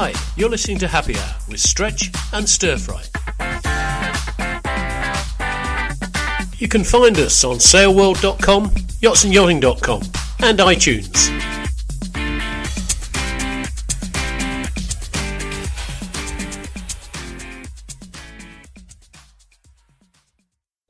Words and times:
Hi, 0.00 0.12
you're 0.36 0.48
listening 0.48 0.78
to 0.78 0.86
Happy 0.86 1.16
Hour 1.16 1.34
with 1.48 1.58
Stretch 1.58 2.12
and 2.32 2.48
Stir 2.48 2.76
Fry. 2.76 3.02
You 6.58 6.68
can 6.68 6.84
find 6.84 7.18
us 7.18 7.42
on 7.42 7.56
sailworld.com, 7.56 8.66
yachtsandyachting.com, 9.02 10.02
and 10.44 10.58
iTunes. 10.60 11.28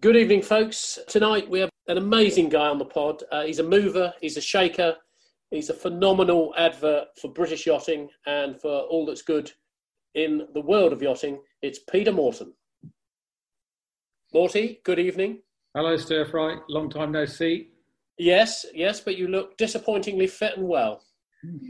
Good 0.02 0.16
evening, 0.16 0.42
folks. 0.42 0.98
Tonight 1.08 1.48
we 1.48 1.60
have 1.60 1.70
an 1.86 1.96
amazing 1.96 2.50
guy 2.50 2.66
on 2.66 2.76
the 2.76 2.84
pod. 2.84 3.22
Uh, 3.32 3.44
he's 3.44 3.58
a 3.58 3.64
mover, 3.64 4.12
he's 4.20 4.36
a 4.36 4.42
shaker, 4.42 4.96
he's 5.50 5.70
a 5.70 5.74
phenomenal 5.74 6.54
advert 6.56 7.08
for 7.20 7.32
British 7.32 7.66
yachting 7.66 8.08
and 8.26 8.60
for 8.60 8.80
all 8.82 9.06
that's 9.06 9.22
good 9.22 9.50
in 10.14 10.46
the 10.54 10.60
world 10.60 10.92
of 10.92 11.02
yachting. 11.02 11.40
It's 11.62 11.78
Peter 11.90 12.12
Morton. 12.12 12.52
Morty, 14.32 14.80
good 14.84 14.98
evening. 14.98 15.40
Hello, 15.74 15.96
Stir 15.96 16.26
Fry. 16.26 16.56
Long 16.68 16.90
time 16.90 17.12
no 17.12 17.24
see. 17.24 17.70
Yes, 18.18 18.66
yes, 18.74 19.00
but 19.00 19.16
you 19.16 19.28
look 19.28 19.56
disappointingly 19.56 20.26
fit 20.26 20.56
and 20.56 20.68
well. 20.68 21.02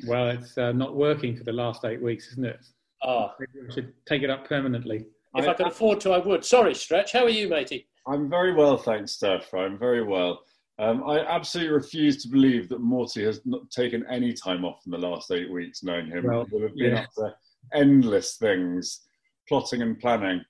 Well, 0.06 0.30
it's 0.30 0.56
uh, 0.56 0.72
not 0.72 0.96
working 0.96 1.36
for 1.36 1.44
the 1.44 1.52
last 1.52 1.84
eight 1.84 2.02
weeks, 2.02 2.28
isn't 2.32 2.46
it? 2.46 2.64
Ah, 3.02 3.34
Maybe 3.38 3.68
I 3.68 3.74
should 3.74 3.92
take 4.06 4.22
it 4.22 4.30
up 4.30 4.48
permanently. 4.48 5.04
if 5.36 5.46
I, 5.46 5.52
could 5.52 5.66
afford 5.66 6.00
to, 6.00 6.12
I 6.12 6.18
would. 6.18 6.44
Sorry, 6.44 6.74
Stretch. 6.74 7.12
How 7.12 7.24
are 7.24 7.28
you, 7.28 7.48
matey? 7.48 7.86
I'm 8.06 8.30
very 8.30 8.54
well, 8.54 8.78
thanks, 8.78 9.12
Steph. 9.12 9.52
I'm 9.52 9.78
very 9.78 10.02
well. 10.02 10.40
Um, 10.80 11.02
I 11.04 11.20
absolutely 11.20 11.72
refuse 11.72 12.22
to 12.22 12.28
believe 12.28 12.68
that 12.68 12.80
Morty 12.80 13.24
has 13.24 13.40
not 13.44 13.68
taken 13.70 14.06
any 14.08 14.32
time 14.32 14.64
off 14.64 14.80
in 14.86 14.92
the 14.92 14.98
last 14.98 15.30
eight 15.32 15.50
weeks, 15.50 15.82
knowing 15.82 16.06
him. 16.06 16.24
Well, 16.24 16.44
He 16.44 16.54
would 16.54 16.62
have 16.62 16.76
been 16.76 16.92
yeah. 16.92 17.00
up 17.00 17.12
to 17.18 17.34
endless 17.74 18.36
things, 18.36 19.00
plotting 19.48 19.82
and 19.82 19.98
planning. 19.98 20.44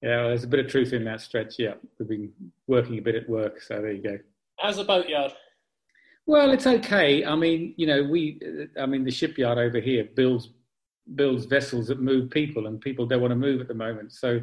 Yeah, 0.00 0.18
well, 0.18 0.28
there's 0.28 0.44
a 0.44 0.48
bit 0.48 0.64
of 0.64 0.70
truth 0.70 0.92
in 0.92 1.04
that 1.04 1.20
stretch. 1.20 1.54
Yeah, 1.58 1.74
we've 1.98 2.08
been 2.08 2.32
working 2.68 2.98
a 2.98 3.02
bit 3.02 3.16
at 3.16 3.28
work, 3.28 3.60
so 3.60 3.80
there 3.80 3.92
you 3.92 4.02
go. 4.02 4.18
How's 4.60 4.76
the 4.76 4.84
boatyard? 4.84 5.32
Well, 6.26 6.52
it's 6.52 6.66
okay. 6.66 7.24
I 7.24 7.34
mean, 7.34 7.74
you 7.76 7.86
know, 7.86 8.04
we, 8.04 8.40
I 8.78 8.86
mean, 8.86 9.04
the 9.04 9.10
shipyard 9.10 9.58
over 9.58 9.80
here 9.80 10.08
builds 10.14 10.50
builds 11.14 11.46
vessels 11.46 11.86
that 11.86 12.00
move 12.00 12.30
people, 12.30 12.66
and 12.66 12.80
people 12.80 13.06
don't 13.06 13.20
want 13.20 13.30
to 13.30 13.36
move 13.36 13.60
at 13.60 13.68
the 13.68 13.74
moment. 13.74 14.12
So, 14.12 14.40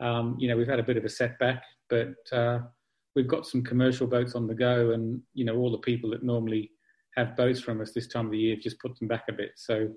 um, 0.00 0.36
you 0.38 0.48
know, 0.48 0.56
we've 0.56 0.68
had 0.68 0.80
a 0.80 0.84
bit 0.84 0.96
of 0.96 1.04
a 1.04 1.08
setback, 1.08 1.62
but 1.88 2.14
uh, 2.32 2.60
we've 3.14 3.28
got 3.28 3.46
some 3.46 3.62
commercial 3.62 4.06
boats 4.06 4.34
on 4.34 4.46
the 4.46 4.54
go, 4.54 4.90
and 4.92 5.20
you 5.34 5.44
know, 5.44 5.56
all 5.56 5.70
the 5.70 5.78
people 5.78 6.10
that 6.10 6.22
normally 6.22 6.70
have 7.16 7.36
boats 7.36 7.60
from 7.60 7.80
us 7.80 7.92
this 7.92 8.08
time 8.08 8.26
of 8.26 8.32
the 8.32 8.38
year 8.38 8.54
have 8.54 8.62
just 8.62 8.80
put 8.80 8.98
them 8.98 9.08
back 9.08 9.24
a 9.28 9.32
bit. 9.32 9.52
So, 9.56 9.88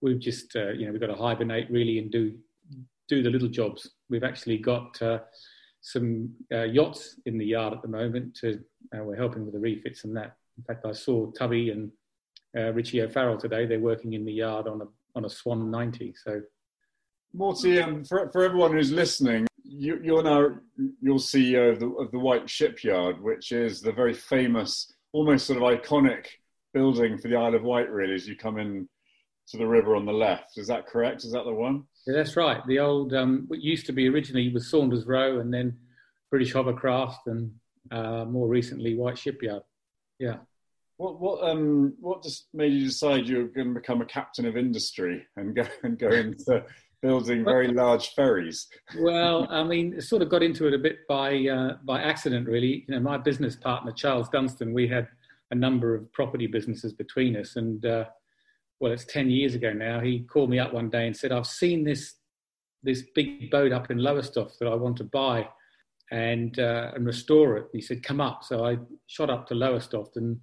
we've 0.00 0.18
just, 0.18 0.54
uh, 0.56 0.70
you 0.70 0.86
know, 0.86 0.92
we've 0.92 1.00
got 1.00 1.08
to 1.08 1.14
hibernate 1.14 1.70
really 1.70 1.98
and 1.98 2.10
do 2.10 2.34
do 3.08 3.22
the 3.22 3.30
little 3.30 3.48
jobs. 3.48 3.90
We've 4.10 4.24
actually 4.24 4.58
got 4.58 5.00
uh, 5.00 5.20
some 5.80 6.30
uh, 6.52 6.64
yachts 6.64 7.20
in 7.26 7.38
the 7.38 7.46
yard 7.46 7.72
at 7.72 7.82
the 7.82 7.88
moment. 7.88 8.36
To 8.40 8.60
uh, 8.94 9.04
we're 9.04 9.16
helping 9.16 9.44
with 9.44 9.54
the 9.54 9.60
refits 9.60 10.04
and 10.04 10.16
that. 10.16 10.36
In 10.58 10.64
fact, 10.64 10.86
I 10.86 10.92
saw 10.92 11.30
Tubby 11.32 11.70
and 11.70 11.90
uh, 12.56 12.72
Richie 12.72 13.02
O'Farrell 13.02 13.38
today. 13.38 13.66
They're 13.66 13.78
working 13.78 14.14
in 14.14 14.24
the 14.24 14.32
yard 14.32 14.66
on 14.66 14.80
a 14.80 14.86
on 15.14 15.24
a 15.24 15.30
Swan 15.30 15.70
90. 15.70 16.14
So 16.22 16.42
Morty, 17.32 17.80
um, 17.80 18.04
for, 18.04 18.30
for 18.30 18.44
everyone 18.44 18.72
who's 18.72 18.92
listening, 18.92 19.46
you, 19.68 20.00
you're 20.02 20.22
now 20.22 20.50
you're 21.00 21.16
CEO 21.16 21.72
of 21.72 21.80
the, 21.80 21.88
of 21.88 22.10
the 22.10 22.18
Wight 22.18 22.48
Shipyard, 22.48 23.20
which 23.20 23.52
is 23.52 23.80
the 23.80 23.92
very 23.92 24.14
famous, 24.14 24.92
almost 25.12 25.46
sort 25.46 25.62
of 25.62 25.64
iconic 25.64 26.26
building 26.72 27.18
for 27.18 27.28
the 27.28 27.36
Isle 27.36 27.54
of 27.54 27.62
Wight, 27.62 27.90
really, 27.90 28.14
as 28.14 28.28
you 28.28 28.36
come 28.36 28.58
in 28.58 28.88
to 29.48 29.56
the 29.56 29.66
river 29.66 29.96
on 29.96 30.06
the 30.06 30.12
left. 30.12 30.58
Is 30.58 30.66
that 30.68 30.86
correct? 30.86 31.24
Is 31.24 31.32
that 31.32 31.44
the 31.44 31.52
one? 31.52 31.84
yeah, 32.06 32.14
that's 32.14 32.36
right. 32.36 32.64
The 32.66 32.78
old 32.78 33.14
um, 33.14 33.44
what 33.48 33.60
used 33.60 33.86
to 33.86 33.92
be 33.92 34.08
originally 34.08 34.52
was 34.52 34.70
Saunders 34.70 35.06
Roe, 35.06 35.40
and 35.40 35.52
then 35.52 35.76
British 36.30 36.52
Hovercraft, 36.52 37.26
and 37.26 37.52
uh, 37.90 38.24
more 38.24 38.48
recently 38.48 38.94
Wight 38.94 39.18
Shipyard. 39.18 39.62
Yeah. 40.18 40.36
What 40.96 41.20
what 41.20 41.48
um 41.48 41.94
what 42.00 42.22
just 42.22 42.46
made 42.54 42.72
you 42.72 42.86
decide 42.86 43.28
you 43.28 43.38
were 43.38 43.48
going 43.48 43.74
to 43.74 43.80
become 43.80 44.00
a 44.00 44.06
captain 44.06 44.46
of 44.46 44.56
industry 44.56 45.26
and 45.36 45.54
go 45.54 45.66
and 45.82 45.98
go 45.98 46.08
into 46.08 46.64
building 47.06 47.44
very 47.44 47.68
large 47.68 48.08
ferries? 48.14 48.66
Well, 48.98 49.46
I 49.50 49.62
mean, 49.62 50.00
sort 50.00 50.22
of 50.22 50.28
got 50.28 50.42
into 50.42 50.66
it 50.66 50.74
a 50.74 50.78
bit 50.78 50.98
by 51.08 51.46
uh, 51.46 51.76
by 51.84 52.02
accident, 52.02 52.48
really. 52.48 52.84
You 52.88 52.94
know, 52.94 53.00
my 53.00 53.18
business 53.18 53.56
partner 53.56 53.92
Charles 53.92 54.28
Dunstan, 54.28 54.72
we 54.72 54.88
had 54.88 55.08
a 55.50 55.54
number 55.54 55.94
of 55.94 56.12
property 56.12 56.46
businesses 56.46 56.92
between 56.92 57.36
us, 57.36 57.56
and 57.56 57.84
uh, 57.84 58.04
well, 58.80 58.92
it's 58.92 59.04
ten 59.04 59.30
years 59.30 59.54
ago 59.54 59.72
now. 59.72 60.00
He 60.00 60.20
called 60.20 60.50
me 60.50 60.58
up 60.58 60.72
one 60.72 60.90
day 60.90 61.06
and 61.06 61.16
said, 61.16 61.32
"I've 61.32 61.46
seen 61.46 61.84
this 61.84 62.14
this 62.82 63.02
big 63.14 63.50
boat 63.50 63.72
up 63.72 63.90
in 63.90 63.98
Lowestoft 63.98 64.58
that 64.60 64.68
I 64.68 64.74
want 64.74 64.96
to 64.98 65.04
buy 65.04 65.48
and 66.10 66.58
uh, 66.58 66.92
and 66.94 67.06
restore 67.06 67.56
it." 67.56 67.66
He 67.72 67.80
said, 67.80 68.02
"Come 68.02 68.20
up." 68.20 68.44
So 68.44 68.66
I 68.66 68.78
shot 69.06 69.30
up 69.30 69.46
to 69.48 69.54
Lowestoft, 69.54 70.16
and 70.16 70.38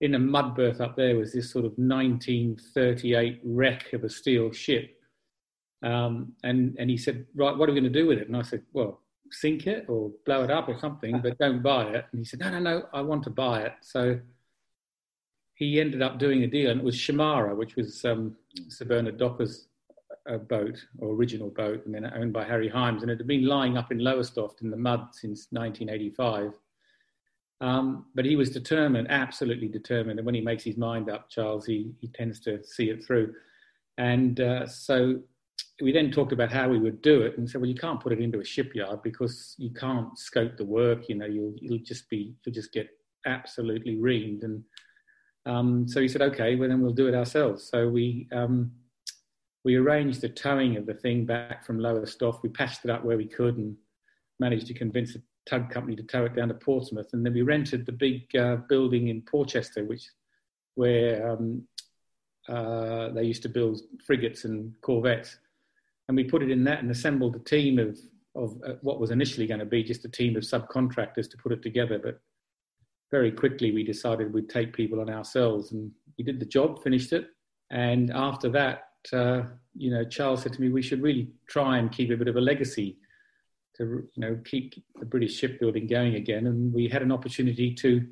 in 0.00 0.14
a 0.14 0.18
mud 0.18 0.54
berth 0.54 0.80
up 0.80 0.96
there 0.96 1.16
was 1.16 1.32
this 1.32 1.50
sort 1.50 1.64
of 1.64 1.72
1938 1.76 3.40
wreck 3.44 3.92
of 3.92 4.04
a 4.04 4.10
steel 4.10 4.52
ship. 4.52 4.95
Um, 5.82 6.32
and, 6.42 6.76
and 6.78 6.90
he 6.90 6.96
said, 6.96 7.26
right, 7.34 7.56
what 7.56 7.68
are 7.68 7.72
we 7.72 7.80
going 7.80 7.92
to 7.92 8.00
do 8.00 8.06
with 8.06 8.18
it? 8.18 8.28
And 8.28 8.36
I 8.36 8.42
said, 8.42 8.62
well, 8.72 9.00
sink 9.30 9.66
it 9.66 9.86
or 9.88 10.10
blow 10.24 10.44
it 10.44 10.50
up 10.50 10.68
or 10.68 10.78
something, 10.78 11.20
but 11.20 11.38
don't 11.38 11.62
buy 11.62 11.84
it. 11.88 12.06
And 12.10 12.18
he 12.18 12.24
said, 12.24 12.40
no, 12.40 12.50
no, 12.50 12.58
no, 12.58 12.82
I 12.92 13.02
want 13.02 13.24
to 13.24 13.30
buy 13.30 13.62
it. 13.62 13.74
So 13.82 14.18
he 15.54 15.80
ended 15.80 16.02
up 16.02 16.18
doing 16.18 16.42
a 16.42 16.46
deal, 16.46 16.70
and 16.70 16.80
it 16.80 16.84
was 16.84 16.96
Shemara, 16.96 17.56
which 17.56 17.76
was 17.76 18.04
um, 18.04 18.36
Sir 18.68 18.84
Bernard 18.84 19.18
Docker's 19.18 19.68
uh, 20.28 20.36
boat 20.36 20.78
or 20.98 21.14
original 21.14 21.50
boat, 21.50 21.84
and 21.86 21.94
then 21.94 22.10
owned 22.14 22.32
by 22.32 22.44
Harry 22.44 22.68
Hyams, 22.68 23.02
and 23.02 23.10
it 23.10 23.18
had 23.18 23.26
been 23.26 23.46
lying 23.46 23.78
up 23.78 23.90
in 23.90 23.98
Lowestoft 23.98 24.60
in 24.62 24.70
the 24.70 24.76
mud 24.76 25.08
since 25.12 25.48
1985. 25.50 26.52
Um, 27.62 28.04
but 28.14 28.26
he 28.26 28.36
was 28.36 28.50
determined, 28.50 29.10
absolutely 29.10 29.68
determined, 29.68 30.18
and 30.18 30.26
when 30.26 30.34
he 30.34 30.42
makes 30.42 30.62
his 30.62 30.76
mind 30.76 31.08
up, 31.08 31.30
Charles, 31.30 31.64
he, 31.64 31.92
he 32.00 32.08
tends 32.08 32.38
to 32.40 32.62
see 32.62 32.90
it 32.90 33.02
through. 33.02 33.34
And 33.96 34.38
uh, 34.40 34.66
so 34.66 35.20
we 35.80 35.92
then 35.92 36.10
talked 36.10 36.32
about 36.32 36.52
how 36.52 36.68
we 36.68 36.78
would 36.78 37.02
do 37.02 37.22
it, 37.22 37.36
and 37.36 37.48
said, 37.48 37.60
well, 37.60 37.68
you 37.68 37.76
can't 37.76 38.00
put 38.00 38.12
it 38.12 38.20
into 38.20 38.40
a 38.40 38.44
shipyard 38.44 39.02
because 39.02 39.54
you 39.58 39.70
can't 39.70 40.18
scope 40.18 40.56
the 40.56 40.64
work. 40.64 41.08
You 41.08 41.16
know, 41.16 41.26
you'll 41.26 41.54
you'll 41.60 41.84
just 41.84 42.08
be 42.08 42.34
you'll 42.44 42.54
just 42.54 42.72
get 42.72 42.88
absolutely 43.26 43.96
reamed. 43.96 44.42
And 44.42 44.62
um, 45.44 45.86
so 45.88 46.00
he 46.00 46.08
said, 46.08 46.22
okay, 46.22 46.56
well 46.56 46.68
then 46.68 46.80
we'll 46.80 46.92
do 46.92 47.08
it 47.08 47.14
ourselves. 47.14 47.68
So 47.68 47.88
we 47.88 48.28
um, 48.32 48.72
we 49.64 49.74
arranged 49.76 50.20
the 50.20 50.28
towing 50.28 50.76
of 50.76 50.86
the 50.86 50.94
thing 50.94 51.26
back 51.26 51.64
from 51.64 51.78
Lowestoft. 51.78 52.42
We 52.42 52.48
patched 52.48 52.84
it 52.84 52.90
up 52.90 53.04
where 53.04 53.16
we 53.16 53.26
could 53.26 53.56
and 53.56 53.76
managed 54.38 54.66
to 54.68 54.74
convince 54.74 55.14
a 55.14 55.20
tug 55.44 55.70
company 55.70 55.96
to 55.96 56.02
tow 56.02 56.24
it 56.24 56.34
down 56.34 56.48
to 56.48 56.54
Portsmouth. 56.54 57.08
And 57.12 57.24
then 57.24 57.34
we 57.34 57.42
rented 57.42 57.84
the 57.84 57.92
big 57.92 58.34
uh, 58.36 58.56
building 58.68 59.08
in 59.08 59.22
Portchester, 59.22 59.84
which 59.84 60.08
where 60.74 61.32
um, 61.32 61.66
uh, 62.48 63.08
they 63.10 63.24
used 63.24 63.42
to 63.42 63.48
build 63.48 63.80
frigates 64.06 64.44
and 64.44 64.72
corvettes. 64.82 65.38
And 66.08 66.16
we 66.16 66.24
put 66.24 66.42
it 66.42 66.50
in 66.50 66.64
that 66.64 66.80
and 66.80 66.90
assembled 66.90 67.36
a 67.36 67.40
team 67.40 67.78
of, 67.78 67.98
of 68.34 68.56
uh, 68.66 68.74
what 68.82 69.00
was 69.00 69.10
initially 69.10 69.46
going 69.46 69.60
to 69.60 69.66
be 69.66 69.82
just 69.82 70.04
a 70.04 70.08
team 70.08 70.36
of 70.36 70.42
subcontractors 70.42 71.30
to 71.30 71.36
put 71.36 71.52
it 71.52 71.62
together. 71.62 71.98
But 71.98 72.20
very 73.10 73.32
quickly 73.32 73.72
we 73.72 73.82
decided 73.84 74.32
we'd 74.32 74.48
take 74.48 74.72
people 74.72 75.00
on 75.00 75.10
ourselves 75.10 75.72
and 75.72 75.90
we 76.18 76.24
did 76.24 76.40
the 76.40 76.46
job, 76.46 76.82
finished 76.82 77.12
it. 77.12 77.28
And 77.70 78.10
after 78.12 78.48
that, 78.50 78.84
uh, 79.12 79.42
you 79.74 79.90
know, 79.90 80.04
Charles 80.04 80.42
said 80.42 80.52
to 80.54 80.60
me, 80.60 80.68
we 80.68 80.82
should 80.82 81.02
really 81.02 81.30
try 81.48 81.78
and 81.78 81.92
keep 81.92 82.10
a 82.10 82.16
bit 82.16 82.28
of 82.28 82.36
a 82.36 82.40
legacy 82.40 82.98
to, 83.76 84.08
you 84.14 84.20
know, 84.20 84.38
keep 84.44 84.74
the 84.98 85.06
British 85.06 85.36
shipbuilding 85.36 85.86
going 85.86 86.14
again. 86.14 86.46
And 86.46 86.72
we 86.72 86.88
had 86.88 87.02
an 87.02 87.12
opportunity 87.12 87.74
to 87.74 88.06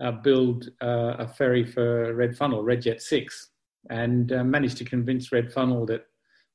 uh, 0.00 0.12
build 0.12 0.68
uh, 0.82 1.14
a 1.18 1.28
ferry 1.28 1.64
for 1.64 2.14
Red 2.14 2.36
Funnel, 2.36 2.62
Red 2.62 2.82
Jet 2.82 3.02
6, 3.02 3.50
and 3.90 4.32
uh, 4.32 4.44
managed 4.44 4.78
to 4.78 4.84
convince 4.84 5.32
Red 5.32 5.52
Funnel 5.52 5.86
that 5.86 6.06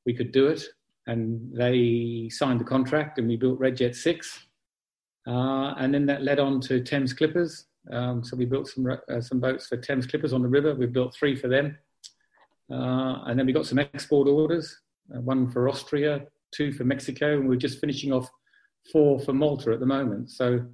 we 0.05 0.13
could 0.13 0.31
do 0.31 0.47
it. 0.47 0.63
And 1.07 1.51
they 1.53 2.29
signed 2.31 2.59
the 2.59 2.65
contract 2.65 3.19
and 3.19 3.27
we 3.27 3.35
built 3.35 3.59
Red 3.59 3.77
Jet 3.77 3.95
6. 3.95 4.45
Uh, 5.27 5.73
and 5.77 5.93
then 5.93 6.05
that 6.05 6.23
led 6.23 6.39
on 6.39 6.61
to 6.61 6.81
Thames 6.81 7.13
Clippers. 7.13 7.65
Um, 7.91 8.23
so 8.23 8.37
we 8.37 8.45
built 8.45 8.67
some, 8.67 8.87
uh, 8.87 9.21
some 9.21 9.39
boats 9.39 9.67
for 9.67 9.77
Thames 9.77 10.07
Clippers 10.07 10.33
on 10.33 10.41
the 10.41 10.47
river. 10.47 10.73
We 10.75 10.85
built 10.85 11.13
three 11.13 11.35
for 11.35 11.47
them. 11.47 11.77
Uh, 12.71 13.23
and 13.25 13.37
then 13.37 13.45
we 13.45 13.53
got 13.53 13.65
some 13.65 13.79
export 13.79 14.27
orders, 14.27 14.79
uh, 15.13 15.19
one 15.19 15.51
for 15.51 15.67
Austria, 15.67 16.25
two 16.53 16.71
for 16.71 16.85
Mexico, 16.85 17.33
and 17.33 17.49
we're 17.49 17.55
just 17.55 17.79
finishing 17.79 18.13
off 18.13 18.29
four 18.91 19.19
for 19.19 19.33
Malta 19.33 19.71
at 19.71 19.79
the 19.79 19.85
moment. 19.85 20.31
So 20.31 20.65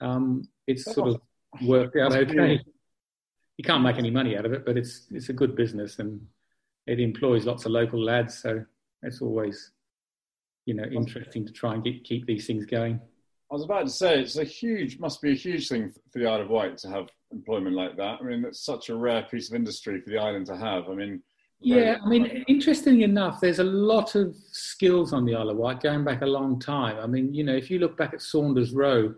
um, 0.00 0.48
it's 0.66 0.84
sort 0.84 1.08
of 1.08 1.20
worked 1.62 1.96
out 1.96 2.12
okay. 2.12 2.60
You 3.56 3.64
can't 3.64 3.82
make 3.82 3.96
any 3.96 4.10
money 4.10 4.36
out 4.36 4.44
of 4.44 4.52
it, 4.52 4.66
but 4.66 4.76
it's 4.76 5.06
it's 5.10 5.30
a 5.30 5.32
good 5.32 5.56
business 5.56 5.98
and 5.98 6.20
it 6.86 7.00
employs 7.00 7.46
lots 7.46 7.64
of 7.64 7.72
local 7.72 8.02
lads. 8.02 8.38
So 8.38 8.64
it's 9.02 9.20
always, 9.20 9.72
you 10.66 10.74
know, 10.74 10.84
interesting 10.84 11.46
to 11.46 11.52
try 11.52 11.74
and 11.74 11.84
get, 11.84 12.04
keep 12.04 12.26
these 12.26 12.46
things 12.46 12.66
going. 12.66 13.00
I 13.50 13.54
was 13.54 13.64
about 13.64 13.84
to 13.84 13.90
say 13.90 14.20
it's 14.20 14.36
a 14.36 14.44
huge, 14.44 14.98
must 14.98 15.22
be 15.22 15.30
a 15.30 15.34
huge 15.34 15.68
thing 15.68 15.92
for 16.12 16.18
the 16.18 16.26
Isle 16.26 16.42
of 16.42 16.48
Wight 16.48 16.78
to 16.78 16.88
have 16.88 17.08
employment 17.32 17.76
like 17.76 17.96
that. 17.96 18.18
I 18.20 18.24
mean, 18.24 18.44
it's 18.44 18.64
such 18.64 18.88
a 18.88 18.96
rare 18.96 19.22
piece 19.30 19.48
of 19.48 19.54
industry 19.54 20.00
for 20.00 20.10
the 20.10 20.18
island 20.18 20.46
to 20.46 20.56
have. 20.56 20.88
I 20.88 20.94
mean, 20.94 21.22
Yeah, 21.60 21.98
I 22.04 22.08
mean, 22.08 22.44
interestingly 22.48 23.04
enough, 23.04 23.40
there's 23.40 23.60
a 23.60 23.64
lot 23.64 24.14
of 24.14 24.36
skills 24.50 25.12
on 25.12 25.24
the 25.24 25.34
Isle 25.34 25.50
of 25.50 25.56
Wight 25.56 25.80
going 25.80 26.04
back 26.04 26.22
a 26.22 26.26
long 26.26 26.58
time. 26.58 26.98
I 26.98 27.06
mean, 27.06 27.32
you 27.32 27.44
know, 27.44 27.54
if 27.54 27.70
you 27.70 27.78
look 27.78 27.96
back 27.96 28.12
at 28.12 28.20
Saunders 28.20 28.72
Roe, 28.72 29.14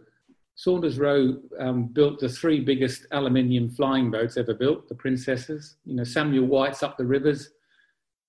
Saunders 0.54 0.98
Roe 0.98 1.38
um, 1.58 1.86
built 1.86 2.18
the 2.18 2.28
three 2.28 2.60
biggest 2.60 3.06
aluminium 3.12 3.70
flying 3.70 4.10
boats 4.10 4.36
ever 4.36 4.54
built, 4.54 4.88
the 4.88 4.94
Princesses. 4.94 5.76
You 5.86 5.94
know, 5.94 6.04
Samuel 6.04 6.46
White's 6.46 6.82
up 6.82 6.98
the 6.98 7.06
rivers. 7.06 7.50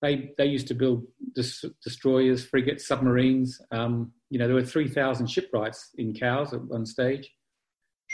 They 0.02 0.32
they 0.38 0.46
used 0.46 0.68
to 0.68 0.74
build 0.74 1.06
des- 1.34 1.68
destroyers, 1.84 2.44
frigates, 2.44 2.86
submarines. 2.86 3.60
Um, 3.70 4.12
you 4.30 4.38
know, 4.38 4.46
there 4.46 4.56
were 4.56 4.64
three 4.64 4.88
thousand 4.88 5.26
shipwrights 5.26 5.90
in 5.98 6.14
Cowes 6.14 6.54
at 6.54 6.62
one 6.62 6.86
stage. 6.86 7.30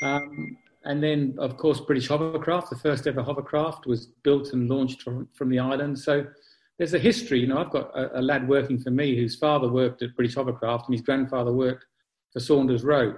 Um, 0.02 0.56
and 0.84 1.02
then, 1.02 1.34
of 1.38 1.56
course, 1.56 1.80
British 1.80 2.08
Hovercraft, 2.08 2.70
the 2.70 2.76
first 2.76 3.06
ever 3.06 3.22
hovercraft, 3.22 3.86
was 3.86 4.06
built 4.22 4.52
and 4.52 4.68
launched 4.68 5.02
from, 5.02 5.28
from 5.34 5.48
the 5.48 5.58
island. 5.58 5.98
So 5.98 6.24
there's 6.78 6.94
a 6.94 6.98
history. 6.98 7.40
You 7.40 7.48
know, 7.48 7.58
I've 7.58 7.70
got 7.70 7.90
a, 7.98 8.20
a, 8.20 8.22
lad 8.22 8.48
working 8.48 8.78
for 8.78 8.90
me 8.90 9.16
whose 9.16 9.34
father 9.34 9.68
worked 9.68 10.02
at 10.02 10.14
British 10.14 10.36
Hovercraft 10.36 10.86
and 10.86 10.94
his 10.94 11.02
grandfather 11.02 11.52
worked 11.52 11.86
for 12.32 12.38
Saunders 12.38 12.84
Roe. 12.84 13.14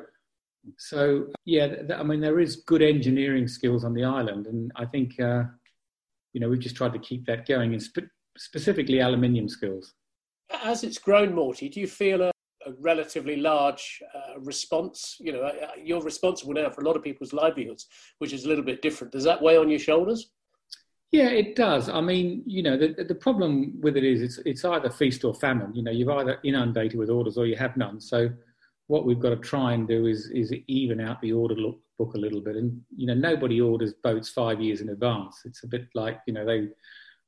So 0.78 1.26
yeah, 1.44 1.66
th- 1.66 1.90
I 1.90 2.02
mean, 2.02 2.20
there 2.20 2.40
is 2.40 2.56
good 2.56 2.82
engineering 2.82 3.48
skills 3.48 3.84
on 3.84 3.94
the 3.94 4.04
island, 4.04 4.46
and 4.46 4.72
I 4.76 4.84
think 4.84 5.18
uh, 5.20 5.44
you 6.32 6.40
know 6.40 6.48
we've 6.48 6.60
just 6.60 6.76
tried 6.76 6.92
to 6.92 6.98
keep 6.98 7.26
that 7.26 7.46
going, 7.46 7.72
and 7.72 7.82
spe- 7.82 8.10
specifically 8.38 9.00
aluminium 9.00 9.48
skills. 9.48 9.94
As 10.64 10.84
it's 10.84 10.98
grown, 10.98 11.34
Morty, 11.34 11.68
do 11.68 11.80
you 11.80 11.86
feel 11.86 12.22
a 12.22 12.30
a 12.66 12.72
relatively 12.80 13.36
large 13.36 14.02
uh, 14.14 14.38
response. 14.40 15.16
You 15.20 15.32
know, 15.32 15.42
uh, 15.42 15.68
you're 15.82 16.02
responsible 16.02 16.54
now 16.54 16.70
for 16.70 16.82
a 16.82 16.84
lot 16.84 16.96
of 16.96 17.02
people's 17.02 17.32
livelihoods, 17.32 17.86
which 18.18 18.32
is 18.32 18.44
a 18.44 18.48
little 18.48 18.64
bit 18.64 18.82
different. 18.82 19.12
Does 19.12 19.24
that 19.24 19.42
weigh 19.42 19.56
on 19.56 19.68
your 19.68 19.78
shoulders? 19.78 20.30
Yeah, 21.10 21.28
it 21.28 21.56
does. 21.56 21.88
I 21.88 22.02
mean, 22.02 22.42
you 22.46 22.62
know, 22.62 22.76
the, 22.76 23.04
the 23.04 23.14
problem 23.14 23.80
with 23.80 23.96
it 23.96 24.04
is 24.04 24.20
it's, 24.20 24.38
it's 24.44 24.64
either 24.64 24.90
feast 24.90 25.24
or 25.24 25.34
famine. 25.34 25.74
You 25.74 25.82
know, 25.82 25.90
you've 25.90 26.10
either 26.10 26.38
inundated 26.44 26.98
with 26.98 27.08
orders 27.08 27.38
or 27.38 27.46
you 27.46 27.56
have 27.56 27.76
none. 27.78 27.98
So 28.00 28.30
what 28.88 29.06
we've 29.06 29.20
got 29.20 29.30
to 29.30 29.36
try 29.36 29.72
and 29.72 29.88
do 29.88 30.06
is, 30.06 30.28
is 30.28 30.52
even 30.66 31.00
out 31.00 31.20
the 31.22 31.32
order 31.32 31.54
book 31.98 32.14
a 32.14 32.18
little 32.18 32.42
bit. 32.42 32.56
And, 32.56 32.82
you 32.94 33.06
know, 33.06 33.14
nobody 33.14 33.60
orders 33.60 33.94
boats 33.94 34.28
five 34.28 34.60
years 34.60 34.82
in 34.82 34.90
advance. 34.90 35.42
It's 35.46 35.64
a 35.64 35.66
bit 35.66 35.88
like, 35.94 36.20
you 36.26 36.34
know, 36.34 36.44
they, 36.44 36.68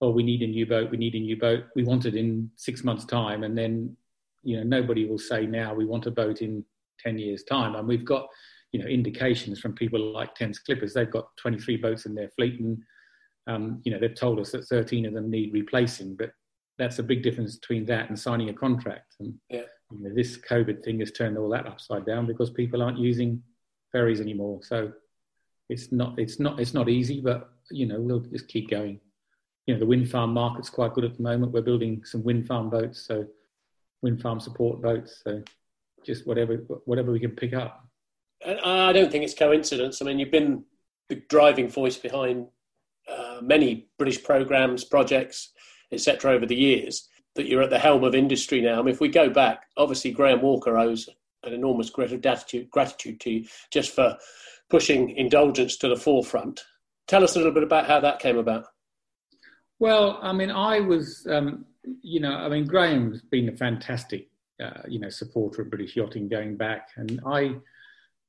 oh, 0.00 0.10
we 0.10 0.22
need 0.22 0.42
a 0.42 0.46
new 0.46 0.66
boat, 0.66 0.90
we 0.90 0.96
need 0.96 1.14
a 1.14 1.20
new 1.20 1.36
boat. 1.36 1.64
We 1.76 1.84
want 1.84 2.06
it 2.06 2.14
in 2.14 2.50
six 2.56 2.84
months' 2.84 3.04
time. 3.04 3.44
And 3.44 3.56
then 3.56 3.96
you 4.42 4.56
know, 4.56 4.62
nobody 4.62 5.06
will 5.06 5.18
say 5.18 5.46
now 5.46 5.74
we 5.74 5.84
want 5.84 6.06
a 6.06 6.10
boat 6.10 6.42
in 6.42 6.64
10 7.00 7.18
years' 7.18 7.44
time. 7.44 7.74
And 7.74 7.86
we've 7.86 8.04
got, 8.04 8.26
you 8.72 8.80
know, 8.80 8.86
indications 8.86 9.60
from 9.60 9.74
people 9.74 10.12
like 10.12 10.34
Thames 10.34 10.58
Clippers. 10.58 10.94
They've 10.94 11.10
got 11.10 11.36
23 11.36 11.76
boats 11.76 12.06
in 12.06 12.14
their 12.14 12.30
fleet, 12.30 12.60
and 12.60 12.78
um, 13.46 13.80
you 13.84 13.92
know, 13.92 13.98
they've 13.98 14.14
told 14.14 14.38
us 14.38 14.52
that 14.52 14.66
13 14.66 15.06
of 15.06 15.14
them 15.14 15.30
need 15.30 15.52
replacing. 15.52 16.16
But 16.16 16.32
that's 16.78 16.98
a 16.98 17.04
big 17.04 17.22
difference 17.22 17.56
between 17.56 17.84
that 17.86 18.08
and 18.08 18.18
signing 18.18 18.48
a 18.48 18.54
contract. 18.54 19.16
And 19.18 19.34
yeah. 19.48 19.62
you 19.90 20.02
know, 20.02 20.14
this 20.14 20.38
COVID 20.38 20.82
thing 20.84 21.00
has 21.00 21.10
turned 21.10 21.36
all 21.36 21.48
that 21.50 21.66
upside 21.66 22.06
down 22.06 22.26
because 22.26 22.50
people 22.50 22.82
aren't 22.82 22.98
using 22.98 23.42
ferries 23.92 24.20
anymore. 24.20 24.60
So 24.62 24.92
it's 25.68 25.90
not, 25.90 26.18
it's 26.18 26.38
not, 26.38 26.60
it's 26.60 26.74
not 26.74 26.88
easy, 26.88 27.20
but 27.20 27.50
you 27.70 27.86
know, 27.86 28.00
we'll 28.00 28.20
just 28.20 28.48
keep 28.48 28.70
going. 28.70 29.00
You 29.70 29.76
know, 29.76 29.80
the 29.82 29.86
wind 29.86 30.10
farm 30.10 30.32
market's 30.32 30.68
quite 30.68 30.94
good 30.94 31.04
at 31.04 31.16
the 31.16 31.22
moment. 31.22 31.52
We're 31.52 31.62
building 31.62 32.02
some 32.04 32.24
wind 32.24 32.44
farm 32.44 32.70
boats, 32.70 33.06
so 33.06 33.24
wind 34.02 34.20
farm 34.20 34.40
support 34.40 34.82
boats. 34.82 35.22
So 35.22 35.44
just 36.04 36.26
whatever 36.26 36.56
whatever 36.86 37.12
we 37.12 37.20
can 37.20 37.30
pick 37.30 37.54
up. 37.54 37.86
I 38.44 38.92
don't 38.92 39.12
think 39.12 39.22
it's 39.22 39.32
coincidence. 39.32 40.02
I 40.02 40.06
mean, 40.06 40.18
you've 40.18 40.32
been 40.32 40.64
the 41.08 41.22
driving 41.28 41.68
voice 41.68 41.96
behind 41.96 42.48
uh, 43.08 43.38
many 43.42 43.86
British 43.96 44.24
programs, 44.24 44.82
projects, 44.82 45.50
etc. 45.92 46.32
over 46.32 46.46
the 46.46 46.56
years. 46.56 47.08
That 47.36 47.46
you're 47.46 47.62
at 47.62 47.70
the 47.70 47.78
helm 47.78 48.02
of 48.02 48.16
industry 48.16 48.60
now. 48.60 48.80
I 48.80 48.82
mean, 48.82 48.92
if 48.92 49.00
we 49.00 49.06
go 49.08 49.30
back, 49.30 49.66
obviously 49.76 50.10
Graham 50.10 50.42
Walker 50.42 50.76
owes 50.76 51.08
an 51.44 51.52
enormous 51.52 51.90
gratitude, 51.90 52.68
gratitude 52.70 53.20
to 53.20 53.30
you 53.30 53.46
just 53.70 53.94
for 53.94 54.16
pushing 54.68 55.10
indulgence 55.10 55.76
to 55.76 55.88
the 55.88 55.96
forefront. 55.96 56.64
Tell 57.06 57.22
us 57.22 57.36
a 57.36 57.38
little 57.38 57.52
bit 57.52 57.62
about 57.62 57.86
how 57.86 58.00
that 58.00 58.18
came 58.18 58.36
about. 58.36 58.64
Well, 59.80 60.18
I 60.22 60.32
mean, 60.32 60.50
I 60.50 60.80
was 60.80 61.26
um, 61.28 61.64
you 62.02 62.20
know, 62.20 62.34
I 62.34 62.48
mean, 62.48 62.66
Graham's 62.66 63.22
been 63.22 63.48
a 63.48 63.56
fantastic, 63.56 64.28
uh, 64.62 64.82
you 64.86 64.98
know, 64.98 65.08
supporter 65.08 65.62
of 65.62 65.70
British 65.70 65.96
yachting 65.96 66.28
going 66.28 66.56
back, 66.56 66.88
and 66.96 67.20
I, 67.26 67.54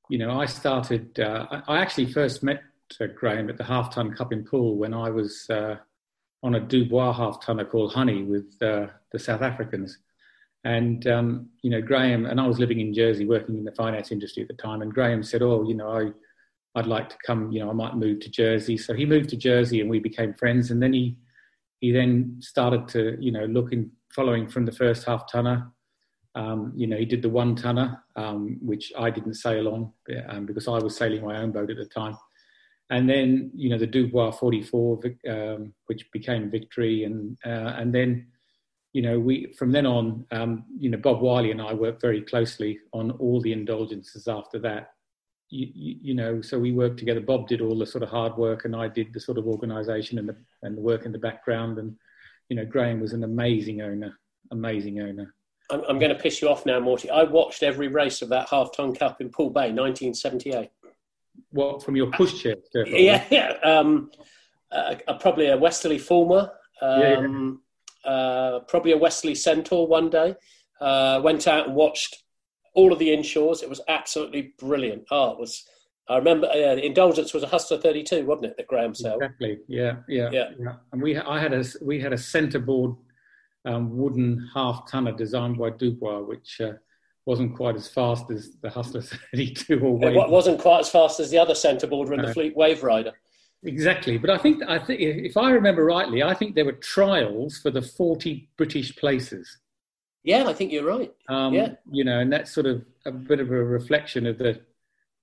you 0.10 0.18
know, 0.18 0.40
I 0.40 0.46
started. 0.46 1.20
Uh, 1.20 1.62
I, 1.68 1.80
actually 1.80 2.12
first 2.12 2.42
met 2.42 2.62
uh, 3.00 3.08
Graham 3.08 3.50
at 3.50 3.58
the 3.58 3.64
half 3.64 3.94
ton 3.94 4.14
cup 4.14 4.32
in 4.32 4.46
Poole 4.46 4.78
when 4.78 4.94
I 4.94 5.10
was 5.10 5.46
uh, 5.50 5.76
on 6.42 6.56
a 6.56 6.60
Dubois 6.60 7.14
half 7.14 7.44
tonner 7.44 7.66
called 7.66 7.94
Honey 7.94 8.24
with 8.24 8.50
uh, 8.62 8.88
the 9.12 9.20
South 9.20 9.42
Africans, 9.42 9.98
and 10.64 11.06
um, 11.08 11.50
you 11.64 11.70
know, 11.70 11.82
Graham 11.82 12.26
and 12.26 12.40
I 12.40 12.48
was 12.48 12.60
living 12.60 12.80
in 12.80 12.94
Jersey, 12.94 13.26
working 13.26 13.58
in 13.58 13.66
the 13.66 13.74
finance 13.74 14.12
industry 14.12 14.42
at 14.42 14.48
the 14.48 14.62
time, 14.62 14.82
and 14.82 14.94
Graham 14.94 15.24
said, 15.24 15.42
"Oh, 15.42 15.64
you 15.64 15.76
know, 15.76 15.92
I." 15.92 16.12
I'd 16.74 16.88
like 16.88 17.10
to 17.10 17.18
come, 17.28 17.52
you 17.52 17.60
know, 17.60 17.70
I 17.70 17.74
might 17.74 17.98
move 17.98 18.22
to 18.22 18.30
Jersey. 18.30 18.78
So 18.78 18.94
he 18.94 19.06
moved 19.06 19.28
to 19.32 19.36
Jersey 19.36 19.82
and 19.82 19.90
we 19.90 20.00
became 20.00 20.34
friends. 20.34 20.72
And 20.72 20.82
then 20.82 20.94
he 20.94 21.18
he 21.82 21.92
then 21.92 22.38
started 22.40 22.88
to, 22.90 23.18
you 23.20 23.32
know, 23.32 23.46
looking, 23.46 23.92
following 24.14 24.48
from 24.48 24.66
the 24.66 24.72
first 24.72 25.04
half 25.04 25.30
tonner. 25.30 25.72
Um, 26.36 26.72
you 26.76 26.88
know, 26.88 26.96
he 26.96 27.06
did 27.06 27.24
the 27.24 27.30
one 27.30 27.56
tonner, 27.56 28.04
um, 28.16 28.60
which 28.62 28.94
I 28.98 29.10
didn't 29.10 29.34
sail 29.34 29.68
on 29.68 29.92
um, 30.30 30.46
because 30.46 30.68
I 30.68 30.78
was 30.78 30.96
sailing 30.96 31.26
my 31.26 31.42
own 31.42 31.52
boat 31.52 31.72
at 31.72 31.78
the 31.78 31.86
time. 31.86 32.16
And 32.92 33.10
then, 33.10 33.52
you 33.56 33.70
know, 33.70 33.80
the 33.80 33.88
Dubois 33.88 34.32
44, 34.32 35.00
um, 35.28 35.74
which 35.88 36.10
became 36.12 36.52
Victory. 36.52 37.04
And, 37.04 37.36
uh, 37.44 37.74
and 37.78 37.94
then, 37.94 38.28
you 38.94 39.02
know, 39.02 39.20
we 39.20 39.52
from 39.58 39.72
then 39.72 39.88
on, 39.88 40.26
um, 40.32 40.66
you 40.78 40.90
know, 40.90 40.98
Bob 40.98 41.22
Wiley 41.22 41.52
and 41.52 41.62
I 41.62 41.74
worked 41.74 42.02
very 42.02 42.22
closely 42.22 42.80
on 42.94 43.12
all 43.12 43.42
the 43.42 43.54
indulgences 43.54 44.28
after 44.28 44.60
that 44.60 44.92
you, 45.52 45.98
you, 46.02 46.14
know, 46.14 46.42
so 46.42 46.58
we 46.58 46.72
worked 46.72 46.98
together. 46.98 47.20
Bob 47.20 47.48
did 47.48 47.62
all 47.62 47.78
the 47.78 47.86
sort 47.86 48.04
of 48.04 48.10
hard 48.10 48.38
work, 48.38 48.64
and 48.64 48.76
I 48.76 48.88
did 48.88 49.14
the 49.14 49.20
sort 49.20 49.38
of 49.38 49.46
organisation 49.46 50.18
and 50.18 50.28
the 50.28 50.36
and 50.64 50.78
the 50.78 50.82
work 50.82 51.06
in 51.06 51.12
the 51.12 51.20
background. 51.20 51.78
And 51.78 51.96
you 52.50 52.56
know, 52.56 52.66
Graham 52.66 53.02
was 53.02 53.12
an 53.12 53.24
amazing 53.24 53.82
owner, 53.82 54.18
amazing 54.52 55.02
owner. 55.02 55.36
I'm, 55.70 55.84
I'm 55.90 56.00
going 56.00 56.16
to 56.16 56.22
piss 56.22 56.42
you 56.42 56.50
off 56.50 56.66
now, 56.66 56.80
Morty. 56.80 57.10
I 57.10 57.24
watched 57.24 57.64
every 57.64 57.90
race 57.90 58.22
of 58.22 58.30
that 58.30 58.48
half 58.50 58.76
ton 58.76 58.96
cup 58.96 59.20
in 59.20 59.30
Poole 59.30 59.50
Bay, 59.50 59.72
1978. 59.74 60.70
What 61.52 61.84
from 61.84 61.98
your 61.98 62.08
pushchair? 62.08 62.56
Yeah, 62.74 63.26
yeah. 63.30 63.54
Um, 63.64 64.10
uh, 64.72 64.96
probably 65.20 65.48
a 65.48 65.58
Westerly 65.58 66.00
Fulmar. 66.00 66.50
Um, 66.82 67.02
yeah, 68.06 68.10
yeah. 68.10 68.12
Uh, 68.12 68.60
probably 68.62 68.94
a 68.94 68.98
Westerly 68.98 69.36
Centaur 69.36 69.86
one 69.86 70.10
day. 70.10 70.36
Uh, 70.80 71.20
went 71.22 71.46
out 71.48 71.68
and 71.68 71.76
watched 71.76 72.24
all 72.74 72.94
of 72.94 73.00
the 73.00 73.10
inshores. 73.10 73.64
It 73.64 73.70
was 73.70 73.82
absolutely 73.88 74.54
brilliant. 74.60 75.06
Oh, 75.12 75.32
it 75.32 75.40
was. 75.40 75.66
I 76.10 76.18
remember 76.18 76.48
uh, 76.48 76.76
the 76.76 76.86
indulgence 76.86 77.34
was 77.34 77.44
a 77.44 77.48
Hustler 77.48 77.78
32, 77.78 78.26
wasn't 78.26 78.48
it? 78.48 78.58
That 78.58 78.68
Graham 78.68 78.94
sold. 78.94 79.22
Exactly. 79.22 79.60
Yeah, 79.68 79.98
yeah, 80.08 80.30
yeah. 80.32 80.50
yeah. 80.60 80.74
And 80.92 81.02
we, 81.02 81.18
I 81.18 81.40
had 81.40 81.54
a, 81.54 81.64
we 81.82 82.02
had 82.02 82.12
a 82.12 82.18
centerboard 82.18 82.96
um, 83.66 83.96
wooden 83.96 84.50
half 84.54 84.90
tonner 84.90 85.12
designed 85.14 85.58
by 85.58 85.70
Dubois, 85.70 86.22
which 86.22 86.60
uh, 86.60 86.74
wasn't 87.26 87.56
quite 87.56 87.76
as 87.76 87.88
fast 87.88 88.30
as 88.32 88.58
the 88.62 88.70
Hustler 88.70 89.02
32 89.32 89.80
or 89.80 89.98
Wave. 89.98 90.16
It 90.16 90.30
wasn't 90.30 90.60
quite 90.60 90.80
as 90.80 90.90
fast 90.90 91.20
as 91.20 91.30
the 91.30 91.38
other 91.38 91.56
centerboard 91.56 92.12
in 92.12 92.22
the 92.22 92.34
Fleet 92.34 92.56
Wave 92.56 92.84
Rider. 92.84 93.14
Exactly, 93.64 94.18
but 94.18 94.32
I 94.32 94.40
think 94.40 94.64
I 94.68 94.80
think 94.80 95.02
if 95.02 95.38
I 95.38 95.52
remember 95.52 95.86
rightly, 95.86 96.24
I 96.24 96.34
think 96.34 96.56
there 96.56 96.66
were 96.66 96.72
trials 96.72 97.60
for 97.60 97.70
the 97.70 97.82
40 97.82 98.50
British 98.58 98.96
places. 98.96 99.60
Yeah, 100.24 100.48
I 100.48 100.54
think 100.54 100.72
you're 100.72 100.86
right. 100.86 101.12
Um, 101.30 101.54
yeah, 101.54 101.74
you 101.92 102.04
know, 102.04 102.20
and 102.20 102.32
that's 102.32 102.52
sort 102.52 102.68
of 102.68 102.84
a 103.06 103.12
bit 103.12 103.40
of 103.40 103.50
a 103.50 103.64
reflection 103.64 104.28
of 104.28 104.38
the 104.38 104.62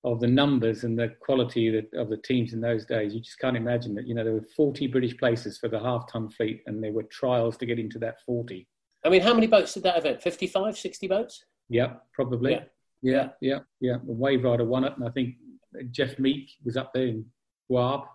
of 0.05 0.21
the 0.21 0.27
numbers 0.27 0.85
and 0.85 0.99
the 0.99 1.09
quality 1.21 1.69
of 1.69 1.85
the, 1.91 1.99
of 2.01 2.09
the 2.09 2.17
teams 2.17 2.53
in 2.53 2.61
those 2.61 2.87
days. 2.87 3.15
You 3.15 3.21
just 3.21 3.39
can't 3.39 3.57
imagine 3.57 3.95
that. 3.97 4.07
You 4.07 4.15
know, 4.15 4.25
there 4.25 4.33
were 4.33 4.47
40 4.57 4.87
British 4.89 5.17
places 5.17 5.59
for 5.59 5.69
the 5.69 5.79
half 5.79 6.11
ton 6.11 6.29
fleet, 6.29 6.63
and 6.67 6.83
there 6.83 6.93
were 6.93 7.05
trials 7.05 7.57
to 7.59 7.67
get 7.67 7.79
into 7.79 7.99
that 8.01 8.21
40. 8.25 8.67
I 9.05 9.09
mean, 9.09 9.21
how 9.21 9.35
many 9.35 9.47
boats 9.47 9.75
did 9.75 9.85
that 9.85 9.99
event? 9.99 10.23
55, 10.23 10.77
60 10.77 11.09
boats? 11.09 11.45
Yeah, 11.69 11.95
probably. 12.13 12.53
Yeah, 12.53 12.63
yeah, 13.03 13.29
yeah. 13.41 13.59
yeah. 13.81 13.97
The 14.05 14.13
Wave 14.13 14.45
Rider 14.45 14.65
won 14.65 14.85
it, 14.85 14.95
and 14.97 15.07
I 15.07 15.11
think 15.11 15.35
Jeff 15.91 16.19
Meek 16.19 16.51
was 16.65 16.77
up 16.77 16.93
there 16.93 17.07
in 17.07 17.25
Guab. 17.71 18.07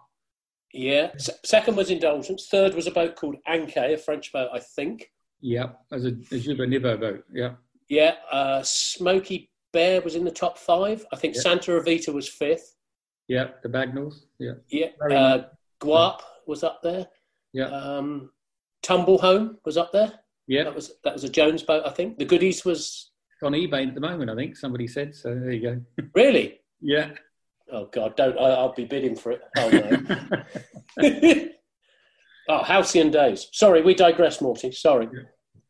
Yeah. 0.73 1.11
S- 1.15 1.29
second 1.45 1.75
was 1.75 1.89
Indulgence. 1.89 2.47
Third 2.49 2.73
was 2.75 2.87
a 2.87 2.91
boat 2.91 3.15
called 3.15 3.35
Anke, 3.47 3.93
a 3.93 3.97
French 3.97 4.33
boat, 4.33 4.49
I 4.53 4.59
think. 4.59 5.11
Yeah, 5.43 5.71
as 5.91 6.05
a, 6.05 6.15
as 6.31 6.31
a 6.31 6.39
Joubert 6.39 6.69
Nivelt 6.69 7.01
boat. 7.01 7.25
Yeah. 7.33 7.55
Yeah. 7.89 8.15
Uh, 8.31 8.63
Smoky 8.63 9.51
Bear 9.73 10.01
was 10.01 10.15
in 10.15 10.23
the 10.23 10.31
top 10.31 10.57
five. 10.57 11.05
I 11.11 11.17
think 11.17 11.35
yeah. 11.35 11.41
Santa 11.41 11.71
Evita 11.71 12.13
was 12.13 12.29
fifth. 12.29 12.77
Yeah, 13.27 13.49
the 13.61 13.67
Bagnalls. 13.67 14.21
Yeah. 14.39 14.53
Yeah. 14.69 14.87
Uh, 15.11 15.43
Guap 15.81 16.21
was 16.47 16.63
up 16.63 16.81
there. 16.81 17.07
Yeah. 17.51 17.65
Um, 17.65 18.31
Tumble 18.83 19.17
Home 19.17 19.57
was 19.65 19.75
up 19.75 19.91
there. 19.91 20.13
Yeah. 20.47 20.63
That 20.63 20.75
was 20.75 20.93
that 21.03 21.13
was 21.13 21.25
a 21.25 21.29
Jones 21.29 21.61
boat, 21.61 21.83
I 21.85 21.89
think. 21.89 22.17
The 22.17 22.25
Goodies 22.25 22.63
was 22.63 23.11
on 23.43 23.51
eBay 23.51 23.87
at 23.89 23.95
the 23.95 24.01
moment. 24.01 24.29
I 24.29 24.35
think 24.35 24.55
somebody 24.55 24.87
said 24.87 25.13
so. 25.13 25.35
There 25.35 25.51
you 25.51 25.61
go. 25.61 25.81
Really? 26.15 26.61
yeah. 26.81 27.09
Oh 27.71 27.85
God! 27.85 28.15
Don't 28.15 28.37
I, 28.37 28.61
will 28.61 28.73
be 28.73 28.85
bidding 28.85 29.15
for 29.15 29.31
it. 29.31 29.41
Oh 29.57 29.69
no. 30.99 31.49
Oh, 32.49 32.63
halcyon 32.63 33.11
days. 33.11 33.47
Sorry, 33.51 33.81
we 33.81 33.93
digress, 33.93 34.41
Morty. 34.41 34.71
Sorry. 34.71 35.07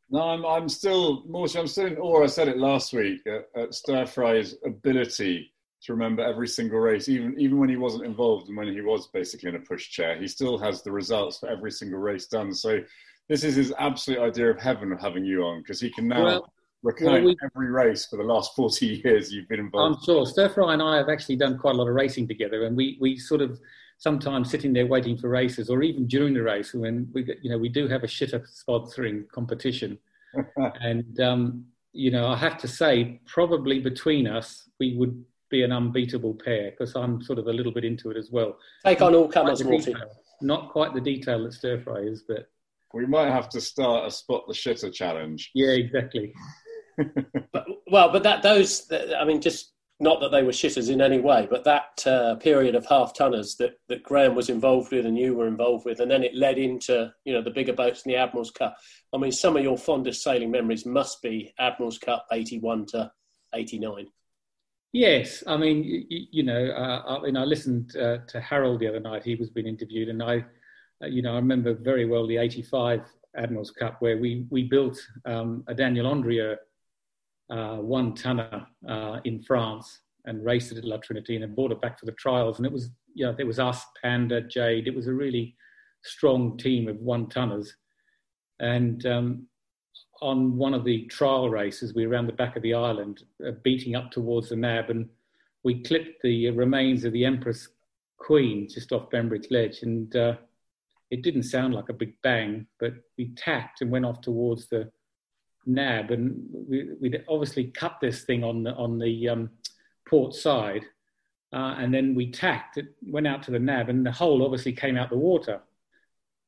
No, 0.09 0.21
I'm, 0.21 0.45
I'm 0.45 0.69
still, 0.69 1.23
Morty, 1.25 1.59
I'm 1.59 1.67
still 1.67 1.87
in 1.87 1.97
awe. 1.97 2.23
I 2.23 2.27
said 2.27 2.47
it 2.47 2.57
last 2.57 2.93
week 2.93 3.21
uh, 3.27 3.39
at, 3.55 3.63
at 3.63 3.73
Stir 3.73 4.05
Fry's 4.05 4.55
ability 4.65 5.53
to 5.83 5.93
remember 5.93 6.23
every 6.23 6.47
single 6.47 6.79
race, 6.79 7.09
even 7.09 7.35
even 7.39 7.57
when 7.57 7.69
he 7.69 7.75
wasn't 7.75 8.05
involved 8.05 8.47
and 8.47 8.57
when 8.57 8.67
he 8.67 8.81
was 8.81 9.07
basically 9.07 9.49
in 9.49 9.55
a 9.55 9.59
pushchair, 9.59 10.19
he 10.19 10.27
still 10.27 10.57
has 10.57 10.81
the 10.81 10.91
results 10.91 11.39
for 11.39 11.49
every 11.49 11.71
single 11.71 11.99
race 11.99 12.27
done. 12.27 12.53
So 12.53 12.79
this 13.27 13.43
is 13.43 13.55
his 13.55 13.73
absolute 13.77 14.19
idea 14.19 14.49
of 14.49 14.59
heaven 14.59 14.91
of 14.91 15.01
having 15.01 15.25
you 15.25 15.43
on 15.43 15.61
because 15.61 15.81
he 15.81 15.89
can 15.89 16.07
now 16.07 16.23
well, 16.23 16.53
recount 16.83 17.11
well, 17.11 17.23
we, 17.23 17.35
every 17.43 17.69
race 17.69 18.05
for 18.05 18.17
the 18.17 18.23
last 18.23 18.55
40 18.55 18.85
years 19.03 19.31
you've 19.31 19.49
been 19.49 19.59
involved. 19.59 19.97
I'm 19.97 20.03
sure. 20.03 20.25
Stir 20.25 20.49
Fry 20.49 20.73
and 20.73 20.81
I 20.81 20.97
have 20.97 21.09
actually 21.09 21.35
done 21.35 21.57
quite 21.57 21.75
a 21.75 21.77
lot 21.77 21.89
of 21.89 21.95
racing 21.95 22.27
together, 22.27 22.65
and 22.65 22.77
we 22.77 22.97
we 23.01 23.17
sort 23.17 23.41
of 23.41 23.59
sometimes 23.97 24.49
sitting 24.49 24.73
there 24.73 24.87
waiting 24.87 25.17
for 25.17 25.29
races, 25.29 25.69
or 25.69 25.81
even 25.83 26.07
during 26.07 26.33
the 26.33 26.43
race 26.43 26.73
when 26.73 27.09
we 27.13 27.25
you 27.41 27.49
know 27.49 27.57
we 27.57 27.69
do 27.69 27.87
have 27.87 28.03
a 28.03 28.07
shitter 28.07 28.45
sponsoring 28.47 29.27
competition, 29.29 29.97
and 30.81 31.19
um, 31.19 31.65
you 31.91 32.11
know 32.11 32.27
I 32.27 32.37
have 32.37 32.57
to 32.59 32.67
say 32.67 33.19
probably 33.25 33.79
between 33.79 34.27
us 34.27 34.69
we 34.79 34.95
would 34.97 35.23
be 35.49 35.63
an 35.63 35.71
unbeatable 35.71 36.33
pair 36.33 36.71
because 36.71 36.95
I'm 36.95 37.21
sort 37.21 37.37
of 37.37 37.47
a 37.47 37.53
little 37.53 37.71
bit 37.71 37.85
into 37.85 38.09
it 38.09 38.17
as 38.17 38.31
well. 38.31 38.57
Take 38.83 39.01
on 39.01 39.13
all 39.13 39.27
comers, 39.27 39.63
Morty. 39.63 39.95
Not 40.41 40.71
quite 40.71 40.93
the 40.93 40.99
detail 40.99 41.43
that 41.43 41.53
stir 41.53 41.79
fry 41.79 41.99
is, 41.99 42.23
but 42.27 42.49
we 42.93 43.05
might 43.05 43.31
have 43.31 43.49
to 43.49 43.61
start 43.61 44.07
a 44.07 44.11
spot 44.11 44.45
the 44.47 44.53
shitter 44.53 44.91
challenge. 44.93 45.51
Yeah, 45.53 45.71
exactly. 45.71 46.33
but, 47.51 47.65
well, 47.87 48.11
but 48.11 48.23
that 48.23 48.43
those, 48.43 48.91
I 48.91 49.25
mean, 49.25 49.41
just 49.41 49.72
not 50.03 50.19
that 50.19 50.31
they 50.31 50.43
were 50.43 50.51
shitters 50.51 50.91
in 50.91 51.01
any 51.01 51.19
way, 51.19 51.47
but 51.49 51.63
that 51.63 52.05
uh, 52.05 52.35
period 52.35 52.75
of 52.75 52.85
half 52.85 53.13
tonners 53.13 53.55
that, 53.55 53.79
that 53.87 54.03
Graham 54.03 54.35
was 54.35 54.49
involved 54.49 54.91
with 54.91 55.05
and 55.05 55.17
you 55.17 55.33
were 55.33 55.47
involved 55.47 55.85
with, 55.85 56.01
and 56.01 56.11
then 56.11 56.23
it 56.23 56.35
led 56.35 56.57
into 56.57 57.11
you 57.25 57.33
know 57.33 57.41
the 57.41 57.49
bigger 57.49 57.73
boats 57.73 58.03
in 58.05 58.11
the 58.11 58.17
Admiral's 58.17 58.51
Cup. 58.51 58.75
I 59.13 59.17
mean, 59.17 59.31
some 59.31 59.55
of 59.55 59.63
your 59.63 59.77
fondest 59.77 60.21
sailing 60.21 60.51
memories 60.51 60.85
must 60.85 61.21
be 61.21 61.53
Admiral's 61.57 61.97
Cup 61.97 62.27
eighty 62.31 62.59
one 62.59 62.85
to 62.87 63.11
eighty 63.55 63.79
nine. 63.79 64.07
Yes, 64.91 65.43
I 65.47 65.57
mean, 65.57 65.83
you, 65.83 66.27
you 66.31 66.43
know, 66.43 66.67
uh, 66.67 67.17
I 67.17 67.21
mean, 67.21 67.35
I 67.35 67.45
listened 67.45 67.95
uh, 67.95 68.17
to 68.27 68.39
Harold 68.39 68.79
the 68.79 68.89
other 68.89 68.99
night. 68.99 69.23
He 69.23 69.35
was 69.35 69.49
being 69.49 69.65
interviewed, 69.65 70.09
and 70.09 70.21
I, 70.21 70.45
uh, 71.01 71.07
you 71.07 71.23
know, 71.23 71.31
I 71.31 71.37
remember 71.37 71.73
very 71.73 72.05
well 72.05 72.27
the 72.27 72.37
'85 72.37 73.01
Admiral's 73.35 73.71
Cup 73.71 74.01
where 74.01 74.17
we 74.17 74.45
we 74.49 74.63
built 74.63 74.99
um, 75.25 75.63
a 75.67 75.73
Daniel 75.73 76.13
Andrieu 76.13 76.57
uh, 77.53 77.75
one 77.75 78.15
tonner 78.15 78.65
uh, 78.87 79.19
in 79.25 79.41
France 79.43 79.99
and 80.25 80.43
raced 80.43 80.71
it 80.71 80.77
at 80.79 80.85
La 80.85 80.97
Trinité 80.97 81.41
and 81.41 81.55
brought 81.55 81.71
it 81.71 81.81
back 81.81 81.99
for 81.99 82.05
the 82.05 82.13
trials. 82.13 82.57
And 82.57 82.65
it 82.65 82.71
was, 82.71 82.89
you 83.13 83.25
know, 83.25 83.35
it 83.37 83.45
was 83.45 83.59
us, 83.59 83.85
Panda, 84.01 84.41
Jade. 84.41 84.87
It 84.87 84.95
was 84.95 85.07
a 85.07 85.13
really 85.13 85.55
strong 86.03 86.57
team 86.57 86.87
of 86.87 86.97
one 86.97 87.27
tonners. 87.27 87.75
And 88.59 89.05
um, 89.05 89.47
on 90.21 90.57
one 90.57 90.73
of 90.73 90.83
the 90.83 91.05
trial 91.07 91.49
races, 91.49 91.93
we 91.93 92.07
were 92.07 92.13
around 92.13 92.27
the 92.27 92.33
back 92.33 92.55
of 92.55 92.63
the 92.63 92.73
island, 92.73 93.23
uh, 93.45 93.51
beating 93.63 93.95
up 93.95 94.09
towards 94.09 94.49
the 94.49 94.55
nab, 94.55 94.89
and 94.89 95.07
we 95.63 95.83
clipped 95.83 96.21
the 96.23 96.49
remains 96.51 97.03
of 97.03 97.13
the 97.13 97.25
Empress 97.25 97.67
Queen 98.17 98.67
just 98.69 98.91
off 98.91 99.09
Bembridge 99.09 99.47
Ledge, 99.51 99.83
and 99.83 100.15
uh, 100.15 100.35
it 101.11 101.21
didn't 101.21 101.43
sound 101.43 101.73
like 101.73 101.89
a 101.89 101.93
big 101.93 102.13
bang, 102.23 102.65
but 102.79 102.93
we 103.17 103.33
tacked 103.35 103.81
and 103.81 103.91
went 103.91 104.05
off 104.05 104.21
towards 104.21 104.67
the 104.69 104.89
nab, 105.65 106.11
and 106.11 106.35
we, 106.51 106.89
would 106.99 107.25
obviously 107.27 107.65
cut 107.65 107.97
this 108.01 108.23
thing 108.23 108.43
on 108.43 108.63
the 108.63 108.73
on 108.73 108.99
the 108.99 109.29
um, 109.29 109.49
port 110.07 110.33
side, 110.33 110.85
uh, 111.53 111.75
and 111.77 111.93
then 111.93 112.15
we 112.15 112.31
tacked. 112.31 112.77
It 112.77 112.87
went 113.01 113.27
out 113.27 113.43
to 113.43 113.51
the 113.51 113.59
nab, 113.59 113.89
and 113.89 114.05
the 114.05 114.11
hole 114.11 114.43
obviously 114.43 114.73
came 114.73 114.97
out 114.97 115.09
the 115.09 115.17
water. 115.17 115.61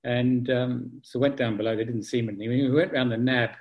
And 0.04 0.52
um, 0.52 1.02
so 1.02 1.18
went 1.20 1.36
down 1.36 1.58
below. 1.58 1.76
They 1.76 1.84
didn't 1.84 2.04
see 2.04 2.20
anything. 2.20 2.48
We 2.48 2.70
went 2.70 2.94
around 2.94 3.10
the 3.10 3.18
nab, 3.18 3.52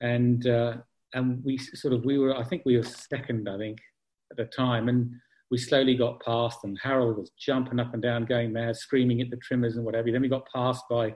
and 0.00 0.46
uh, 0.46 0.76
and 1.12 1.44
we 1.44 1.58
sort 1.58 1.94
of 1.94 2.04
we 2.04 2.18
were. 2.18 2.36
I 2.36 2.44
think 2.44 2.62
we 2.64 2.76
were 2.76 2.84
second. 2.84 3.48
I 3.48 3.58
think 3.58 3.78
at 4.30 4.36
the 4.36 4.44
time, 4.44 4.88
and 4.88 5.12
we 5.50 5.58
slowly 5.58 5.96
got 5.96 6.20
past. 6.20 6.60
And 6.62 6.78
Harold 6.80 7.18
was 7.18 7.30
jumping 7.38 7.80
up 7.80 7.94
and 7.94 8.02
down, 8.02 8.26
going 8.26 8.52
mad, 8.52 8.76
screaming 8.76 9.20
at 9.20 9.30
the 9.30 9.36
trimmers 9.38 9.76
and 9.76 9.84
whatever. 9.84 10.10
Then 10.12 10.22
we 10.22 10.28
got 10.28 10.46
passed 10.52 10.84
by 10.88 11.14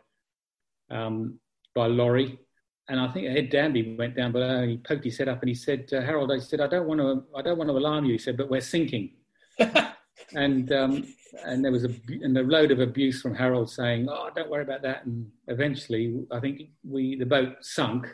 um, 0.90 1.38
by 1.74 1.86
Laurie, 1.86 2.38
and 2.88 3.00
I 3.00 3.10
think 3.12 3.26
Ed 3.26 3.50
Danby 3.50 3.96
went 3.96 4.14
down 4.14 4.32
below 4.32 4.60
and 4.62 4.70
he 4.70 4.76
poked 4.76 5.04
his 5.04 5.16
head 5.16 5.28
up 5.28 5.40
and 5.40 5.48
he 5.48 5.54
said, 5.54 5.88
uh, 5.92 6.00
Harold, 6.02 6.30
I 6.30 6.38
said, 6.38 6.60
I 6.60 6.66
don't 6.66 6.86
want 6.86 7.00
to, 7.00 7.24
I 7.34 7.40
don't 7.40 7.56
want 7.56 7.70
to 7.70 7.76
alarm 7.76 8.04
you. 8.04 8.12
He 8.12 8.18
said, 8.18 8.36
but 8.36 8.50
we're 8.50 8.60
sinking. 8.60 9.12
and 10.34 10.72
um, 10.72 11.04
and 11.44 11.64
there 11.64 11.72
was 11.72 11.84
a 11.84 11.90
and 12.22 12.36
a 12.36 12.42
load 12.42 12.70
of 12.70 12.80
abuse 12.80 13.20
from 13.20 13.34
Harold 13.34 13.70
saying, 13.70 14.08
"Oh, 14.08 14.30
don't 14.34 14.50
worry 14.50 14.62
about 14.62 14.82
that." 14.82 15.04
And 15.04 15.30
eventually, 15.48 16.24
I 16.30 16.40
think 16.40 16.62
we 16.88 17.16
the 17.16 17.26
boat 17.26 17.56
sunk. 17.60 18.06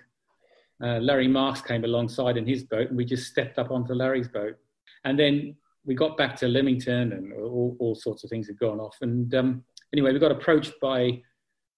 Uh, 0.83 0.99
Larry 0.99 1.29
Marks 1.29 1.61
came 1.61 1.85
alongside 1.85 2.37
in 2.37 2.47
his 2.47 2.65
boat, 2.65 2.89
and 2.89 2.97
we 2.97 3.05
just 3.05 3.31
stepped 3.31 3.59
up 3.59 3.71
onto 3.71 3.93
Larry's 3.93 4.29
boat. 4.29 4.57
And 5.05 5.19
then 5.19 5.57
we 5.85 5.95
got 5.95 6.17
back 6.17 6.37
to 6.37 6.49
Lymington, 6.49 7.13
and 7.13 7.33
all, 7.33 7.77
all 7.79 7.95
sorts 7.95 8.25
of 8.25 8.31
things 8.31 8.47
had 8.47 8.59
gone 8.59 8.81
off. 8.81 8.97
And 9.03 9.35
um, 9.35 9.65
anyway, 9.93 10.13
we 10.13 10.19
got 10.19 10.33
approached 10.33 10.75
by 10.81 11.23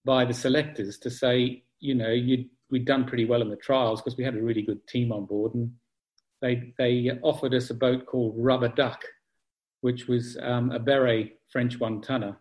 by 0.05 0.25
the 0.25 0.35
selectors 0.35 0.99
to 0.99 1.11
say, 1.11 1.65
you 1.81 1.95
know, 1.95 2.11
you 2.11 2.47
we'd 2.73 2.87
done 2.87 3.05
pretty 3.05 3.27
well 3.27 3.43
in 3.43 3.51
the 3.51 3.57
trials 3.57 4.01
because 4.01 4.17
we 4.17 4.25
had 4.25 4.35
a 4.35 4.43
really 4.43 4.63
good 4.63 4.85
team 4.89 5.13
on 5.13 5.27
board, 5.27 5.55
and 5.55 5.71
they 6.41 6.73
they 6.79 7.11
offered 7.23 7.55
us 7.55 7.71
a 7.71 7.75
boat 7.75 8.07
called 8.07 8.35
Rubber 8.37 8.69
Duck, 8.69 9.05
which 9.83 10.09
was 10.09 10.37
um, 10.43 10.73
a 10.73 10.81
Berret 10.81 11.35
French 11.53 11.79
one 11.79 12.01
tonner, 12.01 12.37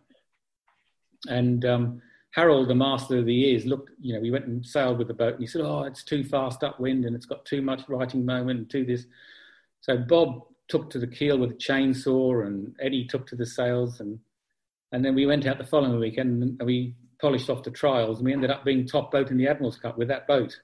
and 1.28 1.64
um, 1.66 2.02
Harold, 2.32 2.68
the 2.68 2.74
master 2.74 3.18
of 3.18 3.26
the 3.26 3.34
years, 3.34 3.66
looked. 3.66 3.90
You 4.00 4.14
know, 4.14 4.20
we 4.20 4.32
went 4.32 4.46
and 4.46 4.64
sailed 4.66 4.98
with 4.98 5.08
the 5.08 5.14
boat, 5.14 5.34
and 5.34 5.42
he 5.42 5.46
said, 5.46 5.60
"Oh, 5.60 5.82
it's 5.82 6.02
too 6.02 6.24
fast 6.24 6.64
upwind, 6.64 7.04
and 7.04 7.14
it's 7.14 7.26
got 7.26 7.44
too 7.44 7.62
much 7.62 7.88
righting 7.88 8.24
moment, 8.24 8.58
and 8.58 8.70
to 8.70 8.84
this." 8.84 9.04
So 9.82 9.98
Bob 9.98 10.46
took 10.68 10.88
to 10.90 10.98
the 10.98 11.06
keel 11.06 11.38
with 11.38 11.50
a 11.50 11.54
chainsaw, 11.54 12.46
and 12.46 12.74
Eddie 12.80 13.06
took 13.06 13.26
to 13.28 13.36
the 13.36 13.46
sails, 13.46 14.00
and 14.00 14.18
and 14.92 15.04
then 15.04 15.14
we 15.14 15.26
went 15.26 15.46
out 15.46 15.58
the 15.58 15.64
following 15.64 16.00
weekend, 16.00 16.42
and 16.42 16.62
we 16.64 16.94
polished 17.22 17.48
off 17.48 17.62
the 17.62 17.70
trials, 17.70 18.18
and 18.18 18.26
we 18.26 18.32
ended 18.32 18.50
up 18.50 18.64
being 18.64 18.84
top 18.84 19.12
boat 19.12 19.30
in 19.30 19.38
the 19.38 19.46
Admiral's 19.46 19.78
Cup 19.78 19.96
with 19.96 20.08
that 20.08 20.26
boat. 20.26 20.60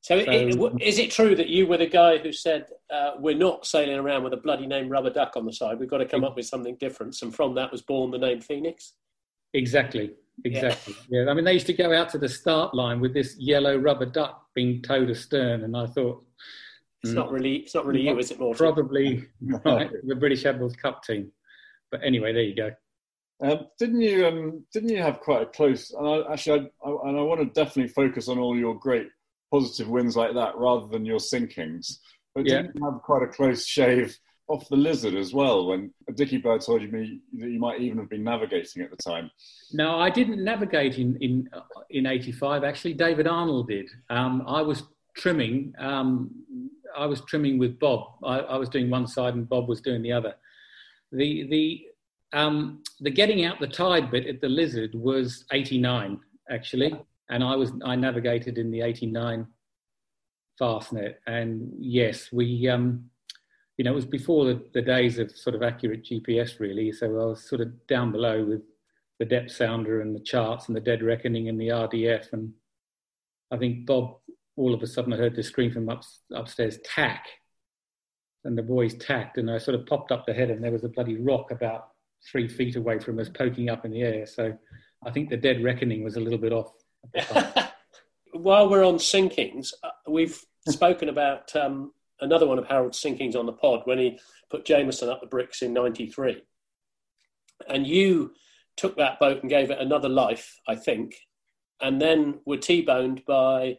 So, 0.00 0.24
so 0.24 0.30
it, 0.30 0.80
is 0.80 0.98
it 0.98 1.10
true 1.10 1.36
that 1.36 1.48
you 1.48 1.66
were 1.66 1.76
the 1.76 1.86
guy 1.86 2.18
who 2.18 2.32
said 2.32 2.66
uh, 2.92 3.12
we're 3.18 3.36
not 3.36 3.66
sailing 3.66 3.96
around 3.96 4.24
with 4.24 4.32
a 4.32 4.36
bloody 4.36 4.66
name 4.66 4.88
rubber 4.88 5.10
duck 5.10 5.36
on 5.36 5.44
the 5.44 5.52
side? 5.52 5.78
We've 5.78 5.90
got 5.90 5.98
to 5.98 6.06
come 6.06 6.24
up 6.24 6.36
with 6.36 6.46
something 6.46 6.76
different, 6.76 7.20
and 7.20 7.34
from 7.34 7.54
that 7.56 7.70
was 7.70 7.82
born 7.82 8.10
the 8.10 8.18
name 8.18 8.40
Phoenix. 8.40 8.94
Exactly, 9.54 10.12
exactly. 10.44 10.94
Yeah. 11.08 11.24
yeah. 11.24 11.30
I 11.30 11.34
mean, 11.34 11.44
they 11.44 11.52
used 11.52 11.66
to 11.66 11.72
go 11.72 11.92
out 11.92 12.08
to 12.10 12.18
the 12.18 12.28
start 12.28 12.74
line 12.74 13.00
with 13.00 13.12
this 13.12 13.36
yellow 13.38 13.76
rubber 13.76 14.06
duck 14.06 14.46
being 14.54 14.82
towed 14.82 15.10
astern, 15.10 15.64
and 15.64 15.76
I 15.76 15.86
thought. 15.86 16.24
It's 17.02 17.12
mm, 17.12 17.16
not 17.16 17.32
really, 17.32 17.56
it's 17.56 17.74
not 17.74 17.84
really 17.84 18.02
you, 18.02 18.16
is 18.16 18.30
it, 18.30 18.38
Morty? 18.38 18.58
Probably 18.58 19.24
right, 19.64 19.90
the 20.04 20.14
British 20.14 20.44
Admirals 20.44 20.76
Cup 20.76 21.02
team. 21.02 21.32
But 21.90 22.00
anyway, 22.04 22.32
there 22.32 22.42
you 22.42 22.54
go. 22.54 22.70
Um, 23.42 23.66
didn't 23.78 24.00
you? 24.00 24.26
Um, 24.26 24.64
didn't 24.72 24.90
you 24.90 25.02
have 25.02 25.20
quite 25.20 25.42
a 25.42 25.46
close? 25.46 25.90
And 25.90 26.06
I, 26.06 26.32
actually, 26.32 26.70
I, 26.84 26.88
I, 26.88 27.08
and 27.08 27.18
I 27.18 27.22
want 27.22 27.40
to 27.40 27.46
definitely 27.46 27.92
focus 27.92 28.28
on 28.28 28.38
all 28.38 28.56
your 28.56 28.78
great 28.78 29.08
positive 29.50 29.88
wins 29.88 30.16
like 30.16 30.34
that, 30.34 30.56
rather 30.56 30.86
than 30.86 31.04
your 31.04 31.18
sinkings. 31.18 31.98
But 32.34 32.46
yeah. 32.46 32.62
didn't 32.62 32.76
you 32.76 32.90
have 32.90 33.02
quite 33.02 33.22
a 33.22 33.26
close 33.26 33.66
shave 33.66 34.16
off 34.48 34.68
the 34.68 34.76
lizard 34.76 35.14
as 35.14 35.34
well? 35.34 35.66
When 35.66 35.92
Dickie 36.14 36.38
Bird 36.38 36.60
told 36.60 36.82
you 36.82 36.88
me 36.88 37.20
that 37.38 37.50
you 37.50 37.58
might 37.58 37.80
even 37.80 37.98
have 37.98 38.08
been 38.08 38.24
navigating 38.24 38.82
at 38.82 38.90
the 38.90 38.96
time. 38.96 39.30
No, 39.72 39.98
I 39.98 40.08
didn't 40.08 40.42
navigate 40.42 40.98
in 40.98 41.16
in 41.20 41.48
in 41.90 42.06
'85. 42.06 42.62
Actually, 42.62 42.94
David 42.94 43.26
Arnold 43.26 43.68
did. 43.68 43.90
Um, 44.08 44.44
I 44.46 44.62
was 44.62 44.84
trimming. 45.16 45.74
Um, 45.78 46.30
I 46.96 47.06
was 47.06 47.22
trimming 47.22 47.58
with 47.58 47.78
Bob. 47.78 48.14
I, 48.22 48.38
I 48.38 48.56
was 48.56 48.68
doing 48.68 48.90
one 48.90 49.06
side 49.06 49.34
and 49.34 49.48
Bob 49.48 49.68
was 49.68 49.80
doing 49.80 50.02
the 50.02 50.12
other. 50.12 50.34
The 51.10 51.46
the 51.48 51.86
um, 52.32 52.82
the 53.00 53.10
getting 53.10 53.44
out 53.44 53.60
the 53.60 53.66
tide 53.66 54.10
bit 54.10 54.26
at 54.26 54.40
the 54.40 54.48
Lizard 54.48 54.94
was 54.94 55.44
89 55.52 56.20
actually, 56.50 56.94
and 57.30 57.42
I 57.44 57.56
was 57.56 57.72
I 57.84 57.96
navigated 57.96 58.58
in 58.58 58.70
the 58.70 58.82
89 58.82 59.46
Fastnet, 60.60 61.14
and 61.26 61.72
yes, 61.78 62.30
we 62.32 62.68
um, 62.68 63.10
you 63.76 63.84
know 63.84 63.92
it 63.92 63.96
was 63.96 64.06
before 64.06 64.46
the, 64.46 64.62
the 64.74 64.82
days 64.82 65.18
of 65.18 65.30
sort 65.30 65.56
of 65.56 65.62
accurate 65.62 66.04
GPS 66.04 66.60
really, 66.60 66.92
so 66.92 67.06
I 67.06 67.26
was 67.26 67.48
sort 67.48 67.60
of 67.60 67.86
down 67.86 68.12
below 68.12 68.44
with 68.44 68.62
the 69.18 69.24
depth 69.24 69.52
sounder 69.52 70.00
and 70.00 70.14
the 70.14 70.20
charts 70.20 70.66
and 70.66 70.76
the 70.76 70.80
dead 70.80 71.02
reckoning 71.02 71.48
and 71.48 71.60
the 71.60 71.68
RDF, 71.68 72.32
and 72.32 72.52
I 73.50 73.58
think 73.58 73.86
Bob 73.86 74.16
all 74.56 74.74
of 74.74 74.82
a 74.82 74.86
sudden 74.86 75.12
I 75.12 75.16
heard 75.16 75.34
the 75.34 75.42
scream 75.42 75.72
from 75.72 75.88
up, 75.88 76.02
upstairs, 76.34 76.78
tack. 76.84 77.26
And 78.44 78.58
the 78.58 78.62
boys 78.62 78.94
tacked, 78.94 79.38
and 79.38 79.48
I 79.48 79.58
sort 79.58 79.78
of 79.78 79.86
popped 79.86 80.10
up 80.10 80.26
the 80.26 80.34
head, 80.34 80.50
and 80.50 80.62
there 80.62 80.72
was 80.72 80.82
a 80.82 80.88
bloody 80.88 81.16
rock 81.16 81.52
about 81.52 81.91
three 82.30 82.48
feet 82.48 82.76
away 82.76 82.98
from 82.98 83.18
us, 83.18 83.28
poking 83.28 83.68
up 83.68 83.84
in 83.84 83.90
the 83.90 84.02
air. 84.02 84.26
So 84.26 84.56
I 85.04 85.10
think 85.10 85.28
the 85.28 85.36
dead 85.36 85.62
reckoning 85.62 86.02
was 86.04 86.16
a 86.16 86.20
little 86.20 86.38
bit 86.38 86.52
off. 86.52 86.72
While 88.32 88.70
we're 88.70 88.86
on 88.86 88.96
sinkings, 88.96 89.72
uh, 89.82 89.90
we've 90.08 90.40
spoken 90.68 91.08
about 91.08 91.54
um, 91.56 91.92
another 92.20 92.46
one 92.46 92.58
of 92.58 92.66
Harold's 92.66 93.00
sinkings 93.00 93.36
on 93.36 93.46
the 93.46 93.52
pod 93.52 93.82
when 93.84 93.98
he 93.98 94.18
put 94.50 94.64
Jameson 94.64 95.08
up 95.08 95.20
the 95.20 95.26
bricks 95.26 95.62
in 95.62 95.72
'93, 95.72 96.42
and 97.68 97.86
you 97.86 98.32
took 98.76 98.96
that 98.96 99.20
boat 99.20 99.42
and 99.42 99.50
gave 99.50 99.70
it 99.70 99.80
another 99.80 100.08
life, 100.08 100.58
I 100.66 100.76
think, 100.76 101.14
and 101.80 102.00
then 102.00 102.40
were 102.46 102.56
T-boned 102.56 103.24
by 103.26 103.78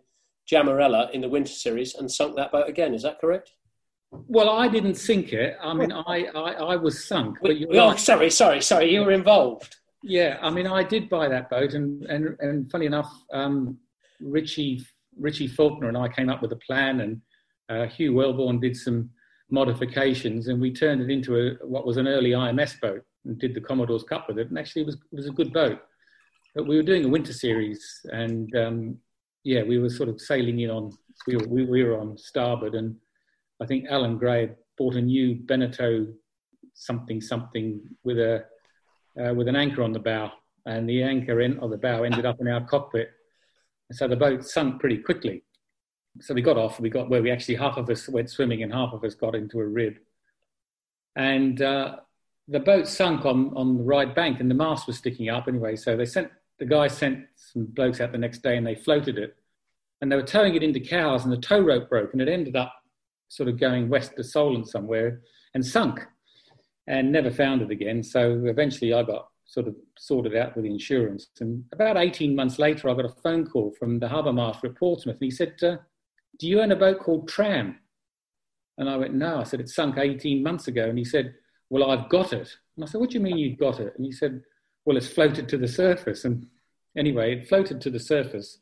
Jamarella 0.51 1.09
in 1.12 1.21
the 1.21 1.29
Winter 1.29 1.51
Series 1.51 1.95
and 1.95 2.12
sunk 2.12 2.35
that 2.35 2.51
boat 2.51 2.69
again. 2.69 2.93
Is 2.93 3.03
that 3.03 3.19
correct? 3.19 3.53
Well, 4.27 4.50
I 4.50 4.67
didn't 4.67 4.96
sink 4.96 5.34
it. 5.34 5.58
I 5.62 5.74
mean, 5.74 5.91
I, 5.91 6.25
I, 6.36 6.53
I 6.53 6.75
was 6.75 7.05
sunk. 7.05 7.38
But 7.41 7.58
you 7.58 7.67
oh, 7.72 7.96
sorry, 7.96 8.29
sorry, 8.29 8.62
sorry. 8.62 8.93
You 8.93 9.01
were 9.01 9.12
involved. 9.12 9.75
Yeah, 10.03 10.38
I 10.41 10.50
mean, 10.50 10.67
I 10.67 10.84
did 10.84 11.10
buy 11.10 11.27
that 11.29 11.50
boat, 11.50 11.74
and 11.74 12.03
and, 12.05 12.36
and 12.39 12.70
funny 12.70 12.86
enough, 12.86 13.12
um, 13.32 13.77
Richie 14.20 14.86
Richie 15.17 15.48
Faulkner 15.48 15.88
and 15.88 15.98
I 15.98 16.08
came 16.08 16.29
up 16.29 16.41
with 16.41 16.51
a 16.51 16.58
plan, 16.58 17.01
and 17.01 17.22
uh, 17.70 17.88
Hugh 17.88 18.13
Welbourn 18.13 18.60
did 18.60 18.75
some 18.75 19.10
modifications, 19.50 20.48
and 20.48 20.60
we 20.60 20.74
turned 20.74 21.01
it 21.01 21.10
into 21.10 21.38
a, 21.38 21.65
what 21.65 21.86
was 21.86 21.98
an 21.98 22.08
early 22.08 22.32
IMS 22.32 22.79
boat, 22.82 23.03
and 23.25 23.39
did 23.39 23.53
the 23.53 23.62
Commodore's 23.62 24.03
Cup 24.03 24.27
with 24.27 24.39
it. 24.39 24.50
And 24.50 24.60
actually, 24.60 24.84
it 24.84 24.86
was 24.86 24.96
it 24.96 25.15
was 25.15 25.27
a 25.27 25.32
good 25.32 25.53
boat. 25.53 25.79
But 26.55 26.67
we 26.67 26.75
were 26.75 26.84
doing 26.84 27.05
a 27.05 27.10
winter 27.10 27.34
series, 27.34 28.01
and 28.12 28.53
um, 28.55 28.98
yeah, 29.43 29.63
we 29.63 29.79
were 29.79 29.89
sort 29.89 30.10
of 30.10 30.22
sailing 30.22 30.60
in 30.60 30.70
on 30.70 30.91
we 31.27 31.38
were, 31.38 31.48
we, 31.48 31.65
we 31.65 31.84
were 31.84 32.00
on 32.00 32.17
starboard, 32.17 32.75
and 32.75 32.96
I 33.63 33.65
think 33.65 33.86
Alan 33.89 34.17
Gray 34.17 34.51
bought 34.77 34.96
a 34.96 35.01
new 35.01 35.36
Beneteau 35.36 36.13
something 36.74 37.22
something 37.22 37.82
with 38.03 38.20
a 38.20 38.43
uh, 39.20 39.34
with 39.34 39.48
an 39.48 39.55
anchor 39.55 39.84
on 39.84 39.93
the 39.93 40.00
bow, 40.00 40.32
and 40.65 40.89
the 40.89 41.01
anchor 41.03 41.39
in 41.39 41.60
of 41.60 41.70
the 41.70 41.77
bow 41.77 42.03
ended 42.03 42.25
up 42.25 42.41
in 42.41 42.48
our 42.50 42.65
cockpit. 42.65 43.12
And 43.89 43.98
so 43.98 44.08
the 44.08 44.17
boat 44.17 44.43
sunk 44.43 44.82
pretty 44.82 44.98
quickly. 44.98 45.43
So 46.20 46.34
we 46.34 46.41
got 46.41 46.58
off. 46.58 46.79
We 46.79 46.89
got 46.89 47.10
where 47.10 47.22
we 47.22 47.32
actually 47.32 47.55
half 47.55 47.77
of 47.77 47.89
us 47.89 48.10
went 48.10 48.29
swimming, 48.29 48.63
and 48.63 48.74
half 48.74 48.91
of 48.91 49.03
us 49.05 49.15
got 49.15 49.34
into 49.34 49.62
a 49.62 49.65
rib. 49.65 49.96
And 51.15 51.62
uh, 51.62 51.98
the 52.50 52.60
boat 52.60 52.88
sunk 52.88 53.25
on 53.25 53.53
on 53.55 53.77
the 53.77 53.84
right 53.84 54.13
bank, 54.13 54.41
and 54.41 54.51
the 54.51 54.55
mast 54.55 54.88
was 54.88 54.98
sticking 54.98 55.29
up 55.29 55.48
anyway. 55.48 55.77
So 55.77 55.96
they 55.96 56.05
sent 56.05 56.29
the 56.60 56.65
guys 56.65 56.98
sent 56.98 57.27
some 57.38 57.65
blokes 57.65 58.01
out 58.01 58.12
the 58.12 58.17
next 58.17 58.43
day, 58.43 58.58
and 58.58 58.67
they 58.67 58.75
floated 58.75 59.17
it, 59.17 59.38
and 60.01 60.12
they 60.12 60.17
were 60.17 60.24
towing 60.24 60.55
it 60.55 60.63
into 60.63 60.82
Cowes, 60.82 61.24
and 61.24 61.32
the 61.32 61.38
tow 61.38 61.62
rope 61.62 61.89
broke, 61.89 62.12
and 62.12 62.22
it 62.22 62.27
ended 62.27 62.58
up 62.58 62.74
sort 63.33 63.49
of 63.49 63.59
going 63.59 63.89
west 63.89 64.15
to 64.15 64.23
Solent 64.23 64.69
somewhere 64.69 65.21
and 65.55 65.65
sunk 65.65 66.05
and 66.87 67.11
never 67.11 67.31
found 67.31 67.61
it 67.61 67.71
again. 67.71 68.03
So 68.03 68.43
eventually 68.45 68.93
I 68.93 69.01
got 69.01 69.27
sort 69.45 69.67
of 69.67 69.75
sorted 69.97 70.35
out 70.35 70.55
with 70.55 70.65
the 70.65 70.71
insurance. 70.71 71.27
And 71.39 71.63
about 71.71 71.97
18 71.97 72.35
months 72.35 72.59
later, 72.59 72.89
I 72.89 72.93
got 72.93 73.05
a 73.05 73.21
phone 73.23 73.45
call 73.45 73.73
from 73.79 73.99
the 73.99 74.07
harbour 74.07 74.33
master 74.33 74.67
at 74.67 74.75
Portsmouth. 74.75 75.17
And 75.19 75.25
he 75.25 75.31
said, 75.31 75.55
uh, 75.63 75.77
Do 76.39 76.47
you 76.47 76.61
own 76.61 76.71
a 76.71 76.75
boat 76.75 76.99
called 76.99 77.27
Tram? 77.27 77.79
And 78.77 78.87
I 78.87 78.97
went, 78.97 79.15
No. 79.15 79.39
I 79.39 79.43
said, 79.43 79.59
It 79.59 79.69
sunk 79.69 79.97
18 79.97 80.43
months 80.43 80.67
ago. 80.67 80.85
And 80.87 80.97
he 80.97 81.05
said, 81.05 81.33
Well, 81.69 81.89
I've 81.89 82.09
got 82.09 82.33
it. 82.33 82.49
And 82.75 82.85
I 82.85 82.87
said, 82.87 83.01
What 83.01 83.09
do 83.09 83.15
you 83.15 83.23
mean 83.23 83.37
you've 83.37 83.59
got 83.59 83.79
it? 83.79 83.93
And 83.95 84.05
he 84.05 84.11
said, 84.11 84.41
Well, 84.85 84.97
it's 84.97 85.07
floated 85.07 85.49
to 85.49 85.57
the 85.57 85.67
surface. 85.67 86.23
And 86.25 86.45
anyway, 86.95 87.37
it 87.37 87.47
floated 87.47 87.81
to 87.81 87.89
the 87.89 87.99
surface 87.99 88.59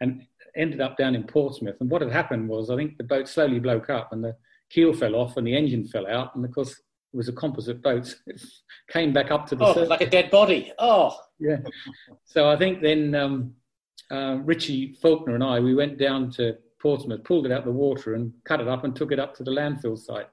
and 0.00 0.26
ended 0.56 0.80
up 0.80 0.96
down 0.96 1.14
in 1.14 1.24
Portsmouth. 1.24 1.76
And 1.80 1.90
what 1.90 2.02
had 2.02 2.12
happened 2.12 2.48
was, 2.48 2.70
I 2.70 2.76
think 2.76 2.96
the 2.96 3.04
boat 3.04 3.28
slowly 3.28 3.58
broke 3.58 3.90
up 3.90 4.12
and 4.12 4.22
the 4.22 4.36
keel 4.70 4.92
fell 4.92 5.14
off 5.14 5.36
and 5.36 5.46
the 5.46 5.56
engine 5.56 5.86
fell 5.86 6.06
out. 6.06 6.34
And 6.34 6.44
of 6.44 6.52
course, 6.52 6.70
it 6.70 7.16
was 7.16 7.28
a 7.28 7.32
composite 7.32 7.82
boat. 7.82 8.14
It 8.26 8.92
came 8.92 9.12
back 9.12 9.30
up 9.30 9.46
to 9.46 9.54
the 9.54 9.64
oh, 9.64 9.74
surface. 9.74 9.88
like 9.88 10.00
a 10.00 10.10
dead 10.10 10.30
body. 10.32 10.72
Oh, 10.78 11.16
yeah. 11.38 11.58
So 12.24 12.48
I 12.48 12.56
think 12.56 12.82
then 12.82 13.14
um, 13.14 13.54
uh, 14.10 14.38
Richie 14.42 14.94
Faulkner 15.00 15.36
and 15.36 15.44
I 15.44 15.60
we 15.60 15.76
went 15.76 15.96
down 15.96 16.30
to 16.32 16.56
Portsmouth, 16.80 17.22
pulled 17.22 17.46
it 17.46 17.52
out 17.52 17.60
of 17.60 17.64
the 17.66 17.72
water, 17.72 18.14
and 18.14 18.32
cut 18.44 18.60
it 18.60 18.66
up 18.66 18.82
and 18.82 18.96
took 18.96 19.12
it 19.12 19.20
up 19.20 19.34
to 19.36 19.44
the 19.44 19.52
landfill 19.52 19.96
site. 19.96 20.28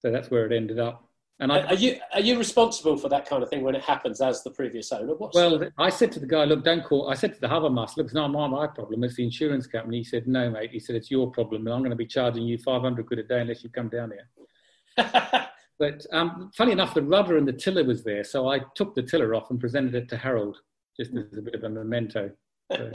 So 0.00 0.12
that's 0.12 0.30
where 0.30 0.46
it 0.46 0.52
ended 0.52 0.78
up. 0.78 1.08
And 1.40 1.50
I, 1.52 1.62
are 1.62 1.74
you 1.74 1.98
are 2.12 2.20
you 2.20 2.38
responsible 2.38 2.96
for 2.96 3.08
that 3.08 3.28
kind 3.28 3.42
of 3.42 3.50
thing 3.50 3.62
when 3.62 3.74
it 3.74 3.82
happens 3.82 4.20
as 4.20 4.44
the 4.44 4.50
previous 4.50 4.92
owner? 4.92 5.14
What's 5.16 5.34
well, 5.34 5.60
I 5.78 5.88
said 5.88 6.12
to 6.12 6.20
the 6.20 6.26
guy, 6.26 6.44
look, 6.44 6.62
don't 6.64 6.84
call. 6.84 7.10
I 7.10 7.14
said 7.14 7.34
to 7.34 7.40
the 7.40 7.48
harbour 7.48 7.70
master, 7.70 8.00
look, 8.00 8.06
it's 8.06 8.14
not 8.14 8.30
my, 8.30 8.46
my 8.46 8.68
problem. 8.68 9.02
It's 9.02 9.16
the 9.16 9.24
insurance 9.24 9.66
company. 9.66 9.98
He 9.98 10.04
said, 10.04 10.28
no, 10.28 10.48
mate. 10.48 10.70
He 10.70 10.78
said 10.78 10.94
it's 10.94 11.10
your 11.10 11.30
problem, 11.32 11.66
and 11.66 11.74
I'm 11.74 11.80
going 11.80 11.90
to 11.90 11.96
be 11.96 12.06
charging 12.06 12.44
you 12.44 12.56
500 12.58 13.06
quid 13.06 13.18
a 13.18 13.22
day 13.24 13.40
unless 13.40 13.64
you 13.64 13.70
come 13.70 13.88
down 13.88 14.12
here. 14.12 15.44
But 15.78 16.06
um, 16.12 16.50
funny 16.56 16.72
enough, 16.72 16.94
the 16.94 17.02
rudder 17.02 17.36
and 17.36 17.48
the 17.48 17.52
tiller 17.52 17.84
was 17.84 18.04
there, 18.04 18.24
so 18.24 18.48
I 18.48 18.60
took 18.74 18.94
the 18.94 19.02
tiller 19.02 19.34
off 19.34 19.50
and 19.50 19.58
presented 19.58 19.94
it 19.94 20.08
to 20.10 20.16
Harold, 20.16 20.58
just 20.96 21.10
as 21.16 21.36
a 21.36 21.42
bit 21.42 21.54
of 21.54 21.64
a 21.64 21.68
memento. 21.68 22.30
So. 22.70 22.92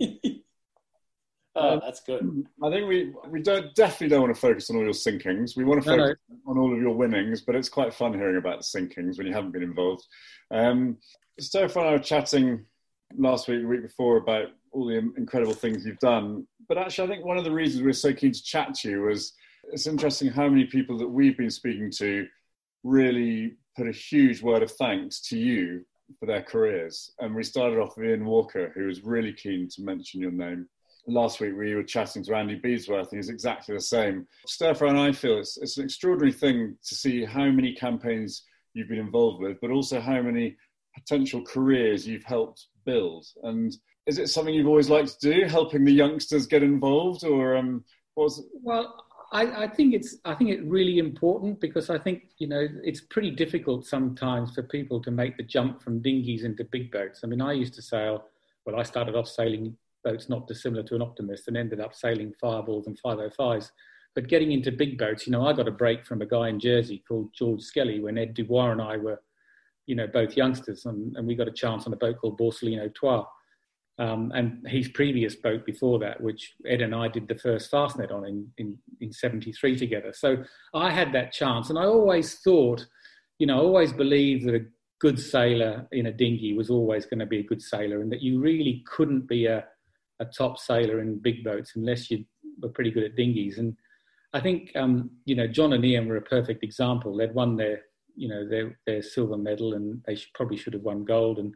oh, 1.56 1.80
that's 1.80 2.00
good. 2.00 2.46
I 2.62 2.70
think 2.70 2.88
we 2.88 3.12
we 3.28 3.42
don't 3.42 3.74
definitely 3.74 4.08
don't 4.08 4.22
want 4.22 4.34
to 4.34 4.40
focus 4.40 4.70
on 4.70 4.76
all 4.76 4.82
your 4.82 4.92
sinkings. 4.92 5.56
We 5.56 5.64
want 5.64 5.82
to 5.82 5.88
focus 5.88 6.16
no, 6.28 6.36
no. 6.36 6.50
on 6.50 6.58
all 6.58 6.74
of 6.74 6.80
your 6.80 6.94
winnings, 6.94 7.40
but 7.40 7.54
it's 7.54 7.68
quite 7.68 7.94
fun 7.94 8.14
hearing 8.14 8.36
about 8.36 8.58
the 8.60 8.78
sinkings 8.78 9.18
when 9.18 9.26
you 9.26 9.32
haven't 9.32 9.52
been 9.52 9.62
involved. 9.62 10.06
Um, 10.50 10.98
Stefan 11.38 11.82
and 11.82 11.90
I 11.90 11.92
were 11.92 11.98
chatting 11.98 12.64
last 13.16 13.48
week, 13.48 13.62
the 13.62 13.68
week 13.68 13.82
before, 13.82 14.16
about 14.16 14.48
all 14.72 14.86
the 14.86 14.98
incredible 15.16 15.54
things 15.54 15.84
you've 15.84 15.98
done. 15.98 16.46
But 16.68 16.78
actually, 16.78 17.08
I 17.08 17.14
think 17.14 17.26
one 17.26 17.38
of 17.38 17.44
the 17.44 17.52
reasons 17.52 17.82
we 17.82 17.90
are 17.90 17.94
so 17.94 18.12
keen 18.12 18.32
to 18.32 18.42
chat 18.42 18.74
to 18.76 18.90
you 18.90 19.02
was 19.02 19.34
it's 19.72 19.86
interesting 19.86 20.28
how 20.28 20.48
many 20.48 20.64
people 20.64 20.98
that 20.98 21.08
we've 21.08 21.36
been 21.36 21.50
speaking 21.50 21.90
to 21.98 22.26
really 22.84 23.56
put 23.76 23.88
a 23.88 23.92
huge 23.92 24.42
word 24.42 24.62
of 24.62 24.70
thanks 24.72 25.20
to 25.28 25.38
you 25.38 25.84
for 26.18 26.26
their 26.26 26.42
careers. 26.42 27.12
And 27.20 27.34
we 27.34 27.42
started 27.42 27.78
off 27.78 27.96
with 27.96 28.06
Ian 28.06 28.24
Walker, 28.24 28.72
who 28.74 28.86
was 28.86 29.02
really 29.02 29.32
keen 29.32 29.68
to 29.74 29.82
mention 29.82 30.20
your 30.20 30.32
name. 30.32 30.68
Last 31.06 31.40
week 31.40 31.54
we 31.56 31.74
were 31.74 31.82
chatting 31.82 32.22
to 32.24 32.34
Andy 32.36 32.54
Beadsworth, 32.54 33.10
and 33.10 33.18
he's 33.18 33.28
exactly 33.28 33.74
the 33.74 33.80
same. 33.80 34.26
Stir 34.46 34.74
and 34.86 34.98
I 34.98 35.12
feel 35.12 35.38
it's, 35.38 35.56
it's 35.56 35.76
an 35.78 35.84
extraordinary 35.84 36.32
thing 36.32 36.76
to 36.84 36.94
see 36.94 37.24
how 37.24 37.46
many 37.46 37.74
campaigns 37.74 38.44
you've 38.74 38.88
been 38.88 38.98
involved 38.98 39.42
with, 39.42 39.60
but 39.60 39.70
also 39.70 40.00
how 40.00 40.22
many 40.22 40.56
potential 40.94 41.42
careers 41.42 42.06
you've 42.06 42.24
helped 42.24 42.66
build. 42.84 43.26
And 43.42 43.76
is 44.06 44.18
it 44.18 44.28
something 44.28 44.54
you've 44.54 44.68
always 44.68 44.90
liked 44.90 45.20
to 45.20 45.32
do, 45.32 45.44
helping 45.46 45.84
the 45.84 45.92
youngsters 45.92 46.46
get 46.46 46.62
involved, 46.62 47.24
or 47.24 47.56
um, 47.56 47.84
was? 48.16 48.44
Well, 48.62 49.04
I, 49.32 49.64
I, 49.64 49.68
think 49.68 49.94
it's 49.94 50.16
I 50.24 50.34
think 50.34 50.50
it's 50.50 50.62
really 50.62 50.98
important 50.98 51.60
because 51.60 51.88
I 51.88 51.98
think 51.98 52.24
you 52.38 52.46
know 52.46 52.66
it's 52.84 53.00
pretty 53.00 53.30
difficult 53.30 53.86
sometimes 53.86 54.54
for 54.54 54.62
people 54.62 55.00
to 55.02 55.10
make 55.10 55.36
the 55.36 55.42
jump 55.42 55.82
from 55.82 56.00
dinghies 56.00 56.44
into 56.44 56.64
big 56.64 56.90
boats. 56.90 57.20
I 57.24 57.26
mean, 57.26 57.40
I 57.40 57.52
used 57.52 57.74
to 57.74 57.82
sail. 57.82 58.24
Well, 58.66 58.78
I 58.78 58.82
started 58.82 59.16
off 59.16 59.28
sailing 59.28 59.76
boats 60.02 60.28
not 60.28 60.46
dissimilar 60.46 60.82
to 60.84 60.94
an 60.94 61.02
optimist, 61.02 61.48
and 61.48 61.56
ended 61.56 61.80
up 61.80 61.94
sailing 61.94 62.32
fireballs 62.40 62.86
and 62.86 62.98
505s. 63.04 63.70
But 64.14 64.28
getting 64.28 64.52
into 64.52 64.70
big 64.70 64.98
boats, 64.98 65.26
you 65.26 65.32
know, 65.32 65.46
I 65.46 65.52
got 65.52 65.68
a 65.68 65.72
break 65.72 66.04
from 66.04 66.20
a 66.20 66.26
guy 66.26 66.48
in 66.48 66.60
Jersey 66.60 67.02
called 67.06 67.30
George 67.34 67.62
Skelly 67.62 68.00
when 68.00 68.18
Ed 68.18 68.34
Dubois 68.34 68.72
and 68.72 68.82
I 68.82 68.98
were, 68.98 69.22
you 69.86 69.94
know, 69.94 70.06
both 70.06 70.36
youngsters, 70.36 70.84
and, 70.84 71.16
and 71.16 71.26
we 71.26 71.34
got 71.34 71.48
a 71.48 71.52
chance 71.52 71.86
on 71.86 71.92
a 71.92 71.96
boat 71.96 72.18
called 72.18 72.38
Borsalino 72.38 72.94
Trois 72.94 73.24
um, 73.98 74.32
and 74.34 74.66
his 74.66 74.88
previous 74.88 75.36
boat 75.36 75.66
before 75.66 75.98
that, 76.00 76.20
which 76.20 76.54
Ed 76.66 76.80
and 76.80 76.94
I 76.94 77.08
did 77.08 77.28
the 77.28 77.34
first 77.34 77.70
Fastnet 77.70 78.12
on 78.12 78.26
in, 78.26 78.48
in, 78.58 78.78
in 79.00 79.12
73 79.12 79.78
together. 79.78 80.12
So 80.14 80.44
I 80.74 80.90
had 80.90 81.12
that 81.12 81.32
chance. 81.32 81.70
And 81.70 81.78
I 81.78 81.84
always 81.84 82.38
thought, 82.40 82.86
you 83.38 83.46
know, 83.46 83.58
I 83.58 83.62
always 83.62 83.92
believed 83.92 84.46
that 84.46 84.54
a 84.54 84.64
good 85.00 85.18
sailor 85.18 85.86
in 85.92 86.06
a 86.06 86.12
dinghy 86.12 86.54
was 86.54 86.70
always 86.70 87.04
going 87.04 87.18
to 87.20 87.26
be 87.26 87.40
a 87.40 87.44
good 87.44 87.60
sailor 87.60 88.00
and 88.00 88.10
that 88.10 88.22
you 88.22 88.40
really 88.40 88.82
couldn't 88.86 89.28
be 89.28 89.46
a, 89.46 89.64
a 90.22 90.26
top 90.26 90.58
sailor 90.58 91.00
in 91.00 91.18
big 91.18 91.44
boats 91.44 91.72
unless 91.76 92.10
you 92.10 92.24
were 92.60 92.70
pretty 92.70 92.90
good 92.90 93.04
at 93.04 93.16
dinghies. 93.16 93.58
And 93.58 93.76
I 94.32 94.40
think, 94.40 94.72
um, 94.76 95.10
you 95.24 95.34
know, 95.34 95.46
John 95.46 95.72
and 95.72 95.84
Ian 95.84 96.08
were 96.08 96.16
a 96.16 96.22
perfect 96.22 96.62
example. 96.62 97.16
They'd 97.16 97.34
won 97.34 97.56
their, 97.56 97.82
you 98.16 98.28
know, 98.28 98.48
their, 98.48 98.78
their 98.86 99.02
silver 99.02 99.36
medal 99.36 99.74
and 99.74 100.02
they 100.06 100.14
should, 100.14 100.32
probably 100.34 100.56
should 100.56 100.72
have 100.72 100.82
won 100.82 101.04
gold. 101.04 101.38
And 101.38 101.54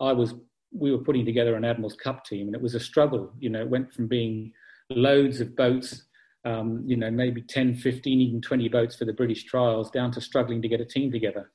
I 0.00 0.12
was 0.12 0.34
we 0.72 0.92
were 0.92 0.98
putting 0.98 1.24
together 1.24 1.54
an 1.54 1.64
Admiral's 1.64 1.96
Cup 1.96 2.24
team, 2.24 2.46
and 2.46 2.54
it 2.54 2.62
was 2.62 2.74
a 2.74 2.80
struggle. 2.80 3.32
You 3.38 3.50
know, 3.50 3.60
it 3.60 3.68
went 3.68 3.92
from 3.92 4.06
being 4.08 4.52
loads 4.90 5.40
of 5.40 5.56
boats, 5.56 6.04
um, 6.44 6.82
you 6.86 6.96
know, 6.96 7.10
maybe 7.10 7.42
10, 7.42 7.76
15, 7.76 8.20
even 8.20 8.40
20 8.40 8.68
boats 8.68 8.96
for 8.96 9.04
the 9.04 9.12
British 9.12 9.44
trials, 9.44 9.90
down 9.90 10.12
to 10.12 10.20
struggling 10.20 10.62
to 10.62 10.68
get 10.68 10.80
a 10.80 10.84
team 10.84 11.10
together. 11.10 11.50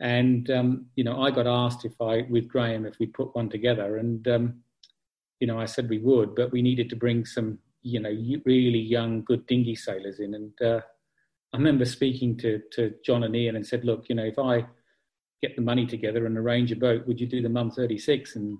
And, 0.00 0.50
um, 0.50 0.86
you 0.94 1.04
know, 1.04 1.22
I 1.22 1.30
got 1.30 1.46
asked 1.46 1.84
if 1.84 2.00
I, 2.00 2.22
with 2.30 2.48
Graham, 2.48 2.86
if 2.86 2.98
we'd 2.98 3.14
put 3.14 3.34
one 3.34 3.48
together. 3.48 3.96
And, 3.96 4.26
um, 4.28 4.54
you 5.40 5.46
know, 5.46 5.58
I 5.58 5.66
said 5.66 5.88
we 5.88 5.98
would, 5.98 6.34
but 6.34 6.52
we 6.52 6.62
needed 6.62 6.90
to 6.90 6.96
bring 6.96 7.24
some, 7.24 7.58
you 7.82 8.00
know, 8.00 8.10
really 8.44 8.80
young, 8.80 9.22
good 9.22 9.46
dinghy 9.46 9.74
sailors 9.74 10.20
in. 10.20 10.34
And 10.34 10.62
uh, 10.62 10.80
I 11.52 11.56
remember 11.56 11.84
speaking 11.84 12.36
to, 12.38 12.60
to 12.72 12.94
John 13.04 13.24
and 13.24 13.34
Ian 13.36 13.56
and 13.56 13.66
said, 13.66 13.84
look, 13.84 14.08
you 14.08 14.14
know, 14.14 14.24
if 14.24 14.38
I, 14.38 14.66
get 15.42 15.56
the 15.56 15.62
money 15.62 15.86
together 15.86 16.26
and 16.26 16.36
arrange 16.36 16.72
a 16.72 16.76
boat. 16.76 17.06
Would 17.06 17.20
you 17.20 17.26
do 17.26 17.42
the 17.42 17.48
Mumm 17.48 17.70
36? 17.70 18.36
And 18.36 18.58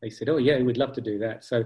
they 0.00 0.10
said, 0.10 0.28
oh, 0.28 0.36
yeah, 0.36 0.60
we'd 0.60 0.76
love 0.76 0.92
to 0.92 1.00
do 1.00 1.18
that. 1.18 1.44
So 1.44 1.64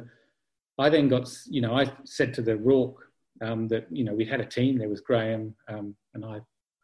I 0.78 0.88
then 0.88 1.08
got, 1.08 1.28
you 1.46 1.60
know, 1.60 1.74
I 1.74 1.92
said 2.04 2.32
to 2.34 2.42
the 2.42 2.56
RORC 2.56 2.94
um, 3.42 3.68
that, 3.68 3.86
you 3.90 4.04
know, 4.04 4.14
we 4.14 4.24
had 4.24 4.40
a 4.40 4.46
team. 4.46 4.78
There 4.78 4.88
was 4.88 5.00
Graham 5.00 5.54
um, 5.68 5.94
and 6.14 6.24
I, 6.24 6.40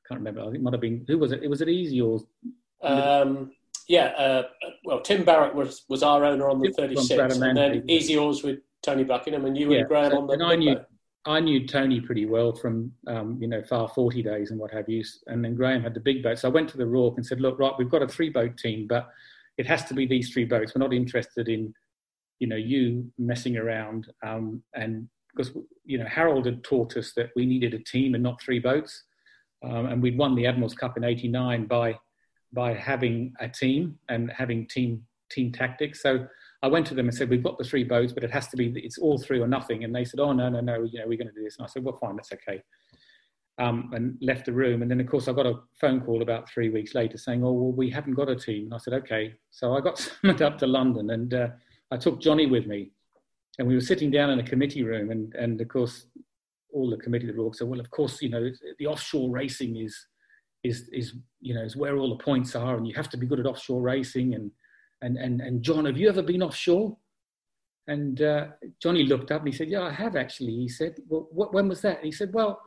can't 0.07 0.21
remember. 0.21 0.43
I 0.43 0.45
think 0.45 0.57
it 0.57 0.63
might 0.63 0.75
have 0.75 0.83
been, 0.83 1.03
who 1.09 1.17
was 1.17 1.33
it? 1.33 1.49
Was 1.49 1.63
it 1.63 1.69
Easy 1.71 2.03
or? 2.03 2.21
Um, 2.83 3.53
yeah, 3.89 4.07
uh, 4.07 4.43
well, 4.85 5.01
Tim 5.01 5.25
Barrett 5.25 5.55
was, 5.55 5.85
was 5.89 6.03
our 6.03 6.25
owner 6.25 6.49
on 6.49 6.61
the 6.61 6.71
36, 6.71 7.11
and 7.37 7.57
then 7.57 7.85
Easy 7.89 8.17
Oars 8.17 8.43
with 8.43 8.61
Tony 8.83 9.05
Buckingham, 9.05 9.45
and 9.45 9.57
you 9.57 9.73
yeah, 9.73 9.81
and 9.81 9.89
Graham 9.89 10.11
so, 10.13 10.19
on 10.19 10.27
the. 10.27 10.33
And 10.35 10.43
I 10.43 10.57
knew, 10.57 10.77
I 11.27 11.41
knew 11.41 11.67
Tony 11.67 12.01
pretty 12.01 12.27
well 12.27 12.53
from 12.53 12.93
um, 13.07 13.39
you 13.41 13.49
know 13.49 13.63
Farr 13.63 13.89
forty 13.89 14.23
days 14.23 14.51
and 14.51 14.61
what 14.61 14.71
have 14.73 14.89
you. 14.89 15.03
And 15.27 15.45
then 15.45 15.55
Graham 15.55 15.83
had 15.83 15.95
the 15.95 16.01
big 16.01 16.23
boat, 16.23 16.39
so 16.39 16.49
I 16.49 16.53
went 16.53 16.69
to 16.71 16.77
the 16.77 16.85
RORC 16.85 17.17
and 17.17 17.27
said, 17.27 17.41
"Look, 17.41 17.59
right, 17.59 17.73
we've 17.79 17.91
got 17.91 18.03
a 18.03 18.09
three 18.09 18.31
boat 18.31 18.57
team, 18.57 18.87
but 18.87 19.09
it 19.59 19.67
has 19.67 19.85
to 19.87 19.95
be 19.95 20.07
these 20.07 20.31
three 20.31 20.45
boats. 20.45 20.75
We're 20.75 20.85
not 20.85 20.95
interested 20.95 21.49
in 21.49 21.73
you 22.39 22.47
know 22.47 22.57
you 22.57 23.11
messing 23.19 23.57
around." 23.57 24.09
Um, 24.23 24.63
and 24.75 25.09
because 25.35 25.53
you 25.85 25.99
know 25.99 26.07
Harold 26.07 26.47
had 26.47 26.63
taught 26.63 26.97
us 26.97 27.13
that 27.17 27.31
we 27.37 27.47
needed 27.47 27.75
a 27.75 27.79
team 27.79 28.15
and 28.15 28.23
not 28.23 28.41
three 28.41 28.59
boats, 28.59 29.05
um, 29.63 29.87
and 29.87 30.03
we'd 30.03 30.19
won 30.19 30.35
the 30.35 30.47
Admirals 30.47 30.75
Cup 30.75 30.97
in 30.97 31.05
'89 31.05 31.67
by 31.67 31.99
by 32.55 32.73
having 32.75 33.35
a 33.41 33.49
team 33.49 33.99
and 34.09 34.31
having 34.31 34.67
team 34.67 35.05
team 35.31 35.51
tactics. 35.53 36.01
So 36.03 36.27
I 36.63 36.69
went 36.69 36.87
to 36.87 36.95
them 36.95 37.09
and 37.09 37.15
said, 37.15 37.29
"We've 37.29 37.43
got 37.43 37.59
the 37.59 37.65
three 37.65 37.85
boats, 37.85 38.13
but 38.13 38.25
it 38.25 38.31
has 38.31 38.49
to 38.49 38.57
be 38.57 38.73
it's 38.77 38.99
all 38.99 39.19
three 39.19 39.41
or 39.41 39.47
nothing." 39.47 39.85
And 39.85 39.95
they 39.95 40.05
said, 40.05 40.21
"Oh 40.21 40.33
no, 40.33 40.49
no, 40.49 40.61
no, 40.61 40.85
you 40.85 41.01
know, 41.01 41.07
we're 41.07 41.19
going 41.19 41.29
to 41.29 41.35
do 41.35 41.45
this." 41.45 41.57
And 41.59 41.65
I 41.65 41.69
said, 41.69 41.85
"Well, 41.85 41.97
fine, 41.97 42.17
that's 42.17 42.33
okay." 42.33 42.63
Um, 43.59 43.91
and 43.93 44.17
left 44.21 44.47
the 44.47 44.53
room. 44.53 44.83
And 44.83 44.91
then, 44.91 45.01
of 45.01 45.07
course, 45.07 45.29
I 45.29 45.33
got 45.33 45.47
a 45.47 45.61
phone 45.81 46.01
call 46.01 46.23
about 46.23 46.51
three 46.51 46.71
weeks 46.71 46.95
later 46.95 47.19
saying, 47.19 47.45
"Oh, 47.45 47.53
well, 47.53 47.73
we 47.73 47.91
haven't 47.91 48.15
got 48.15 48.31
a 48.31 48.37
team." 48.37 48.65
And 48.65 48.75
I 48.75 48.79
said, 48.79 48.95
"Okay." 48.95 49.35
So 49.51 49.75
I 49.75 49.81
got 49.81 49.99
summoned 50.23 50.43
up 50.43 50.59
to 50.59 50.67
London, 50.67 51.11
and 51.11 51.35
uh, 51.35 51.49
I 51.91 51.97
took 51.97 52.21
Johnny 52.21 52.47
with 52.47 52.67
me, 52.67 52.93
and 53.59 53.69
we 53.69 53.75
were 53.75 53.81
sitting 53.81 54.11
down 54.11 54.31
in 54.31 54.41
a 54.41 54.45
committee 54.45 54.85
room, 54.85 55.11
and 55.11 55.35
and 55.35 55.61
of 55.61 55.69
course, 55.69 56.07
all 56.73 56.91
the 56.91 56.97
committee 56.97 57.27
that 57.27 57.37
were 57.37 57.45
all 57.45 57.53
said, 57.53 57.69
"Well, 57.69 57.81
of 57.81 57.91
course, 57.91 58.23
you 58.23 58.31
know, 58.31 58.51
the 58.79 58.87
offshore 58.87 59.31
racing 59.31 59.77
is." 59.77 60.07
Is, 60.65 60.89
is 60.93 61.13
you 61.41 61.55
know 61.55 61.63
is 61.63 61.77
where 61.77 61.99
all 61.99 62.09
the 62.09 62.25
points 62.25 62.57
are 62.57 62.77
and 62.77 62.89
you 62.89 62.95
have 62.95 63.11
to 63.11 63.19
be 63.19 63.27
good 63.27 63.39
at 63.39 63.47
offshore 63.47 63.83
racing 63.83 64.35
and 64.35 64.51
and, 65.05 65.19
and, 65.19 65.41
and 65.43 65.63
John, 65.63 65.85
have 65.85 65.99
you 65.99 66.09
ever 66.09 66.23
been 66.23 66.43
offshore? 66.43 66.97
And 67.87 68.23
uh, 68.23 68.47
Johnny 68.81 69.05
looked 69.05 69.31
up 69.31 69.43
and 69.43 69.53
he 69.53 69.57
said, 69.57 69.69
Yeah, 69.69 69.83
I 69.83 69.93
have 69.93 70.17
actually. 70.17 70.53
He 70.53 70.69
said, 70.69 70.97
Well, 71.07 71.29
what, 71.31 71.53
when 71.53 71.69
was 71.69 71.83
that? 71.83 72.03
He 72.03 72.11
said, 72.11 72.33
Well, 72.33 72.61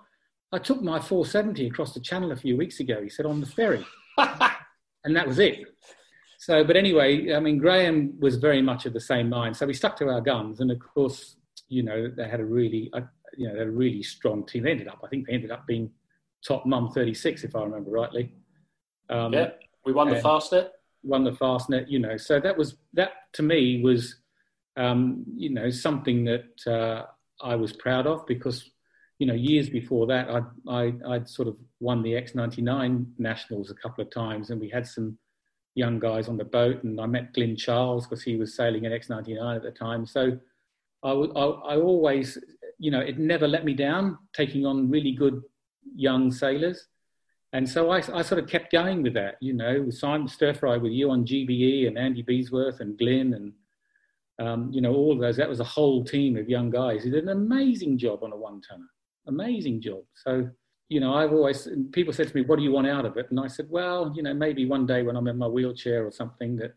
I 0.51 0.59
took 0.59 0.81
my 0.81 0.99
470 0.99 1.65
across 1.65 1.93
the 1.93 1.99
channel 1.99 2.31
a 2.31 2.35
few 2.35 2.55
weeks 2.55 2.79
ago. 2.79 3.01
He 3.01 3.09
said, 3.09 3.25
On 3.25 3.39
the 3.39 3.47
ferry. 3.47 3.83
and 4.17 5.15
that 5.15 5.27
was 5.27 5.39
it. 5.39 5.65
So, 6.37 6.63
but 6.63 6.77
anyway, 6.77 7.33
I 7.33 7.39
mean, 7.39 7.57
Graham 7.57 8.13
was 8.19 8.35
very 8.35 8.61
much 8.61 8.85
of 8.85 8.93
the 8.93 9.01
same 9.01 9.29
mind. 9.29 9.57
So 9.57 9.65
we 9.65 9.73
stuck 9.73 9.97
to 9.97 10.09
our 10.09 10.21
guns. 10.21 10.59
And 10.59 10.69
of 10.69 10.77
course, 10.79 11.37
you 11.67 11.81
know, 11.81 12.11
they 12.15 12.29
had 12.29 12.39
a 12.39 12.45
really, 12.45 12.91
uh, 12.93 13.01
you 13.35 13.51
know, 13.51 13.59
a 13.59 13.67
really 13.67 14.03
strong 14.03 14.45
team. 14.45 14.63
They 14.63 14.71
ended 14.71 14.87
up, 14.87 15.01
I 15.03 15.07
think 15.07 15.25
they 15.25 15.33
ended 15.33 15.49
up 15.49 15.65
being 15.65 15.89
top 16.47 16.65
Mumm 16.65 16.89
36, 16.91 17.43
if 17.43 17.55
I 17.55 17.63
remember 17.63 17.91
rightly. 17.91 18.31
Um, 19.09 19.33
yeah, 19.33 19.51
we 19.85 19.93
won 19.93 20.09
the 20.09 20.15
Fastnet 20.15 20.69
Won 21.03 21.23
the 21.23 21.31
Fastnet, 21.31 21.89
you 21.89 21.99
know. 21.99 22.17
So 22.17 22.39
that 22.39 22.57
was 22.57 22.75
that 22.93 23.11
to 23.33 23.43
me 23.43 23.81
was, 23.81 24.15
um, 24.75 25.23
you 25.35 25.49
know, 25.49 25.69
something 25.69 26.25
that 26.25 26.67
uh, 26.67 27.05
I 27.41 27.55
was 27.55 27.71
proud 27.71 28.07
of 28.07 28.25
because, 28.25 28.71
you 29.19 29.27
know, 29.27 29.33
years 29.33 29.69
before 29.69 30.07
that, 30.07 30.29
I'd, 30.29 30.45
I, 30.67 30.93
I'd 31.13 31.29
sort 31.29 31.47
of 31.47 31.55
won 31.79 32.01
the 32.01 32.11
X99 32.13 33.05
nationals 33.17 33.71
a 33.71 33.75
couple 33.75 34.03
of 34.03 34.11
times, 34.11 34.49
and 34.49 34.59
we 34.59 34.69
had 34.69 34.87
some 34.87 35.17
young 35.75 35.99
guys 35.99 36.27
on 36.27 36.37
the 36.37 36.45
boat, 36.45 36.83
and 36.83 36.99
I 36.99 37.05
met 37.05 37.33
Glyn 37.33 37.55
Charles 37.55 38.05
because 38.05 38.23
he 38.23 38.35
was 38.35 38.55
sailing 38.55 38.85
an 38.85 38.91
X99 38.91 39.55
at 39.55 39.63
the 39.63 39.71
time. 39.71 40.05
So 40.05 40.37
I, 41.03 41.11
I, 41.11 41.45
I 41.45 41.77
always, 41.77 42.37
you 42.79 42.91
know, 42.91 42.99
it 42.99 43.19
never 43.19 43.47
let 43.47 43.63
me 43.63 43.73
down 43.73 44.17
taking 44.33 44.65
on 44.65 44.89
really 44.89 45.11
good 45.11 45.41
young 45.95 46.31
sailors 46.31 46.87
and 47.53 47.67
so 47.67 47.91
I, 47.91 47.97
I, 47.97 48.21
sort 48.21 48.43
of 48.43 48.47
kept 48.47 48.71
going 48.71 49.03
with 49.03 49.13
that, 49.13 49.37
you 49.39 49.53
know, 49.53 49.83
with 49.85 49.97
Simon 49.97 50.27
Stir 50.27 50.53
Fry 50.53 50.77
with 50.77 50.91
you 50.91 51.09
on 51.11 51.25
GBE 51.25 51.87
and 51.87 51.97
Andy 51.97 52.21
Beadsworth 52.21 52.81
and 52.81 52.97
Glyn 52.97 53.33
and, 53.33 53.53
um, 54.39 54.69
you 54.71 54.81
know, 54.81 54.93
all 54.93 55.13
of 55.13 55.19
those. 55.19 55.37
That 55.37 55.47
was 55.47 55.61
a 55.61 55.65
whole 55.65 56.03
team 56.03 56.35
of 56.35 56.49
young 56.49 56.69
guys 56.69 57.03
who 57.03 57.11
did 57.11 57.23
an 57.23 57.29
amazing 57.29 57.97
job 57.97 58.23
on 58.23 58.33
a 58.33 58.37
one 58.37 58.61
tonner, 58.61 58.89
amazing 59.27 59.81
job. 59.81 60.03
So, 60.13 60.49
you 60.89 60.99
know, 60.99 61.13
I've 61.13 61.31
always, 61.31 61.67
people 61.93 62.13
said 62.13 62.27
to 62.27 62.35
me, 62.35 62.41
what 62.41 62.57
do 62.57 62.63
you 62.63 62.71
want 62.71 62.87
out 62.87 63.05
of 63.05 63.15
it? 63.15 63.27
And 63.29 63.39
I 63.39 63.47
said, 63.47 63.67
well, 63.69 64.11
you 64.13 64.23
know, 64.23 64.33
maybe 64.33 64.65
one 64.65 64.85
day 64.85 65.03
when 65.03 65.15
I'm 65.15 65.27
in 65.27 65.37
my 65.37 65.47
wheelchair 65.47 66.05
or 66.05 66.11
something 66.11 66.57
that, 66.57 66.73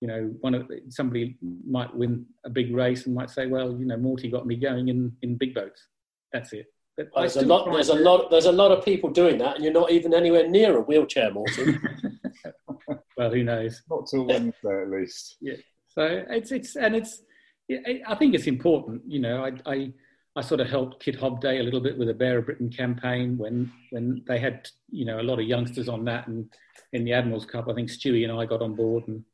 you 0.00 0.08
know, 0.08 0.34
one 0.40 0.54
of 0.54 0.70
somebody 0.88 1.36
might 1.66 1.94
win 1.94 2.26
a 2.44 2.50
big 2.50 2.74
race 2.74 3.06
and 3.06 3.14
might 3.14 3.30
say, 3.30 3.46
well, 3.46 3.78
you 3.78 3.86
know, 3.86 3.96
Morty 3.96 4.30
got 4.30 4.46
me 4.46 4.56
going 4.56 4.88
in, 4.88 5.12
in 5.22 5.36
big 5.36 5.54
boats. 5.54 5.88
That's 6.32 6.52
it. 6.52 6.66
Well, 6.96 7.08
there's 7.16 7.36
a 7.36 7.42
lot. 7.42 7.72
There's 7.72 7.88
a 7.88 7.94
lot. 7.94 8.30
There's 8.30 8.46
a 8.46 8.52
lot 8.52 8.70
of 8.70 8.84
people 8.84 9.10
doing 9.10 9.38
that, 9.38 9.56
and 9.56 9.64
you're 9.64 9.72
not 9.72 9.90
even 9.90 10.14
anywhere 10.14 10.48
near 10.48 10.76
a 10.76 10.80
wheelchair, 10.80 11.32
Morton. 11.32 11.80
well, 13.16 13.30
who 13.32 13.42
knows? 13.42 13.82
Not 13.90 14.06
till 14.08 14.26
Wednesday, 14.26 14.82
at 14.82 14.90
least. 14.90 15.36
Yeah. 15.40 15.56
So 15.88 16.24
it's 16.28 16.52
it's 16.52 16.76
and 16.76 16.94
it's. 16.94 17.22
I 18.06 18.14
think 18.14 18.34
it's 18.34 18.46
important. 18.46 19.02
You 19.08 19.20
know, 19.20 19.44
I 19.44 19.70
I, 19.70 19.92
I 20.36 20.40
sort 20.40 20.60
of 20.60 20.68
helped 20.68 21.02
Kit 21.02 21.18
Hobday 21.18 21.58
a 21.58 21.62
little 21.64 21.80
bit 21.80 21.98
with 21.98 22.08
the 22.08 22.14
Bear 22.14 22.38
of 22.38 22.46
Britain 22.46 22.70
campaign 22.70 23.36
when 23.38 23.72
when 23.90 24.22
they 24.28 24.38
had 24.38 24.68
you 24.90 25.04
know 25.04 25.20
a 25.20 25.22
lot 25.22 25.40
of 25.40 25.46
youngsters 25.46 25.88
on 25.88 26.04
that, 26.04 26.28
and 26.28 26.48
in 26.92 27.04
the 27.04 27.12
Admirals 27.12 27.46
Cup, 27.46 27.68
I 27.68 27.74
think 27.74 27.88
Stewie 27.88 28.22
and 28.22 28.38
I 28.38 28.46
got 28.46 28.62
on 28.62 28.76
board 28.76 29.08
and 29.08 29.24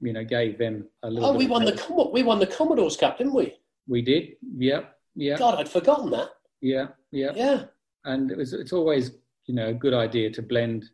you 0.00 0.14
know 0.14 0.24
gave 0.24 0.56
them 0.56 0.88
a 1.02 1.10
little. 1.10 1.28
Oh, 1.28 1.36
we 1.36 1.46
won 1.46 1.66
the 1.66 2.10
we 2.14 2.22
won 2.22 2.38
the 2.38 2.46
Commodores 2.46 2.96
Cup, 2.96 3.18
didn't 3.18 3.34
we? 3.34 3.58
We 3.86 4.00
did. 4.00 4.36
Yeah. 4.56 4.82
Yeah. 5.14 5.36
God, 5.36 5.58
I'd 5.58 5.68
forgotten 5.68 6.10
that. 6.10 6.30
Yeah, 6.60 6.88
yeah, 7.10 7.32
yeah. 7.34 7.64
And 8.04 8.30
it 8.30 8.36
was 8.36 8.52
it's 8.52 8.72
always 8.72 9.12
you 9.46 9.54
know 9.54 9.68
a 9.68 9.74
good 9.74 9.94
idea 9.94 10.30
to 10.30 10.42
blend, 10.42 10.84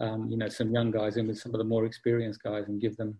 um, 0.00 0.28
you 0.30 0.36
know, 0.36 0.48
some 0.48 0.72
young 0.72 0.90
guys 0.90 1.16
in 1.16 1.26
with 1.26 1.38
some 1.38 1.54
of 1.54 1.58
the 1.58 1.64
more 1.64 1.84
experienced 1.84 2.42
guys 2.42 2.68
and 2.68 2.80
give 2.80 2.96
them, 2.96 3.18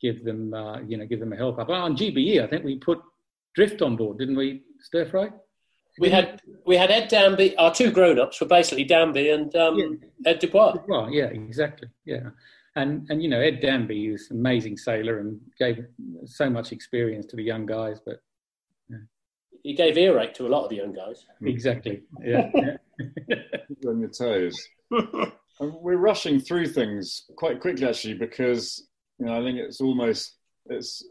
give 0.00 0.24
them, 0.24 0.54
uh, 0.54 0.80
you 0.80 0.96
know, 0.96 1.06
give 1.06 1.20
them 1.20 1.32
a 1.32 1.36
help 1.36 1.58
up. 1.58 1.68
on 1.68 1.96
GBE, 1.96 2.42
I 2.42 2.46
think 2.46 2.64
we 2.64 2.78
put 2.78 3.00
Drift 3.54 3.80
on 3.80 3.96
board, 3.96 4.18
didn't 4.18 4.36
we? 4.36 4.62
Stir 4.80 5.06
fry. 5.06 5.30
We 5.98 6.10
had 6.10 6.42
we 6.66 6.76
had 6.76 6.90
Ed 6.90 7.08
Danby. 7.08 7.56
Our 7.56 7.72
two 7.72 7.90
grown-ups 7.90 8.38
were 8.40 8.46
basically 8.46 8.84
Danby 8.84 9.30
and 9.30 9.54
um, 9.56 9.78
yeah. 9.78 10.30
Ed 10.30 10.40
Dubois. 10.40 10.76
Well, 10.86 11.10
yeah, 11.10 11.26
exactly. 11.26 11.88
Yeah, 12.04 12.28
and 12.76 13.06
and 13.10 13.22
you 13.22 13.30
know 13.30 13.40
Ed 13.40 13.60
Danby 13.60 14.12
was 14.12 14.30
an 14.30 14.38
amazing 14.38 14.76
sailor 14.76 15.20
and 15.20 15.40
gave 15.58 15.86
so 16.26 16.50
much 16.50 16.70
experience 16.70 17.24
to 17.26 17.36
the 17.36 17.42
young 17.42 17.64
guys. 17.64 17.98
But 18.04 18.20
he 19.66 19.74
gave 19.74 19.98
earache 19.98 20.32
to 20.32 20.46
a 20.46 20.48
lot 20.48 20.62
of 20.62 20.70
the 20.70 20.76
young 20.76 20.92
guys. 20.92 21.26
Exactly. 21.42 22.02
Yeah. 22.24 22.52
on 23.86 23.98
your 23.98 24.10
toes. 24.10 24.56
We're 25.58 25.96
rushing 25.96 26.38
through 26.38 26.68
things 26.68 27.24
quite 27.36 27.60
quickly, 27.60 27.84
actually, 27.84 28.14
because 28.14 28.86
you 29.18 29.26
know 29.26 29.40
I 29.40 29.42
think 29.42 29.58
it's 29.58 29.80
almost 29.80 30.36
it's 30.66 31.04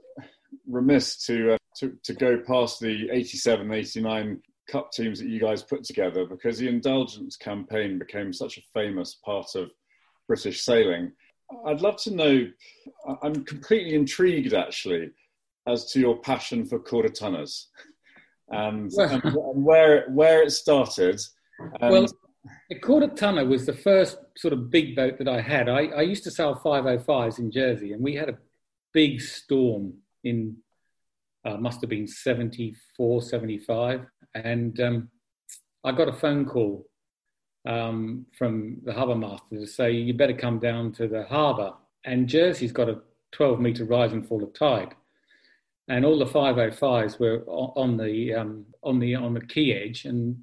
remiss 0.66 1.18
to 1.26 1.56
uh, 1.56 1.58
to, 1.80 1.98
to 2.04 2.14
go 2.14 2.40
past 2.48 2.80
the 2.80 3.10
87, 3.12 3.70
89 3.74 4.42
cup 4.72 4.90
teams 4.94 5.20
that 5.20 5.28
you 5.28 5.42
guys 5.42 5.62
put 5.62 5.84
together 5.84 6.26
because 6.26 6.58
the 6.58 6.70
indulgence 6.70 7.36
campaign 7.36 8.00
became 8.00 8.32
such 8.32 8.58
a 8.58 8.62
famous 8.74 9.16
part 9.26 9.56
of 9.56 9.70
British 10.30 10.62
sailing. 10.62 11.12
I'd 11.68 11.82
love 11.82 11.98
to 12.04 12.16
know. 12.16 12.48
I'm 13.22 13.44
completely 13.44 13.96
intrigued, 13.96 14.54
actually, 14.54 15.10
as 15.68 15.92
to 15.92 16.00
your 16.00 16.20
passion 16.20 16.64
for 16.66 16.80
quarter 16.80 17.10
tonners 17.10 17.68
and, 18.50 18.92
and, 18.92 19.24
and 19.24 19.66
where 19.66 20.08
where 20.10 20.44
it 20.44 20.52
started. 20.52 21.20
And... 21.82 21.92
Well, 21.92 22.08
the 22.70 22.80
quarter 22.80 23.08
tonner 23.08 23.46
was 23.46 23.66
the 23.66 23.74
first 23.74 24.18
sort 24.38 24.54
of 24.54 24.70
big 24.70 24.96
boat 24.96 25.18
that 25.18 25.28
I 25.28 25.42
had. 25.42 25.68
I, 25.68 25.86
I 25.88 26.02
used 26.02 26.24
to 26.26 26.32
sail 26.32 26.60
505s 26.64 27.40
in 27.40 27.52
Jersey, 27.52 27.94
and 27.94 28.04
we 28.04 28.16
had 28.16 28.30
a 28.30 28.38
big 28.94 29.22
storm 29.22 29.94
in 30.24 30.58
uh, 31.44 31.58
must 31.58 31.82
have 31.82 31.90
been 31.90 32.08
74, 32.08 33.22
75, 33.22 34.06
and 34.34 34.80
um, 34.80 35.10
I 35.84 35.92
got 35.92 36.10
a 36.10 36.14
phone 36.14 36.46
call 36.46 36.88
um, 37.68 38.26
from 38.36 38.78
the 38.84 38.94
harbour 38.94 39.16
master 39.16 39.58
to 39.58 39.68
say 39.68 39.92
you 39.92 40.14
better 40.14 40.34
come 40.34 40.60
down 40.60 40.92
to 40.94 41.08
the 41.08 41.24
harbour. 41.24 41.74
And 42.04 42.28
Jersey's 42.28 42.72
got 42.72 42.90
a 42.90 43.02
12 43.32 43.60
metre 43.60 43.86
rise 43.86 44.12
and 44.12 44.28
fall 44.28 44.44
of 44.44 44.54
tide 44.54 44.96
and 45.88 46.06
all 46.06 46.18
the 46.18 46.26
505s 46.26 47.20
were 47.20 47.44
on 47.48 47.98
the 47.98 48.34
um, 48.34 48.66
on 48.84 49.00
the 49.00 49.16
on 49.16 49.34
the 49.34 49.42
quay 49.42 49.74
edge, 49.74 50.06
and 50.06 50.38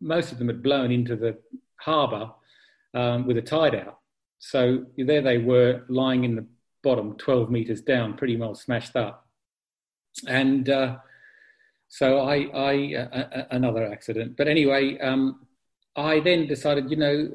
most 0.00 0.32
of 0.32 0.38
them 0.38 0.48
had 0.48 0.62
blown 0.62 0.92
into 0.92 1.16
the 1.16 1.36
harbour 1.76 2.30
um, 2.94 3.26
with 3.26 3.36
a 3.36 3.42
tide 3.42 3.74
out. 3.74 3.98
So 4.38 4.84
there 4.96 5.22
they 5.22 5.38
were 5.38 5.84
lying 5.88 6.24
in 6.24 6.36
the 6.36 6.46
bottom, 6.82 7.16
12 7.16 7.50
metres 7.50 7.80
down, 7.80 8.16
pretty 8.16 8.36
well 8.36 8.54
smashed 8.54 8.94
up. 8.94 9.26
And 10.28 10.68
uh, 10.68 10.98
so 11.88 12.20
I, 12.20 12.48
I 12.54 12.94
uh, 12.94 13.44
another 13.50 13.90
accident. 13.90 14.36
But 14.36 14.48
anyway, 14.48 14.98
um, 14.98 15.46
I 15.96 16.20
then 16.20 16.46
decided, 16.46 16.90
you 16.90 16.96
know, 16.96 17.30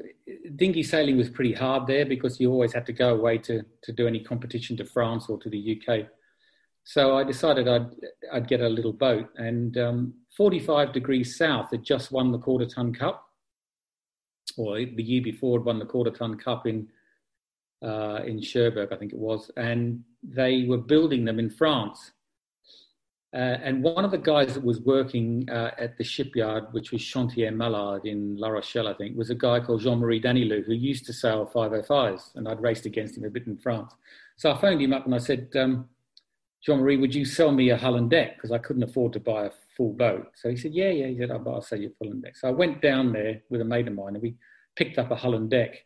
dinghy 0.56 0.82
sailing 0.82 1.16
was 1.16 1.28
pretty 1.28 1.52
hard 1.52 1.86
there 1.86 2.06
because 2.06 2.38
you 2.40 2.50
always 2.52 2.72
had 2.72 2.86
to 2.86 2.92
go 2.92 3.14
away 3.14 3.38
to, 3.38 3.62
to 3.82 3.92
do 3.92 4.06
any 4.06 4.20
competition 4.20 4.76
to 4.76 4.84
France 4.84 5.26
or 5.28 5.38
to 5.38 5.50
the 5.50 5.80
UK. 5.80 6.06
So 6.90 7.16
I 7.16 7.22
decided 7.22 7.68
I'd, 7.68 7.86
I'd 8.32 8.48
get 8.48 8.60
a 8.60 8.68
little 8.68 8.92
boat, 8.92 9.28
and 9.36 9.78
um, 9.78 10.14
45 10.36 10.92
degrees 10.92 11.38
south 11.38 11.70
had 11.70 11.84
just 11.84 12.10
won 12.10 12.32
the 12.32 12.38
quarter 12.38 12.66
ton 12.66 12.92
cup, 12.92 13.28
or 14.56 14.74
the 14.74 15.00
year 15.00 15.22
before 15.22 15.60
had 15.60 15.66
won 15.66 15.78
the 15.78 15.84
quarter 15.84 16.10
ton 16.10 16.36
cup 16.36 16.66
in 16.66 16.88
uh, 17.80 18.22
in 18.26 18.42
Cherbourg, 18.42 18.92
I 18.92 18.96
think 18.96 19.12
it 19.12 19.18
was, 19.20 19.52
and 19.56 20.02
they 20.24 20.66
were 20.66 20.78
building 20.78 21.24
them 21.24 21.38
in 21.38 21.48
France. 21.48 22.10
Uh, 23.32 23.36
and 23.62 23.84
one 23.84 24.04
of 24.04 24.10
the 24.10 24.18
guys 24.18 24.54
that 24.54 24.64
was 24.64 24.80
working 24.80 25.48
uh, 25.48 25.70
at 25.78 25.96
the 25.96 26.02
shipyard, 26.02 26.64
which 26.72 26.90
was 26.90 27.02
Chantier 27.02 27.52
Mallard 27.52 28.04
in 28.04 28.36
La 28.36 28.48
Rochelle, 28.48 28.88
I 28.88 28.94
think, 28.94 29.16
was 29.16 29.30
a 29.30 29.36
guy 29.36 29.60
called 29.60 29.82
Jean 29.82 30.00
Marie 30.00 30.20
Danilou, 30.20 30.66
who 30.66 30.74
used 30.74 31.06
to 31.06 31.12
sail 31.12 31.48
505s, 31.54 32.34
and 32.34 32.48
I'd 32.48 32.60
raced 32.60 32.84
against 32.84 33.16
him 33.16 33.24
a 33.24 33.30
bit 33.30 33.46
in 33.46 33.56
France. 33.56 33.92
So 34.36 34.50
I 34.50 34.60
phoned 34.60 34.82
him 34.82 34.92
up 34.92 35.04
and 35.06 35.14
I 35.14 35.18
said, 35.18 35.50
um, 35.54 35.88
Jean 36.62 36.80
Marie, 36.80 36.98
would 36.98 37.14
you 37.14 37.24
sell 37.24 37.52
me 37.52 37.70
a 37.70 37.76
hull 37.76 37.96
and 37.96 38.10
deck? 38.10 38.36
Because 38.36 38.52
I 38.52 38.58
couldn't 38.58 38.82
afford 38.82 39.14
to 39.14 39.20
buy 39.20 39.46
a 39.46 39.50
full 39.76 39.92
boat. 39.92 40.28
So 40.34 40.50
he 40.50 40.56
said, 40.56 40.74
Yeah, 40.74 40.90
yeah. 40.90 41.06
He 41.06 41.18
said, 41.18 41.30
I'll, 41.30 41.46
I'll 41.48 41.62
sell 41.62 41.78
you 41.78 41.88
a 41.88 42.04
hull 42.04 42.12
and 42.12 42.22
deck. 42.22 42.36
So 42.36 42.48
I 42.48 42.52
went 42.52 42.82
down 42.82 43.12
there 43.12 43.42
with 43.48 43.60
a 43.60 43.64
mate 43.64 43.88
of 43.88 43.94
mine 43.94 44.14
and 44.14 44.22
we 44.22 44.36
picked 44.76 44.98
up 44.98 45.10
a 45.10 45.16
hull 45.16 45.34
and 45.34 45.48
deck. 45.48 45.84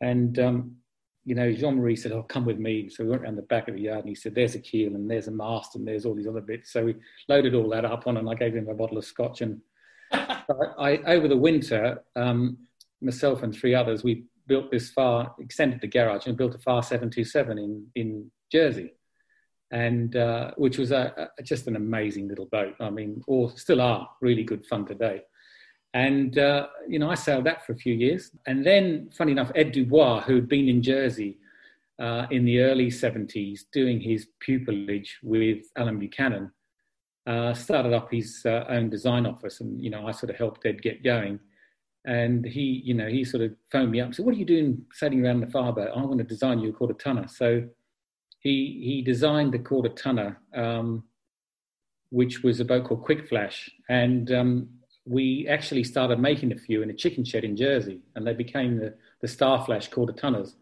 And 0.00 0.38
um, 0.38 0.76
you 1.24 1.34
know, 1.34 1.52
Jean 1.52 1.76
Marie 1.76 1.96
said, 1.96 2.12
Oh, 2.12 2.22
come 2.22 2.44
with 2.44 2.58
me. 2.58 2.88
So 2.88 3.04
we 3.04 3.10
went 3.10 3.22
around 3.22 3.36
the 3.36 3.42
back 3.42 3.68
of 3.68 3.74
the 3.74 3.82
yard 3.82 4.00
and 4.00 4.08
he 4.08 4.14
said, 4.14 4.34
There's 4.34 4.54
a 4.54 4.60
keel 4.60 4.94
and 4.94 5.08
there's 5.08 5.28
a 5.28 5.32
mast 5.32 5.76
and 5.76 5.86
there's 5.86 6.04
all 6.04 6.14
these 6.14 6.26
other 6.26 6.40
bits. 6.40 6.72
So 6.72 6.86
we 6.86 6.96
loaded 7.28 7.54
all 7.54 7.68
that 7.70 7.84
up 7.84 8.06
on 8.06 8.16
and 8.16 8.28
I 8.28 8.34
gave 8.34 8.54
him 8.54 8.68
a 8.68 8.74
bottle 8.74 8.98
of 8.98 9.04
scotch. 9.04 9.42
And 9.42 9.60
I, 10.12 10.40
I, 10.78 10.98
over 11.06 11.28
the 11.28 11.36
winter, 11.36 12.02
um, 12.16 12.58
myself 13.00 13.42
and 13.42 13.54
three 13.54 13.74
others, 13.74 14.02
we 14.02 14.24
built 14.46 14.70
this 14.70 14.90
far, 14.90 15.34
extended 15.38 15.80
the 15.80 15.86
garage 15.86 16.26
and 16.26 16.36
built 16.36 16.54
a 16.54 16.58
Farr 16.58 16.82
727 16.82 17.58
in, 17.58 17.86
in 17.94 18.30
Jersey. 18.50 18.92
And 19.72 20.16
uh, 20.16 20.50
which 20.56 20.78
was 20.78 20.90
a, 20.90 21.30
a, 21.38 21.42
just 21.42 21.68
an 21.68 21.76
amazing 21.76 22.28
little 22.28 22.46
boat. 22.46 22.74
I 22.80 22.90
mean, 22.90 23.22
or 23.26 23.56
still 23.56 23.80
are 23.80 24.08
really 24.20 24.42
good 24.42 24.66
fun 24.66 24.84
today. 24.84 25.22
And, 25.92 26.38
uh, 26.38 26.68
you 26.88 26.98
know, 26.98 27.10
I 27.10 27.14
sailed 27.14 27.44
that 27.46 27.66
for 27.66 27.72
a 27.72 27.76
few 27.76 27.94
years. 27.94 28.30
And 28.46 28.64
then, 28.64 29.10
funny 29.16 29.32
enough, 29.32 29.50
Ed 29.54 29.72
Dubois, 29.72 30.22
who'd 30.22 30.48
been 30.48 30.68
in 30.68 30.82
Jersey 30.82 31.38
uh, 31.98 32.26
in 32.30 32.44
the 32.44 32.60
early 32.60 32.88
70s 32.88 33.62
doing 33.72 34.00
his 34.00 34.28
pupillage 34.46 35.08
with 35.22 35.64
Alan 35.76 35.98
Buchanan, 35.98 36.52
uh, 37.26 37.54
started 37.54 37.92
up 37.92 38.10
his 38.10 38.42
uh, 38.46 38.64
own 38.68 38.88
design 38.88 39.26
office. 39.26 39.60
And, 39.60 39.82
you 39.82 39.90
know, 39.90 40.06
I 40.06 40.12
sort 40.12 40.30
of 40.30 40.36
helped 40.36 40.64
Ed 40.64 40.80
get 40.80 41.02
going. 41.02 41.40
And 42.06 42.44
he, 42.44 42.82
you 42.84 42.94
know, 42.94 43.08
he 43.08 43.24
sort 43.24 43.42
of 43.42 43.52
phoned 43.70 43.90
me 43.90 44.00
up 44.00 44.14
said, 44.14 44.24
What 44.24 44.34
are 44.34 44.38
you 44.38 44.46
doing 44.46 44.82
sailing 44.92 45.26
around 45.26 45.40
the 45.40 45.46
farboat? 45.46 45.94
I 45.94 46.00
want 46.00 46.18
to 46.18 46.24
design 46.24 46.60
you 46.60 46.70
a 46.70 46.72
quarter 46.72 46.94
tonner. 46.94 47.26
So 47.28 47.64
he, 48.40 48.80
he 48.82 49.02
designed 49.02 49.52
the 49.52 49.58
quarter 49.58 49.90
tonner, 49.90 50.38
um, 50.54 51.04
which 52.10 52.42
was 52.42 52.58
a 52.58 52.64
boat 52.64 52.86
called 52.86 53.04
Quick 53.04 53.28
Flash. 53.28 53.70
And 53.88 54.32
um, 54.32 54.68
we 55.06 55.46
actually 55.48 55.84
started 55.84 56.18
making 56.18 56.52
a 56.52 56.56
few 56.56 56.82
in 56.82 56.90
a 56.90 56.94
chicken 56.94 57.24
shed 57.24 57.44
in 57.44 57.56
Jersey, 57.56 58.00
and 58.16 58.26
they 58.26 58.32
became 58.32 58.78
the, 58.78 58.94
the 59.20 59.28
Star 59.28 59.64
Flash 59.64 59.88
quarter 59.88 60.12
tonners. 60.12 60.56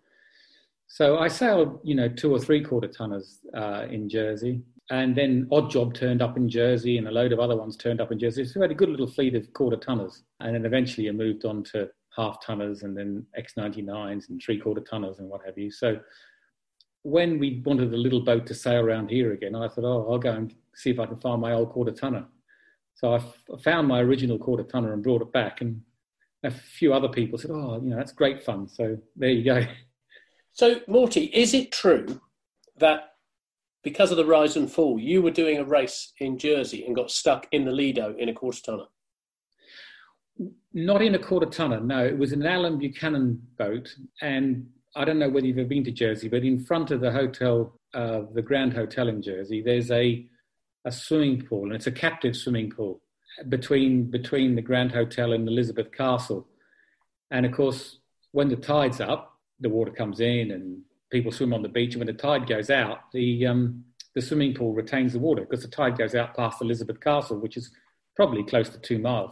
So 0.89 1.19
I 1.19 1.29
sailed, 1.29 1.81
you 1.85 1.95
know, 1.95 2.09
two 2.09 2.33
or 2.33 2.39
three 2.39 2.65
quarter 2.65 2.89
tonners 2.89 3.39
uh, 3.57 3.87
in 3.91 4.09
Jersey, 4.09 4.63
and 4.91 5.15
then 5.15 5.47
Odd 5.53 5.71
Job 5.71 5.95
turned 5.95 6.23
up 6.23 6.37
in 6.37 6.49
Jersey, 6.49 6.99
and 6.99 7.07
a 7.07 7.13
load 7.13 7.33
of 7.33 7.39
other 7.39 7.57
ones 7.57 7.77
turned 7.77 8.01
up 8.01 8.11
in 8.11 8.19
Jersey. 8.19 8.45
So 8.45 8.59
we 8.59 8.65
had 8.65 8.71
a 8.71 8.75
good 8.75 8.89
little 8.89 9.07
fleet 9.07 9.35
of 9.35 9.53
quarter 9.53 9.77
tonners, 9.77 10.25
and 10.41 10.55
then 10.55 10.65
eventually 10.65 11.09
I 11.09 11.13
moved 11.13 11.45
on 11.45 11.63
to 11.75 11.91
half 12.17 12.45
tonners, 12.45 12.83
and 12.83 12.97
then 12.97 13.25
X99s 13.39 14.31
and 14.31 14.41
three 14.43 14.59
quarter 14.59 14.81
tonners 14.81 15.21
and 15.21 15.29
what 15.29 15.45
have 15.45 15.59
you. 15.59 15.71
So 15.71 16.01
when 17.03 17.39
we 17.39 17.63
wanted 17.65 17.93
a 17.93 17.97
little 17.97 18.21
boat 18.21 18.47
to 18.47 18.55
sail 18.55 18.81
around 18.81 19.11
here 19.11 19.33
again, 19.33 19.55
I 19.55 19.69
thought, 19.69 19.85
oh, 19.85 20.11
I'll 20.11 20.19
go 20.19 20.33
and 20.33 20.55
see 20.75 20.91
if 20.91 21.01
I 21.01 21.07
can 21.07 21.17
find 21.17 21.41
my 21.41 21.53
old 21.53 21.71
quarter 21.71 21.93
tonner. 21.93 22.27
So 22.95 23.13
I, 23.13 23.17
f- 23.17 23.63
found 23.63 23.87
my 23.87 24.01
original 24.01 24.39
quarter 24.39 24.65
tonner 24.65 24.93
and 24.93 25.03
brought 25.03 25.23
it 25.23 25.33
back, 25.33 25.61
and 25.61 25.81
a 26.43 26.51
few 26.51 26.93
other 26.93 27.09
people 27.09 27.39
said, 27.39 27.53
"Oh, 27.53 27.81
you 27.83 27.91
know, 27.91 27.97
that's 27.97 28.13
great 28.13 28.45
fun." 28.45 28.69
So 28.69 28.99
there 29.17 29.31
you 29.31 29.45
go. 29.45 29.65
So 30.53 30.81
Morty, 30.89 31.27
is 31.27 31.55
it 31.55 31.71
true 31.71 32.21
that 32.79 33.13
because 33.85 34.11
of 34.11 34.17
the 34.17 34.27
rise 34.27 34.57
and 34.57 34.69
fall, 34.69 34.99
you 34.99 35.23
were 35.23 35.31
doing 35.31 35.59
a 35.59 35.65
race 35.65 36.13
in 36.19 36.37
Jersey 36.37 36.85
and 36.85 36.97
got 36.97 37.13
stuck 37.13 37.47
in 37.53 37.65
the 37.65 37.71
Lido 37.71 38.17
in 38.19 38.29
a 38.29 38.35
quarter 38.35 38.61
tonner? 38.63 38.85
Not 40.73 41.01
in 41.01 41.15
a 41.15 41.19
quarter 41.21 41.47
tonner, 41.47 41.79
no. 41.79 42.05
It 42.05 42.19
was 42.19 42.33
an 42.33 42.45
Alan 42.45 42.77
Buchanan 42.77 43.41
boat, 43.57 43.89
and 44.21 44.69
I 44.97 45.05
don't 45.05 45.19
know 45.19 45.29
whether 45.29 45.47
you've 45.47 45.59
ever 45.59 45.69
been 45.69 45.85
to 45.85 45.93
Jersey, 45.93 46.29
but 46.29 46.45
in 46.45 46.65
front 46.65 46.91
of 46.91 47.01
the 47.01 47.13
hotel, 47.13 47.79
uh, 47.95 48.23
the 48.33 48.43
Grand 48.43 48.73
Hotel 48.73 49.09
in 49.09 49.23
Jersey, 49.23 49.63
there's 49.63 49.91
a 49.91 50.27
a 50.85 50.93
swimming 50.93 51.43
pool, 51.43 51.65
and 51.65 51.75
it's 51.75 51.87
a 51.87 51.93
captive 51.93 52.37
swimming 52.37 52.71
pool 52.71 53.03
between 53.49 54.11
between 54.11 54.55
the 54.55 54.63
Grand 54.63 54.93
Hotel 54.93 55.33
and 55.33 55.47
Elizabeth 55.47 55.93
Castle. 55.93 56.47
And 57.31 57.45
of 57.45 57.53
course, 57.53 57.99
when 58.33 58.49
the 58.49 58.57
tide's 58.57 59.01
up, 59.01 59.39
the 59.61 59.69
water 59.69 59.91
comes 59.91 60.21
in 60.21 60.51
and 60.51 60.83
people 61.11 61.33
swim 61.33 61.53
on 61.53 61.63
the 61.63 61.69
beach. 61.69 61.95
And 61.95 62.01
when 62.01 62.15
the 62.15 62.23
tide 62.23 62.47
goes 62.47 62.71
out, 62.71 63.13
the 63.13 63.47
um, 63.47 63.85
the 64.15 64.23
swimming 64.23 64.55
pool 64.55 64.73
retains 64.73 65.13
the 65.13 65.19
water 65.19 65.43
because 65.43 65.63
the 65.63 65.71
tide 65.71 65.99
goes 65.99 66.15
out 66.15 66.37
past 66.37 66.63
Elizabeth 66.63 67.01
Castle, 67.01 67.39
which 67.39 67.57
is 67.57 67.71
probably 68.17 68.43
close 68.45 68.69
to 68.71 68.79
two 68.79 68.99
miles. 68.99 69.31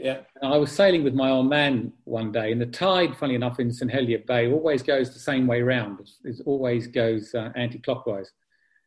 Yeah. 0.00 0.20
And 0.40 0.52
I 0.54 0.56
was 0.56 0.72
sailing 0.72 1.04
with 1.04 1.14
my 1.14 1.30
old 1.30 1.48
man 1.48 1.92
one 2.04 2.32
day, 2.32 2.52
and 2.52 2.60
the 2.60 2.66
tide, 2.66 3.16
funny 3.16 3.34
enough, 3.34 3.60
in 3.60 3.70
St 3.70 3.90
Helier 3.90 4.22
Bay 4.26 4.50
always 4.50 4.82
goes 4.82 5.12
the 5.12 5.18
same 5.18 5.46
way 5.46 5.60
round. 5.60 6.00
It 6.24 6.40
always 6.46 6.86
goes 6.86 7.34
uh, 7.34 7.50
anti-clockwise. 7.54 8.32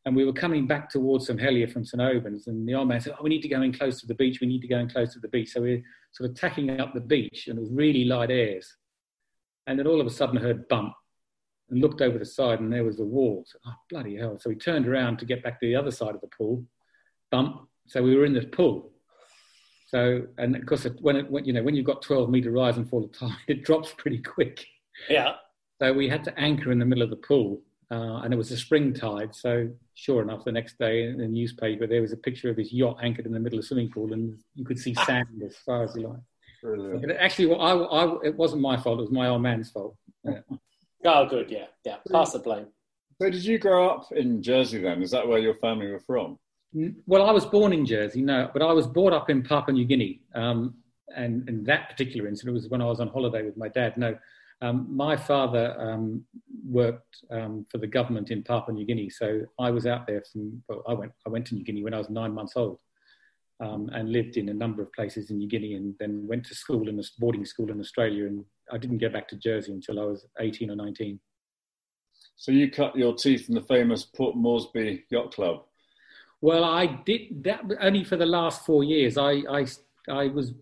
And 0.06 0.16
we 0.16 0.26
were 0.26 0.34
coming 0.34 0.68
back 0.68 0.90
towards 0.90 1.28
St 1.28 1.40
Helier 1.40 1.68
from 1.68 1.86
St 1.86 2.02
Aubins, 2.02 2.48
and 2.48 2.68
the 2.68 2.74
old 2.74 2.88
man 2.90 3.00
said, 3.00 3.14
"Oh, 3.18 3.24
we 3.24 3.30
need 3.30 3.44
to 3.44 3.48
go 3.48 3.62
in 3.62 3.72
close 3.72 4.02
to 4.02 4.08
the 4.08 4.16
beach. 4.16 4.42
We 4.42 4.48
need 4.48 4.62
to 4.62 4.68
go 4.68 4.80
in 4.80 4.90
close 4.90 5.14
to 5.14 5.20
the 5.20 5.30
beach." 5.30 5.52
So 5.52 5.62
we 5.62 5.76
are 5.76 5.84
sort 6.12 6.30
of 6.30 6.36
tacking 6.36 6.82
up 6.82 6.94
the 6.94 7.00
beach, 7.00 7.48
and 7.48 7.58
it 7.58 7.62
was 7.62 7.72
really 7.72 8.04
light 8.06 8.32
airs. 8.32 8.76
And 9.68 9.80
then 9.80 9.88
all 9.88 10.02
of 10.02 10.08
a 10.08 10.10
sudden, 10.10 10.38
I 10.38 10.42
heard 10.42 10.68
bump, 10.68 10.94
and 11.70 11.80
looked 11.80 12.02
over 12.02 12.18
the 12.18 12.26
side, 12.26 12.60
and 12.60 12.74
there 12.74 12.84
was 12.84 12.98
the 12.98 13.06
wall. 13.06 13.46
So, 13.48 13.60
oh, 13.66 13.76
bloody 13.90 14.18
hell! 14.18 14.38
So 14.40 14.50
we 14.50 14.56
turned 14.56 14.88
around 14.88 15.20
to 15.20 15.26
get 15.26 15.44
back 15.44 15.60
to 15.60 15.68
the 15.68 15.76
other 15.76 15.92
side 15.92 16.16
of 16.16 16.22
the 16.22 16.28
pool. 16.38 16.66
Bump. 17.32 17.70
So 17.88 18.02
we 18.04 18.16
were 18.16 18.26
in 18.26 18.34
the 18.34 18.42
pool. 18.42 18.93
So, 19.94 20.26
and 20.38 20.56
of 20.56 20.66
course, 20.66 20.88
when, 21.02 21.18
it, 21.18 21.30
when 21.30 21.46
you 21.46 21.54
know 21.54 21.64
when 21.64 21.76
you've 21.76 21.86
got 21.86 22.02
12 22.02 22.30
meter 22.30 22.52
rise 22.52 22.78
and 22.78 22.90
fall 22.90 23.04
of 23.04 23.12
tide, 23.12 23.36
it 23.48 23.64
drops 23.64 23.94
pretty 23.98 24.20
quick. 24.20 24.66
Yeah. 25.10 25.34
So 25.82 25.94
we 25.94 26.10
had 26.10 26.24
to 26.26 26.40
anchor 26.40 26.72
in 26.72 26.80
the 26.80 26.86
middle 26.86 27.04
of 27.04 27.10
the 27.10 27.16
pool 27.18 27.62
uh, 27.94 28.22
and 28.24 28.34
it 28.34 28.38
was 28.38 28.52
a 28.52 28.58
spring 28.58 28.94
tide. 28.94 29.36
So 29.36 29.70
sure 29.94 30.22
enough, 30.24 30.46
the 30.46 30.52
next 30.52 30.80
day 30.80 31.04
in 31.04 31.20
the 31.20 31.28
newspaper 31.28 31.86
there 31.86 32.02
was 32.02 32.12
a 32.12 32.18
picture 32.18 32.50
of 32.50 32.58
his 32.58 32.74
yacht 32.74 32.98
anchored 33.04 33.28
in 33.28 33.34
the 33.34 33.40
middle 33.40 33.60
of 33.60 33.64
the 33.64 33.68
swimming 33.68 33.92
pool, 33.92 34.14
and 34.14 34.40
you 34.56 34.66
could 34.66 34.80
see 34.80 34.96
sand 35.06 35.44
as 35.46 35.56
far 35.58 35.84
as 35.84 35.96
you 35.96 36.08
like. 36.08 37.20
Actually, 37.20 37.48
well, 37.48 37.62
I, 37.62 37.74
I, 37.74 38.18
it 38.24 38.36
wasn't 38.36 38.62
my 38.62 38.78
fault; 38.78 39.00
it 39.00 39.04
was 39.04 39.12
my 39.12 39.28
old 39.28 39.44
man's 39.44 39.70
fault. 39.70 39.96
Yeah. 40.24 40.40
oh, 41.06 41.26
good, 41.28 41.52
yeah, 41.52 41.66
yeah. 41.86 41.98
Pass 42.12 42.32
the 42.34 42.40
blame. 42.40 42.68
So, 43.22 43.30
did 43.30 43.44
you 43.44 43.60
grow 43.60 43.90
up 43.90 44.12
in 44.12 44.42
Jersey 44.42 44.82
then? 44.82 45.04
Is 45.04 45.12
that 45.12 45.28
where 45.28 45.40
your 45.40 45.56
family 45.56 45.88
were 45.88 46.00
from? 46.00 46.40
Well, 47.06 47.30
I 47.30 47.32
was 47.32 47.46
born 47.46 47.72
in 47.72 47.86
Jersey, 47.86 48.22
no, 48.22 48.50
but 48.52 48.62
I 48.62 48.74
was 48.74 48.88
brought 48.88 49.14
up 49.14 49.30
in 49.30 49.44
Papua 49.44 49.74
New 49.74 49.86
Guinea. 49.86 50.22
Um, 50.34 50.76
and, 51.16 51.48
and 51.48 51.66
that 51.68 51.90
particular 51.90 52.28
incident 52.28 52.56
was 52.56 52.68
when 52.68 52.82
I 52.82 52.86
was 52.86 53.00
on 53.00 53.10
holiday 53.10 53.44
with 53.44 53.58
my 53.58 53.68
dad. 53.68 53.96
No, 53.98 54.18
um, 54.62 54.88
my 54.90 55.16
father 55.16 55.76
um, 55.80 56.26
worked 56.66 57.18
um, 57.30 57.66
for 57.70 57.78
the 57.78 57.86
government 57.86 58.32
in 58.32 58.42
Papua 58.42 58.74
New 58.74 58.86
Guinea, 58.86 59.10
so 59.10 59.42
I 59.60 59.70
was 59.70 59.86
out 59.86 60.08
there 60.08 60.24
from. 60.32 60.64
Well, 60.68 60.82
I 60.88 60.94
went. 60.94 61.12
I 61.28 61.30
went 61.30 61.46
to 61.48 61.56
New 61.56 61.64
Guinea 61.64 61.84
when 61.84 61.94
I 61.94 62.00
was 62.00 62.10
nine 62.10 62.34
months 62.34 62.54
old, 62.56 62.80
um, 63.60 63.90
and 63.94 64.12
lived 64.12 64.38
in 64.38 64.50
a 64.50 64.54
number 64.54 64.82
of 64.82 64.92
places 64.94 65.30
in 65.30 65.38
New 65.38 65.50
Guinea, 65.50 65.76
and 65.76 65.94
then 66.00 66.26
went 66.28 66.46
to 66.46 66.56
school 66.56 66.90
in 66.90 67.00
a 67.00 67.04
boarding 67.20 67.46
school 67.46 67.70
in 67.70 67.80
Australia. 67.80 68.26
And 68.26 68.46
I 68.72 68.78
didn't 68.80 69.00
get 69.00 69.14
back 69.14 69.28
to 69.30 69.36
Jersey 69.36 69.74
until 69.74 70.00
I 70.00 70.06
was 70.06 70.26
eighteen 70.40 70.72
or 70.72 70.76
nineteen. 70.76 71.20
So 72.38 72.52
you 72.52 72.72
cut 72.72 72.96
your 72.96 73.14
teeth 73.14 73.50
in 73.50 73.56
the 73.56 73.62
famous 73.62 74.06
Port 74.06 74.36
Moresby 74.36 75.04
Yacht 75.12 75.36
Club. 75.36 75.66
Well, 76.44 76.66
I 76.66 76.88
did 76.88 77.46
that 77.46 77.62
only 77.80 78.04
for 78.04 78.18
the 78.18 78.26
last 78.26 78.66
four 78.66 78.84
years. 78.84 79.18
I 79.18 79.32
I, 79.60 79.66
I 80.10 80.28
was 80.28 80.54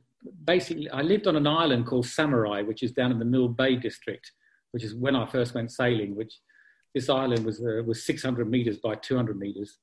basically, 0.46 0.88
I 0.92 1.02
lived 1.02 1.26
on 1.26 1.36
an 1.36 1.48
island 1.48 1.88
called 1.88 2.06
Samarai, 2.06 2.64
which 2.68 2.84
is 2.84 2.92
down 2.92 3.12
in 3.12 3.18
the 3.18 3.26
Milne 3.26 3.54
Bay 3.54 3.78
district, 3.78 4.32
which 4.74 4.84
is 4.84 4.94
when 4.94 5.16
I 5.16 5.26
first 5.26 5.56
went 5.56 5.72
sailing. 5.72 6.16
Which 6.16 6.36
this 6.94 7.10
island 7.10 7.44
was 7.48 7.62
uh, 7.62 7.82
was 7.84 8.06
600 8.06 8.48
meters 8.48 8.78
by 8.78 8.94
200 8.94 9.40
meters, 9.40 9.80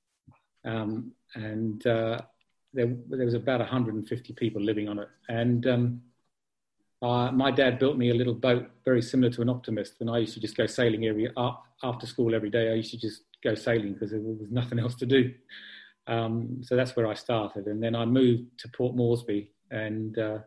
um, 0.64 1.10
and 1.34 1.84
uh, 1.84 2.20
there 2.72 2.94
there 3.08 3.24
was 3.24 3.34
about 3.34 3.58
150 3.58 4.32
people 4.34 4.62
living 4.62 4.88
on 4.88 5.00
it. 5.00 5.08
And 5.28 5.66
um, 5.66 6.02
uh, 7.02 7.32
my 7.32 7.50
dad 7.50 7.80
built 7.80 7.96
me 7.96 8.10
a 8.10 8.14
little 8.14 8.34
boat 8.34 8.70
very 8.84 9.02
similar 9.02 9.32
to 9.32 9.42
an 9.42 9.48
Optimist, 9.48 9.94
and 9.98 10.08
I 10.08 10.18
used 10.18 10.34
to 10.34 10.40
just 10.40 10.56
go 10.56 10.66
sailing 10.66 11.06
every 11.06 11.28
after 11.82 12.06
school 12.06 12.36
every 12.36 12.50
day. 12.50 12.70
I 12.70 12.74
used 12.74 12.92
to 12.92 13.00
just 13.00 13.22
go 13.42 13.56
sailing 13.56 13.94
because 13.94 14.12
there 14.12 14.20
was 14.20 14.52
nothing 14.52 14.78
else 14.78 14.94
to 14.94 15.06
do. 15.06 15.34
Um, 16.08 16.60
so 16.62 16.74
that's 16.74 16.96
where 16.96 17.06
I 17.06 17.14
started, 17.14 17.66
and 17.66 17.82
then 17.82 17.94
I 17.94 18.06
moved 18.06 18.58
to 18.60 18.68
Port 18.68 18.96
Moresby 18.96 19.52
and 19.70 20.18
uh, 20.18 20.38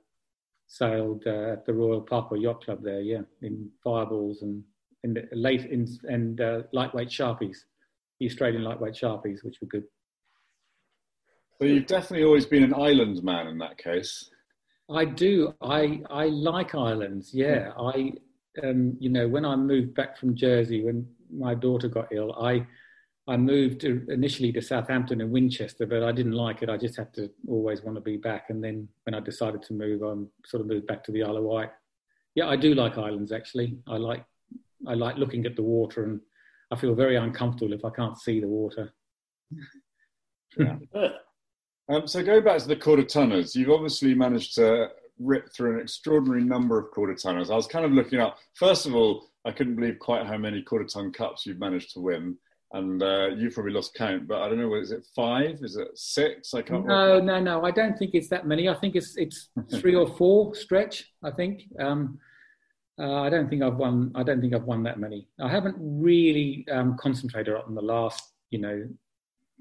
sailed 0.67 1.23
uh, 1.27 1.53
at 1.53 1.65
the 1.65 1.73
Royal 1.73 2.01
Papua 2.01 2.39
Yacht 2.39 2.65
Club 2.65 2.83
there, 2.83 3.01
yeah, 3.01 3.21
in 3.41 3.69
fireballs 3.83 4.41
and 4.41 4.63
in 5.03 5.13
the 5.13 5.27
late 5.33 5.65
in, 5.65 5.87
and 6.03 6.41
uh, 6.41 6.61
lightweight 6.73 7.09
sharpies, 7.09 7.57
the 8.19 8.25
Australian 8.25 8.63
lightweight 8.63 8.95
sharpies, 8.95 9.43
which 9.43 9.57
were 9.61 9.67
good. 9.67 9.83
So 11.59 11.67
you've 11.67 11.85
definitely 11.85 12.25
always 12.25 12.47
been 12.47 12.63
an 12.63 12.73
island 12.73 13.21
man 13.23 13.47
in 13.47 13.59
that 13.59 13.77
case. 13.77 14.31
I 14.89 15.05
do. 15.05 15.53
I 15.61 16.01
I 16.09 16.25
like 16.25 16.73
islands. 16.73 17.31
Yeah, 17.33 17.71
I 17.77 18.13
um, 18.63 18.97
you 18.99 19.09
know 19.09 19.27
when 19.27 19.45
I 19.45 19.55
moved 19.55 19.93
back 19.93 20.17
from 20.17 20.35
Jersey 20.35 20.83
when 20.83 21.07
my 21.31 21.53
daughter 21.53 21.87
got 21.87 22.11
ill, 22.11 22.33
I 22.33 22.65
I 23.27 23.37
moved 23.37 23.81
to, 23.81 24.05
initially 24.09 24.51
to 24.53 24.61
Southampton 24.61 25.21
and 25.21 25.31
Winchester, 25.31 25.85
but 25.85 26.03
I 26.03 26.11
didn't 26.11 26.31
like 26.31 26.63
it. 26.63 26.69
I 26.69 26.77
just 26.77 26.97
had 26.97 27.13
to 27.13 27.29
always 27.47 27.83
want 27.83 27.95
to 27.95 28.01
be 28.01 28.17
back. 28.17 28.49
And 28.49 28.63
then 28.63 28.87
when 29.03 29.13
I 29.13 29.19
decided 29.19 29.61
to 29.63 29.73
move, 29.73 30.03
I 30.03 30.13
sort 30.47 30.61
of 30.61 30.67
moved 30.67 30.87
back 30.87 31.03
to 31.03 31.11
the 31.11 31.23
Isle 31.23 31.37
of 31.37 31.43
Wight. 31.43 31.69
Yeah, 32.33 32.47
I 32.47 32.55
do 32.55 32.73
like 32.73 32.97
islands 32.97 33.31
actually. 33.31 33.77
I 33.87 33.97
like 33.97 34.25
I 34.87 34.95
like 34.95 35.17
looking 35.17 35.45
at 35.45 35.55
the 35.55 35.61
water, 35.61 36.03
and 36.05 36.19
I 36.71 36.75
feel 36.75 36.95
very 36.95 37.15
uncomfortable 37.15 37.73
if 37.73 37.85
I 37.85 37.91
can't 37.91 38.17
see 38.17 38.39
the 38.39 38.47
water. 38.47 38.91
yeah. 40.57 40.77
um, 41.89 42.07
so 42.07 42.23
going 42.23 42.43
back 42.43 42.59
to 42.59 42.67
the 42.67 42.75
quarter 42.75 43.03
tonners, 43.03 43.55
you've 43.55 43.69
obviously 43.69 44.15
managed 44.15 44.55
to 44.55 44.87
rip 45.19 45.53
through 45.53 45.75
an 45.75 45.81
extraordinary 45.81 46.43
number 46.43 46.79
of 46.79 46.89
quarter 46.89 47.13
tonners. 47.13 47.51
I 47.51 47.55
was 47.55 47.67
kind 47.67 47.85
of 47.85 47.91
looking 47.91 48.19
up. 48.19 48.37
First 48.55 48.87
of 48.87 48.95
all, 48.95 49.29
I 49.45 49.51
couldn't 49.51 49.75
believe 49.75 49.99
quite 49.99 50.25
how 50.25 50.37
many 50.37 50.63
quarter 50.63 50.85
ton 50.85 51.11
cups 51.11 51.45
you've 51.45 51.59
managed 51.59 51.93
to 51.93 51.99
win 51.99 52.37
and 52.73 53.03
uh, 53.03 53.27
you've 53.35 53.53
probably 53.53 53.73
lost 53.73 53.95
count, 53.95 54.27
but 54.27 54.41
I 54.41 54.49
don't 54.49 54.59
know. 54.59 54.73
Is 54.75 54.91
it 54.91 55.05
five? 55.15 55.59
Is 55.61 55.75
it 55.75 55.89
six? 55.95 56.53
I 56.53 56.61
can't. 56.61 56.85
No, 56.85 57.15
remember. 57.15 57.41
no, 57.41 57.59
no. 57.59 57.65
I 57.65 57.71
don't 57.71 57.97
think 57.97 58.11
it's 58.13 58.29
that 58.29 58.47
many. 58.47 58.69
I 58.69 58.73
think 58.73 58.95
it's 58.95 59.17
it's 59.17 59.49
three 59.79 59.95
or 59.95 60.07
four 60.07 60.55
stretch. 60.55 61.11
I 61.23 61.31
think. 61.31 61.63
Um, 61.79 62.19
uh, 62.99 63.21
I 63.21 63.29
don't 63.29 63.49
think 63.49 63.63
I've 63.63 63.77
won. 63.77 64.11
I 64.15 64.23
don't 64.23 64.41
think 64.41 64.53
I've 64.53 64.63
won 64.63 64.83
that 64.83 64.99
many. 64.99 65.27
I 65.39 65.49
haven't 65.49 65.75
really 65.79 66.65
um, 66.71 66.97
concentrated 66.97 67.55
on 67.55 67.73
the 67.73 67.81
last, 67.81 68.33
you 68.51 68.59
know, 68.59 68.87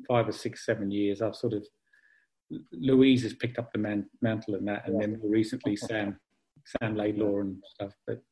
five 0.06 0.28
or 0.28 0.32
six, 0.32 0.66
seven 0.66 0.90
years. 0.90 1.22
I've 1.22 1.36
sort 1.36 1.54
of 1.54 1.66
Louise 2.72 3.22
has 3.22 3.34
picked 3.34 3.58
up 3.58 3.72
the 3.72 3.78
man, 3.78 4.06
mantle 4.20 4.54
and 4.54 4.66
that, 4.68 4.86
and 4.86 5.00
then 5.00 5.18
more 5.20 5.30
recently 5.30 5.76
Sam, 5.76 6.18
Sam 6.64 6.96
Laidlaw 6.96 7.40
and 7.40 7.62
stuff. 7.74 7.92
But 8.06 8.22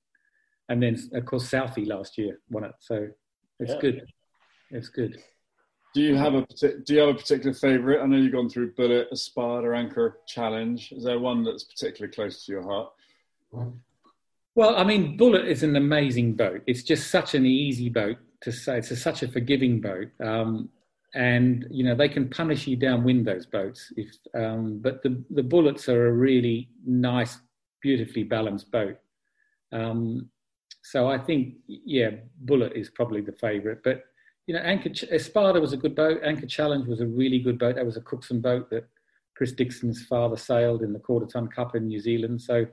and 0.69 0.83
then 0.83 0.99
of 1.15 1.25
course 1.25 1.49
Southey 1.49 1.85
last 1.85 2.19
year 2.19 2.41
won 2.51 2.65
it, 2.65 2.75
so 2.79 3.09
it's 3.61 3.73
yeah. 3.73 3.81
good. 3.81 4.07
It's 4.71 4.89
good. 4.89 5.23
Do 5.95 6.03
you 6.03 6.17
have 6.17 6.35
a 6.35 6.47
do 6.53 6.95
you 6.95 7.01
have 7.01 7.09
a 7.09 7.15
particular 7.15 7.55
favourite? 7.55 8.03
I 8.03 8.07
know 8.07 8.17
you've 8.17 8.33
gone 8.33 8.49
through 8.49 8.73
Bullet, 8.73 9.09
Espada, 9.11 9.75
Anchor, 9.75 10.19
Challenge. 10.27 10.93
Is 10.93 11.05
there 11.05 11.19
one 11.19 11.43
that's 11.43 11.65
particularly 11.65 12.13
close 12.13 12.45
to 12.45 12.53
your 12.53 12.63
heart? 12.63 12.93
Well, 14.55 14.77
I 14.77 14.85
mean, 14.85 15.17
Bullet 15.17 15.47
is 15.47 15.63
an 15.63 15.77
amazing 15.77 16.35
boat. 16.35 16.63
It's 16.67 16.83
just 16.83 17.11
such 17.11 17.35
an 17.35 17.47
easy 17.47 17.89
boat 17.89 18.19
to 18.43 18.53
say. 18.53 18.79
It's 18.79 18.91
a, 18.91 18.97
such 18.97 19.23
a 19.23 19.29
forgiving 19.29 19.81
boat, 19.81 20.09
um, 20.21 20.69
and 21.15 21.67
you 21.71 21.85
know 21.85 21.95
they 21.95 22.09
can 22.09 22.29
punish 22.29 22.67
you 22.67 22.77
downwind 22.77 23.27
those 23.27 23.47
boats. 23.47 23.91
If 23.97 24.11
um, 24.35 24.81
but 24.83 25.03
the 25.03 25.23
the 25.31 25.43
Bullets 25.43 25.89
are 25.89 26.09
a 26.09 26.13
really 26.13 26.69
nice, 26.85 27.39
beautifully 27.81 28.25
balanced 28.25 28.71
boat. 28.71 28.99
Um, 29.73 30.29
so 30.83 31.09
I 31.09 31.19
think 31.19 31.55
yeah, 31.67 32.11
Bullet 32.41 32.75
is 32.75 32.91
probably 32.91 33.23
the 33.23 33.33
favourite, 33.33 33.83
but 33.83 34.03
you 34.49 34.55
know, 34.55 34.61
Anchor 34.61 34.91
Espada 35.13 35.61
was 35.61 35.75
a 35.75 35.77
good 35.77 35.95
boat. 35.95 36.23
Anchor 36.25 36.47
Challenge 36.47 36.89
was 36.89 37.03
a 37.03 37.07
really 37.07 37.39
good 37.39 37.59
boat. 37.59 37.75
That 37.75 37.85
was 37.85 37.99
a 37.99 38.01
Cookson 38.01 38.41
boat 38.41 38.71
that 38.71 38.89
Chris 39.37 39.53
Dixon's 39.53 40.07
father 40.07 40.39
sailed 40.39 40.83
in 40.83 40.95
the 40.95 40.99
Quarter 40.99 41.27
Ton 41.27 41.49
Cup 41.49 41.77
in 41.77 41.87
New 41.87 42.01
Zealand. 42.01 42.41
So 42.41 42.67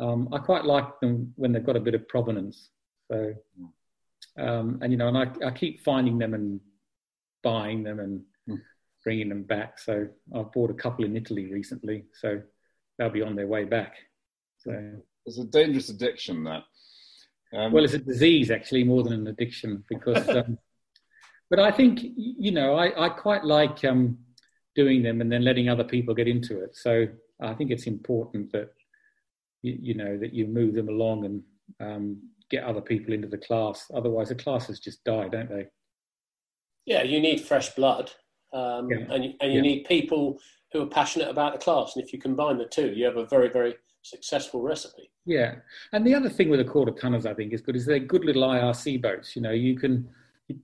um, 0.00 0.30
I 0.32 0.38
quite 0.38 0.64
like 0.64 1.00
them 1.00 1.34
when 1.36 1.52
they've 1.52 1.64
got 1.64 1.76
a 1.76 1.80
bit 1.80 1.94
of 1.94 2.08
provenance. 2.08 2.70
So, 3.10 3.34
um, 4.38 4.78
and 4.80 4.90
you 4.90 4.96
know, 4.96 5.08
and 5.08 5.18
I, 5.18 5.48
I, 5.48 5.50
keep 5.50 5.84
finding 5.84 6.16
them 6.16 6.32
and 6.32 6.60
buying 7.42 7.82
them 7.82 8.00
and 8.00 8.22
hmm. 8.46 8.62
bringing 9.04 9.28
them 9.28 9.42
back. 9.42 9.78
So 9.78 10.08
I've 10.34 10.50
bought 10.50 10.70
a 10.70 10.74
couple 10.74 11.04
in 11.04 11.14
Italy 11.14 11.52
recently. 11.52 12.06
So 12.14 12.40
they'll 12.98 13.10
be 13.10 13.20
on 13.20 13.36
their 13.36 13.46
way 13.46 13.64
back. 13.64 13.96
So 14.60 14.92
it's 15.26 15.38
a 15.38 15.44
dangerous 15.44 15.90
addiction 15.90 16.44
that. 16.44 16.62
Um, 17.54 17.70
well, 17.70 17.84
it's 17.84 17.92
a 17.92 17.98
disease 17.98 18.50
actually 18.50 18.84
more 18.84 19.02
than 19.02 19.12
an 19.12 19.26
addiction 19.26 19.84
because 19.90 20.26
um, 20.30 20.56
but 21.52 21.60
I 21.60 21.70
think 21.70 22.00
you 22.02 22.50
know 22.50 22.76
I, 22.76 23.04
I 23.04 23.08
quite 23.10 23.44
like 23.44 23.84
um, 23.84 24.16
doing 24.74 25.02
them 25.02 25.20
and 25.20 25.30
then 25.30 25.44
letting 25.44 25.68
other 25.68 25.84
people 25.84 26.14
get 26.14 26.26
into 26.26 26.62
it. 26.64 26.74
So 26.74 27.06
I 27.42 27.52
think 27.52 27.70
it's 27.70 27.86
important 27.86 28.50
that 28.52 28.70
you, 29.60 29.76
you 29.78 29.94
know 29.94 30.16
that 30.16 30.32
you 30.32 30.46
move 30.46 30.72
them 30.72 30.88
along 30.88 31.26
and 31.26 31.42
um, 31.78 32.22
get 32.50 32.64
other 32.64 32.80
people 32.80 33.12
into 33.12 33.28
the 33.28 33.36
class. 33.36 33.90
Otherwise, 33.94 34.30
the 34.30 34.34
classes 34.34 34.80
just 34.80 35.04
die, 35.04 35.28
don't 35.28 35.50
they? 35.50 35.66
Yeah, 36.86 37.02
you 37.02 37.20
need 37.20 37.42
fresh 37.42 37.68
blood, 37.74 38.10
um, 38.54 38.88
yeah. 38.90 39.00
and 39.10 39.34
and 39.42 39.52
you 39.52 39.56
yeah. 39.56 39.60
need 39.60 39.84
people 39.84 40.40
who 40.72 40.80
are 40.80 40.86
passionate 40.86 41.28
about 41.28 41.52
the 41.52 41.58
class. 41.58 41.92
And 41.94 42.02
if 42.02 42.14
you 42.14 42.18
combine 42.18 42.56
the 42.56 42.64
two, 42.64 42.94
you 42.94 43.04
have 43.04 43.18
a 43.18 43.26
very 43.26 43.50
very 43.50 43.74
successful 44.00 44.62
recipe. 44.62 45.10
Yeah, 45.26 45.56
and 45.92 46.06
the 46.06 46.14
other 46.14 46.30
thing 46.30 46.48
with 46.48 46.60
the 46.60 46.72
quarter 46.72 46.92
tonners, 46.92 47.26
I 47.26 47.34
think, 47.34 47.52
is 47.52 47.60
good 47.60 47.76
is 47.76 47.84
they're 47.84 47.98
good 47.98 48.24
little 48.24 48.44
IRC 48.44 49.02
boats. 49.02 49.36
You 49.36 49.42
know, 49.42 49.52
you 49.52 49.76
can 49.78 50.08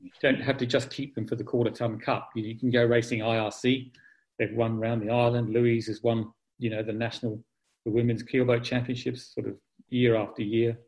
you 0.01 0.11
don't 0.21 0.41
have 0.41 0.59
to 0.59 0.67
just 0.67 0.91
keep 0.91 1.15
them 1.15 1.27
for 1.27 1.37
the 1.37 1.45
quarter 1.45 1.71
ton 1.71 1.99
cup. 1.99 2.31
You, 2.35 2.45
you, 2.45 2.59
can 2.59 2.71
go 2.71 2.85
racing 2.85 3.21
IRC. 3.21 3.91
They've 4.39 4.55
won 4.55 4.79
around 4.79 5.01
the 5.01 5.11
island. 5.11 5.53
Louise 5.53 5.87
has 5.87 6.03
won, 6.03 6.33
you 6.59 6.71
know, 6.71 6.83
the 6.83 6.93
national, 6.93 7.43
the 7.85 7.91
women's 7.91 8.23
keelboat 8.23 8.63
championships 8.63 9.35
sort 9.35 9.49
of 9.49 9.57
year 9.89 10.17
after 10.17 10.43
year. 10.43 10.79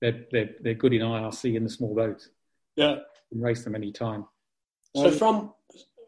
They're, 0.00 0.24
they're, 0.30 0.50
they're 0.60 0.74
good 0.74 0.92
in 0.92 1.02
IRC 1.02 1.56
in 1.56 1.64
the 1.64 1.70
small 1.70 1.94
boats. 1.94 2.30
Yeah. 2.76 2.90
You 2.90 3.00
can 3.32 3.40
race 3.40 3.64
them 3.64 3.74
any 3.74 3.92
time. 3.92 4.26
So 4.96 5.08
um, 5.08 5.12
from 5.12 5.54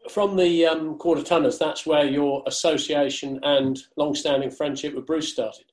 from 0.09 0.35
the 0.35 0.65
um, 0.65 0.97
quarter 0.97 1.21
tonners, 1.21 1.59
that's 1.59 1.85
where 1.85 2.05
your 2.05 2.43
association 2.47 3.39
and 3.43 3.79
long-standing 3.97 4.49
friendship 4.49 4.95
with 4.95 5.05
Bruce 5.05 5.31
started. 5.31 5.65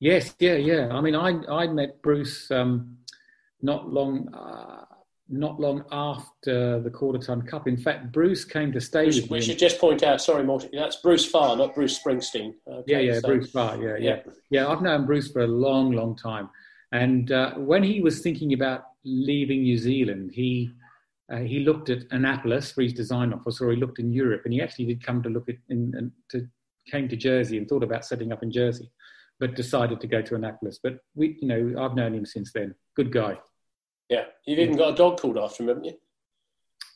Yes, 0.00 0.34
yeah, 0.38 0.54
yeah. 0.54 0.88
I 0.90 1.00
mean, 1.00 1.14
I 1.14 1.40
I 1.48 1.66
met 1.66 2.02
Bruce 2.02 2.50
um, 2.50 2.98
not 3.62 3.88
long. 3.88 4.32
Uh, 4.32 4.84
not 5.28 5.60
long 5.60 5.84
after 5.92 6.80
the 6.80 6.90
quarter 6.90 7.18
ton 7.18 7.42
cup. 7.42 7.68
In 7.68 7.76
fact, 7.76 8.12
Bruce 8.12 8.44
came 8.44 8.72
to 8.72 8.80
stay 8.80 9.04
Bruce, 9.04 9.16
with 9.16 9.30
me. 9.30 9.38
We 9.38 9.44
should 9.44 9.58
just 9.58 9.78
point 9.78 10.02
out, 10.02 10.20
sorry, 10.20 10.44
Martin, 10.44 10.70
that's 10.72 10.96
Bruce 10.96 11.26
Farr, 11.26 11.56
not 11.56 11.74
Bruce 11.74 11.98
Springsteen. 11.98 12.54
Okay, 12.66 12.84
yeah, 12.86 12.98
yeah, 12.98 13.20
so, 13.20 13.28
Bruce 13.28 13.50
Farr, 13.50 13.76
yeah, 13.76 13.96
yeah, 13.98 13.98
yeah, 13.98 14.32
yeah. 14.50 14.68
I've 14.68 14.82
known 14.82 15.06
Bruce 15.06 15.30
for 15.30 15.42
a 15.42 15.46
long, 15.46 15.92
long 15.92 16.16
time. 16.16 16.48
And 16.92 17.30
uh, 17.30 17.54
when 17.54 17.82
he 17.82 18.00
was 18.00 18.20
thinking 18.20 18.54
about 18.54 18.84
leaving 19.04 19.62
New 19.62 19.76
Zealand, 19.76 20.30
he 20.32 20.70
uh, 21.30 21.40
he 21.40 21.60
looked 21.60 21.90
at 21.90 22.04
Annapolis 22.10 22.72
for 22.72 22.80
his 22.80 22.94
design 22.94 23.34
office, 23.34 23.60
or 23.60 23.70
he 23.70 23.76
looked 23.76 23.98
in 23.98 24.10
Europe, 24.12 24.42
and 24.44 24.54
he 24.54 24.62
actually 24.62 24.86
did 24.86 25.04
come 25.04 25.22
to 25.22 25.28
look 25.28 25.48
at 25.48 25.56
in, 25.68 25.94
in 25.96 26.12
to 26.30 26.48
came 26.90 27.06
to 27.08 27.16
Jersey 27.16 27.58
and 27.58 27.68
thought 27.68 27.82
about 27.82 28.06
setting 28.06 28.32
up 28.32 28.42
in 28.42 28.50
Jersey, 28.50 28.90
but 29.38 29.54
decided 29.54 30.00
to 30.00 30.06
go 30.06 30.22
to 30.22 30.34
Annapolis. 30.34 30.80
But 30.82 31.00
we, 31.14 31.36
you 31.42 31.48
know, 31.48 31.82
I've 31.82 31.94
known 31.94 32.14
him 32.14 32.24
since 32.24 32.50
then. 32.52 32.74
Good 32.96 33.12
guy. 33.12 33.38
Yeah, 34.08 34.24
you've 34.46 34.58
even 34.58 34.76
got 34.76 34.94
a 34.94 34.96
dog 34.96 35.20
called 35.20 35.38
after 35.38 35.62
him, 35.62 35.68
haven't 35.68 35.84
you? 35.84 35.94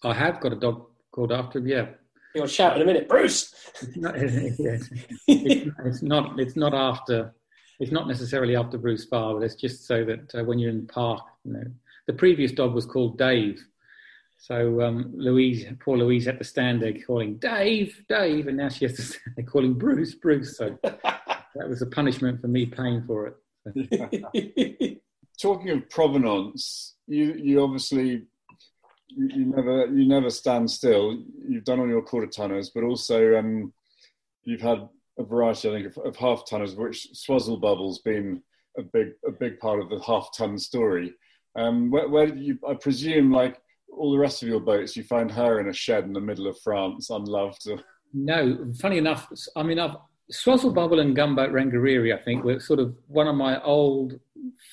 I 0.05 0.15
have 0.15 0.41
got 0.41 0.53
a 0.53 0.57
dog 0.57 0.87
called 1.11 1.33
after 1.33 1.59
him. 1.59 1.69
Yeah. 1.69 1.87
You'll 2.35 2.47
shout 2.47 2.77
in 2.77 2.83
a 2.83 2.87
minute, 2.87 3.09
Bruce. 3.09 3.55
it's, 3.83 3.97
not, 3.97 4.15
it's, 5.27 6.03
not. 6.03 6.41
It's 6.41 6.57
not 6.57 6.75
after. 6.75 7.35
It's 7.79 7.93
not 7.93 8.09
necessarily 8.09 8.57
after 8.57 8.79
Bruce 8.79 9.05
Farr, 9.05 9.35
but 9.35 9.43
it's 9.43 9.55
just 9.55 9.87
so 9.87 10.05
that 10.05 10.35
uh, 10.35 10.45
when 10.45 10.59
you're 10.59 10.71
in 10.71 10.87
the 10.87 10.93
park, 10.93 11.21
you 11.45 11.53
know, 11.53 11.65
the 12.07 12.13
previous 12.15 12.53
dog 12.53 12.75
was 12.75 12.87
called 12.87 13.19
Dave. 13.19 13.63
So 14.39 14.81
um, 14.81 15.13
Louise, 15.15 15.67
poor 15.81 15.97
Louise, 15.99 16.25
had 16.27 16.39
to 16.39 16.45
stand 16.45 16.83
there 16.83 16.95
calling 17.07 17.37
Dave, 17.37 18.05
Dave, 18.09 18.49
and 18.49 18.57
now 18.57 18.71
she 18.71 18.87
has 18.87 18.97
to 18.97 19.03
stand 19.03 19.37
there 19.37 19.45
calling 19.45 19.75
Bruce, 19.75 20.15
Bruce. 20.15 20.57
So 20.57 20.79
that 20.83 21.69
was 21.69 21.83
a 21.83 21.87
punishment 21.87 22.41
for 22.41 22.49
me 22.49 22.67
paying 22.67 23.05
for 23.07 23.37
it. 23.65 25.03
Talking 25.41 25.71
of 25.71 25.91
provenance, 25.91 26.95
you 27.07 27.35
you 27.35 27.63
obviously 27.63 28.23
you, 29.09 29.47
never 29.47 29.87
you 29.87 30.07
never 30.07 30.31
stand 30.31 30.71
still. 30.71 31.23
You've 31.49 31.65
done 31.65 31.81
all 31.81 31.89
your 31.89 32.03
quarter 32.03 32.27
tonners, 32.27 32.71
but 32.75 32.85
also 32.85 33.37
um, 33.37 33.73
you've 34.45 34.61
had 34.61 34.89
a 35.19 35.25
variety, 35.25 35.69
I 35.69 35.73
think, 35.73 35.87
of, 35.87 35.99
of 36.05 36.17
half 36.17 36.45
tonners, 36.49 36.75
which 36.75 37.09
Swuzzlebubble's 37.15 38.01
been 38.01 38.43
a 38.79 38.83
big 38.83 39.13
a 39.27 39.31
big 39.31 39.59
part 39.59 39.81
of 39.81 39.91
the 39.91 40.01
half 40.01 40.29
ton 40.37 40.59
story. 40.59 41.15
Um, 41.57 41.91
where, 41.91 42.09
where 42.09 42.35
you? 42.35 42.59
I 42.67 42.75
presume, 42.75 43.31
like 43.31 43.61
all 43.93 44.13
the 44.13 44.19
rest 44.19 44.43
of 44.43 44.49
your 44.49 44.61
boats, 44.61 44.97
you 44.97 45.03
find 45.03 45.31
her 45.31 45.61
in 45.61 45.69
a 45.69 45.73
shed 45.73 46.05
in 46.05 46.13
the 46.13 46.21
middle 46.21 46.47
of 46.47 46.59
France, 46.61 47.11
unloved. 47.11 47.69
No, 48.15 48.73
funny 48.79 48.99
enough, 48.99 49.31
I 49.57 49.63
mean, 49.63 49.79
I've, 49.79 49.97
Swuzzlebubble 50.33 51.01
and 51.01 51.15
Gunboat 51.15 51.51
Rangiriri, 51.51 52.19
I 52.19 52.23
think, 52.23 52.43
were 52.43 52.59
sort 52.59 52.81
of 52.81 52.97
one 53.07 53.29
of 53.29 53.37
my 53.37 53.63
old 53.63 54.19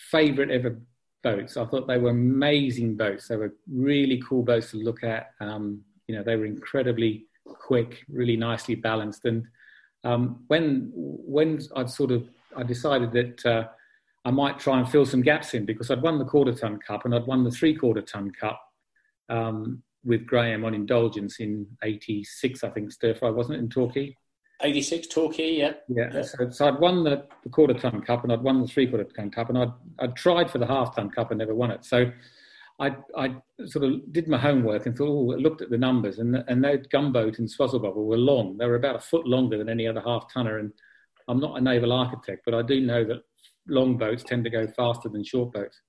favourite 0.10 0.52
ever 0.52 0.80
boats. 1.22 1.58
I 1.58 1.66
thought 1.66 1.88
they 1.88 1.98
were 1.98 2.12
amazing 2.12 2.96
boats. 2.96 3.28
They 3.28 3.36
were 3.36 3.54
really 3.70 4.22
cool 4.28 4.44
boats 4.44 4.72
to 4.72 4.78
look 4.78 5.04
at. 5.04 5.32
Um, 5.42 5.82
you 6.08 6.16
know, 6.16 6.24
they 6.24 6.36
were 6.36 6.46
incredibly 6.46 7.26
quick, 7.44 8.04
really 8.10 8.38
nicely 8.38 8.76
balanced. 8.76 9.26
And 9.26 9.46
um, 10.04 10.44
when 10.48 10.92
when 10.94 11.60
I'd 11.76 11.90
sort 11.90 12.12
of 12.12 12.28
I 12.56 12.64
decided 12.64 13.12
that 13.12 13.46
uh, 13.46 13.68
I 14.26 14.32
might 14.32 14.60
try 14.60 14.80
and 14.80 14.90
fill 14.90 15.06
some 15.06 15.22
gaps 15.22 15.54
in 15.54 15.66
because 15.66 15.92
I'd 15.92 16.02
won 16.02 16.20
the 16.20 16.26
quarter 16.26 16.54
ton 16.54 16.80
cup 16.80 17.06
and 17.06 17.14
I'd 17.14 17.28
won 17.28 17.44
the 17.44 17.52
three 17.52 17.76
quarter 17.76 18.02
ton 18.02 18.32
cup 18.32 18.62
um, 19.28 19.84
with 20.06 20.26
Graham 20.26 20.64
on 20.64 20.74
Indulgence 20.74 21.40
in 21.40 21.68
'86, 21.84 22.64
I 22.64 22.70
think. 22.70 22.92
Stir 22.92 23.14
fry 23.14 23.30
wasn't 23.30 23.58
it 23.58 23.60
in 23.60 23.70
Torquay? 23.70 24.16
86 24.62 25.08
Torquay, 25.08 25.54
yeah. 25.54 25.74
Yeah, 25.88 26.10
yeah. 26.14 26.22
So, 26.22 26.50
so, 26.50 26.68
I'd 26.68 26.80
won 26.80 27.04
the, 27.04 27.26
the, 27.44 27.50
quarter 27.50 27.74
ton 27.74 28.02
cup 28.02 28.24
and 28.24 28.34
I'd 28.34 28.42
won 28.42 28.62
the 28.62 28.68
three 28.68 28.88
quarter 28.88 29.06
ton 29.06 29.32
cup 29.32 29.50
and 29.50 29.58
I'd, 29.58 29.72
I'd 30.00 30.16
tried 30.16 30.52
for 30.52 30.58
the 30.58 30.68
half 30.68 30.96
ton 30.96 31.10
cup 31.10 31.32
and 31.32 31.40
never 31.40 31.56
won 31.56 31.72
it. 31.72 31.86
So 31.86 32.12
I, 32.80 32.96
I 33.18 33.36
sort 33.66 33.86
of 33.86 34.14
did 34.14 34.28
my 34.28 34.38
homework 34.38 34.86
and 34.86 34.98
thought, 34.98 35.10
oh, 35.10 35.38
looked 35.38 35.62
at 35.62 35.70
the 35.70 35.78
numbers, 35.78 36.20
and 36.20 36.44
and 36.48 36.64
that 36.64 36.90
gunboat 36.90 37.40
and 37.40 37.48
Swuzzlebubble 37.48 38.06
were 38.06 38.18
long. 38.18 38.58
They 38.58 38.66
were 38.66 38.76
about 38.76 38.96
a 38.96 39.00
foot 39.00 39.28
longer 39.28 39.58
than 39.58 39.70
any 39.70 39.86
other 39.86 40.02
half 40.02 40.32
tonner. 40.32 40.60
And 40.60 40.72
I'm 41.28 41.40
not 41.40 41.58
a 41.58 41.62
naval 41.62 41.92
architect, 41.92 42.44
but 42.46 42.54
I 42.54 42.62
do 42.62 42.80
know 42.80 43.04
that 43.04 43.24
long 43.68 43.98
boats 43.98 44.24
tend 44.24 44.46
to 44.46 44.50
go 44.50 44.66
faster 44.68 45.10
than 45.10 45.24
short 45.26 45.52
boats. 45.52 45.82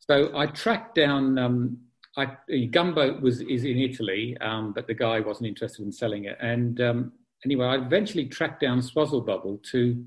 So 0.00 0.36
I 0.36 0.46
tracked 0.46 0.94
down. 0.94 1.38
Um, 1.38 1.78
I, 2.16 2.36
a 2.48 2.66
gunboat 2.66 3.20
was 3.20 3.42
is 3.42 3.64
in 3.64 3.78
Italy, 3.78 4.34
um, 4.40 4.72
but 4.72 4.86
the 4.86 4.94
guy 4.94 5.20
wasn't 5.20 5.48
interested 5.48 5.84
in 5.84 5.92
selling 5.92 6.24
it. 6.24 6.38
And 6.40 6.80
um, 6.80 7.12
anyway, 7.44 7.66
I 7.66 7.76
eventually 7.76 8.26
tracked 8.26 8.60
down 8.60 8.80
Swuzzlebubble 8.80 9.62
to 9.70 10.04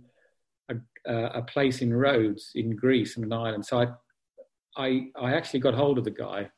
a, 1.08 1.14
a, 1.40 1.42
place 1.42 1.82
in 1.82 1.94
Rhodes 1.94 2.52
in 2.56 2.76
Greece, 2.76 3.18
in 3.18 3.24
an 3.24 3.34
island. 3.34 3.66
So 3.66 3.80
I, 3.80 3.88
I, 4.78 5.08
I 5.20 5.34
actually 5.34 5.60
got 5.60 5.74
hold 5.74 5.98
of 5.98 6.04
the 6.04 6.12
guy, 6.12 6.50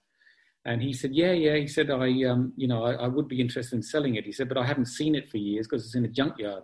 and 0.66 0.82
he 0.82 0.94
said, 0.94 1.14
"Yeah, 1.14 1.32
yeah." 1.32 1.56
He 1.56 1.68
said, 1.68 1.90
"I, 1.90 2.24
um, 2.24 2.54
you 2.56 2.68
know, 2.68 2.84
I, 2.84 2.94
I, 2.94 3.08
would 3.08 3.28
be 3.28 3.42
interested 3.42 3.76
in 3.76 3.84
selling 3.84 4.16
it." 4.16 4.26
He 4.26 4.32
said, 4.32 4.48
"But 4.50 4.58
I 4.58 4.66
haven't 4.66 4.88
seen 4.88 5.16
it 5.16 5.30
for 5.30 5.38
years 5.38 5.68
because 5.68 5.86
it's 5.86 5.96
in 5.96 6.06
a 6.06 6.10
junkyard." 6.10 6.64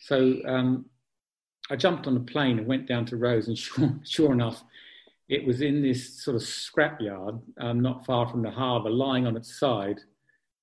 So 0.00 0.36
um, 0.46 0.86
I 1.70 1.76
jumped 1.76 2.06
on 2.06 2.16
a 2.16 2.20
plane 2.20 2.58
and 2.58 2.66
went 2.66 2.86
down 2.86 3.04
to 3.06 3.16
Rhodes, 3.16 3.48
and 3.48 3.58
sure, 3.58 3.94
sure 4.04 4.32
enough, 4.32 4.62
it 5.28 5.46
was 5.46 5.60
in 5.60 5.82
this 5.82 6.22
sort 6.22 6.36
of 6.36 6.42
scrapyard, 6.42 7.40
um, 7.60 7.80
not 7.80 8.04
far 8.04 8.26
from 8.26 8.42
the 8.42 8.50
harbour, 8.50 8.90
lying 8.90 9.26
on 9.26 9.36
its 9.36 9.58
side. 9.58 10.00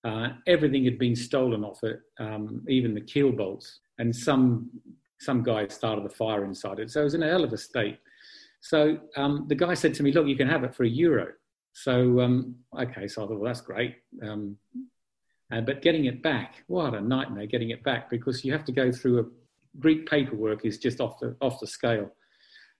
Uh, 0.05 0.29
everything 0.45 0.85
had 0.85 0.99
been 0.99 1.15
stolen 1.15 1.63
off 1.63 1.83
it, 1.83 1.99
um, 2.19 2.63
even 2.69 2.93
the 2.93 3.01
keel 3.01 3.31
bolts, 3.31 3.79
and 3.97 4.15
some 4.15 4.69
some 5.19 5.41
guy 5.41 5.67
started 5.67 6.05
the 6.05 6.13
fire 6.13 6.45
inside 6.45 6.77
it. 6.79 6.91
So 6.91 7.01
it 7.01 7.05
was 7.05 7.15
in 7.15 7.23
a 7.23 7.29
hell 7.29 7.43
of 7.43 7.51
a 7.53 7.57
state. 7.57 7.97
So 8.61 8.99
um, 9.17 9.45
the 9.47 9.55
guy 9.55 9.73
said 9.73 9.95
to 9.95 10.03
me, 10.03 10.11
"Look, 10.11 10.27
you 10.27 10.35
can 10.35 10.47
have 10.47 10.63
it 10.63 10.75
for 10.75 10.83
a 10.83 10.89
euro." 10.89 11.33
So 11.73 12.21
um, 12.21 12.55
okay, 12.77 13.07
so 13.07 13.23
I 13.23 13.27
thought, 13.27 13.39
well, 13.39 13.47
that's 13.47 13.61
great. 13.61 13.95
Um, 14.21 14.57
uh, 15.51 15.61
but 15.61 15.81
getting 15.81 16.05
it 16.05 16.21
back, 16.21 16.63
what 16.67 16.93
a 16.93 17.01
nightmare 17.01 17.47
getting 17.47 17.71
it 17.71 17.83
back 17.83 18.09
because 18.09 18.45
you 18.45 18.51
have 18.51 18.65
to 18.65 18.71
go 18.71 18.91
through 18.91 19.19
a 19.21 19.25
Greek 19.79 20.07
paperwork 20.07 20.65
is 20.65 20.77
just 20.77 21.01
off 21.01 21.19
the 21.19 21.35
off 21.41 21.59
the 21.59 21.67
scale. 21.67 22.11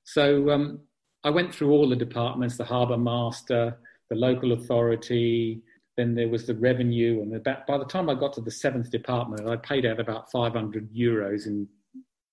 So 0.04 0.52
um, 0.52 0.82
I 1.24 1.32
went 1.32 1.54
through 1.54 1.72
all 1.72 1.90
the 1.90 1.96
departments, 1.96 2.58
the 2.58 2.66
harbour 2.66 2.98
master, 2.98 3.78
the 4.10 4.16
local 4.16 4.52
authority, 4.52 5.64
then 5.98 6.14
there 6.14 6.28
was 6.28 6.46
the 6.46 6.56
revenue, 6.56 7.22
and 7.22 7.36
about, 7.36 7.66
by 7.68 7.78
the 7.78 7.86
time 7.86 8.10
I 8.10 8.16
got 8.16 8.34
to 8.34 8.42
the 8.42 8.52
seventh 8.52 8.92
department, 8.92 9.48
I 9.48 9.56
paid 9.56 9.86
out 9.86 10.00
about 10.00 10.30
500 10.32 10.94
euros 10.94 11.46
in 11.46 11.68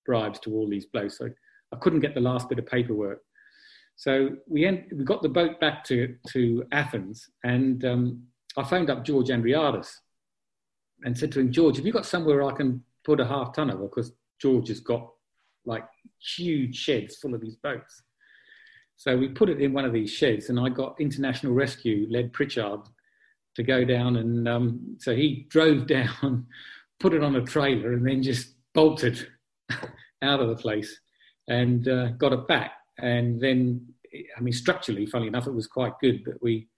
bribes 0.05 0.41
to 0.41 0.53
all 0.53 0.69
these 0.69 0.87
blokes. 0.87 1.19
So 1.19 1.29
I 1.73 1.77
couldn't 1.77 2.01
get 2.01 2.15
the 2.15 2.21
last 2.21 2.49
bit 2.49 2.59
of 2.59 2.67
paperwork. 2.67 3.21
So 3.95 4.31
we, 4.49 4.67
end, 4.67 4.85
we 4.93 5.05
got 5.05 5.23
the 5.23 5.29
boat 5.29 5.61
back 5.61 5.85
to, 5.85 6.17
to 6.29 6.65
Athens, 6.73 7.29
and 7.45 7.85
um, 7.85 8.23
I 8.57 8.65
phoned 8.65 8.91
up 8.91 9.05
George 9.05 9.29
Andreadis 9.29 9.91
and 11.05 11.17
said 11.17 11.31
to 11.33 11.41
him, 11.41 11.53
George, 11.53 11.77
have 11.77 11.87
you 11.87 11.93
got 11.93 12.07
somewhere 12.07 12.43
I 12.43 12.53
can 12.53 12.83
put 13.05 13.21
a 13.21 13.27
half 13.27 13.53
ton 13.55 13.71
of? 13.71 13.81
Because 13.81 14.13
George 14.41 14.69
has 14.69 14.81
got 14.81 15.09
like 15.65 15.85
huge 16.37 16.75
sheds 16.77 17.17
full 17.17 17.35
of 17.35 17.41
these 17.41 17.57
boats. 17.57 18.03
So 18.97 19.17
we 19.17 19.29
put 19.29 19.49
it 19.49 19.61
in 19.61 19.73
one 19.73 19.85
of 19.85 19.93
these 19.93 20.11
sheds, 20.11 20.49
and 20.49 20.59
I 20.59 20.69
got 20.69 21.01
International 21.01 21.53
Rescue 21.53 22.07
led 22.11 22.33
Pritchard 22.33 22.81
to 23.57 23.63
go 23.63 23.85
down, 23.85 24.17
and 24.17 24.49
um, 24.49 24.97
so 24.99 25.15
he 25.15 25.47
drove 25.49 25.87
down, 25.99 26.47
put 27.01 27.15
it 27.15 27.23
on 27.23 27.37
a 27.37 27.43
trailer, 27.43 27.93
and 27.93 28.07
then 28.07 28.23
just 28.23 28.55
bolted 28.75 29.27
out 30.23 30.41
of 30.41 30.49
the 30.49 30.57
place 30.57 31.01
and 31.49 31.89
uh, 31.89 32.09
got 32.11 32.33
it 32.33 32.47
back. 32.47 32.73
And 32.99 33.41
then, 33.41 33.87
I 34.37 34.41
mean, 34.41 34.53
structurally, 34.53 35.07
funny 35.07 35.27
enough, 35.27 35.47
it 35.47 35.55
was 35.55 35.67
quite 35.67 35.93
good. 36.01 36.25
But 36.25 36.35
we, 36.41 36.69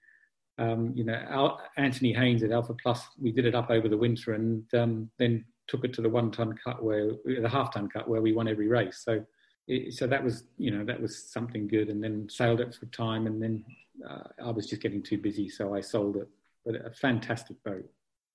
um, 0.57 0.93
you 0.95 1.03
know, 1.03 1.21
Al- 1.29 1.61
Anthony 1.77 2.13
Haynes 2.13 2.43
at 2.43 2.51
Alpha 2.51 2.75
Plus, 2.81 3.01
we 3.19 3.31
did 3.31 3.45
it 3.45 3.55
up 3.55 3.69
over 3.69 3.87
the 3.87 3.97
winter, 3.97 4.33
and 4.33 4.63
um, 4.73 5.09
then 5.19 5.45
took 5.67 5.83
it 5.83 5.93
to 5.93 6.01
the 6.01 6.09
one 6.09 6.31
ton 6.31 6.55
cut 6.63 6.83
where 6.83 7.11
the 7.25 7.49
half 7.49 7.73
ton 7.73 7.89
cut 7.89 8.07
where 8.07 8.21
we 8.21 8.33
won 8.33 8.47
every 8.47 8.67
race. 8.67 9.01
So, 9.03 9.23
it, 9.67 9.93
so 9.93 10.07
that 10.07 10.23
was, 10.23 10.43
you 10.57 10.71
know, 10.71 10.85
that 10.85 11.01
was 11.01 11.31
something 11.31 11.67
good. 11.67 11.89
And 11.89 12.03
then 12.03 12.27
sailed 12.29 12.61
it 12.61 12.75
for 12.75 12.85
time, 12.87 13.27
and 13.27 13.41
then 13.41 13.63
uh, 14.07 14.23
I 14.43 14.51
was 14.51 14.67
just 14.67 14.81
getting 14.81 15.03
too 15.03 15.17
busy, 15.17 15.49
so 15.49 15.75
I 15.75 15.81
sold 15.81 16.17
it. 16.17 16.29
But 16.65 16.75
a 16.83 16.91
fantastic 16.91 17.63
boat, 17.63 17.85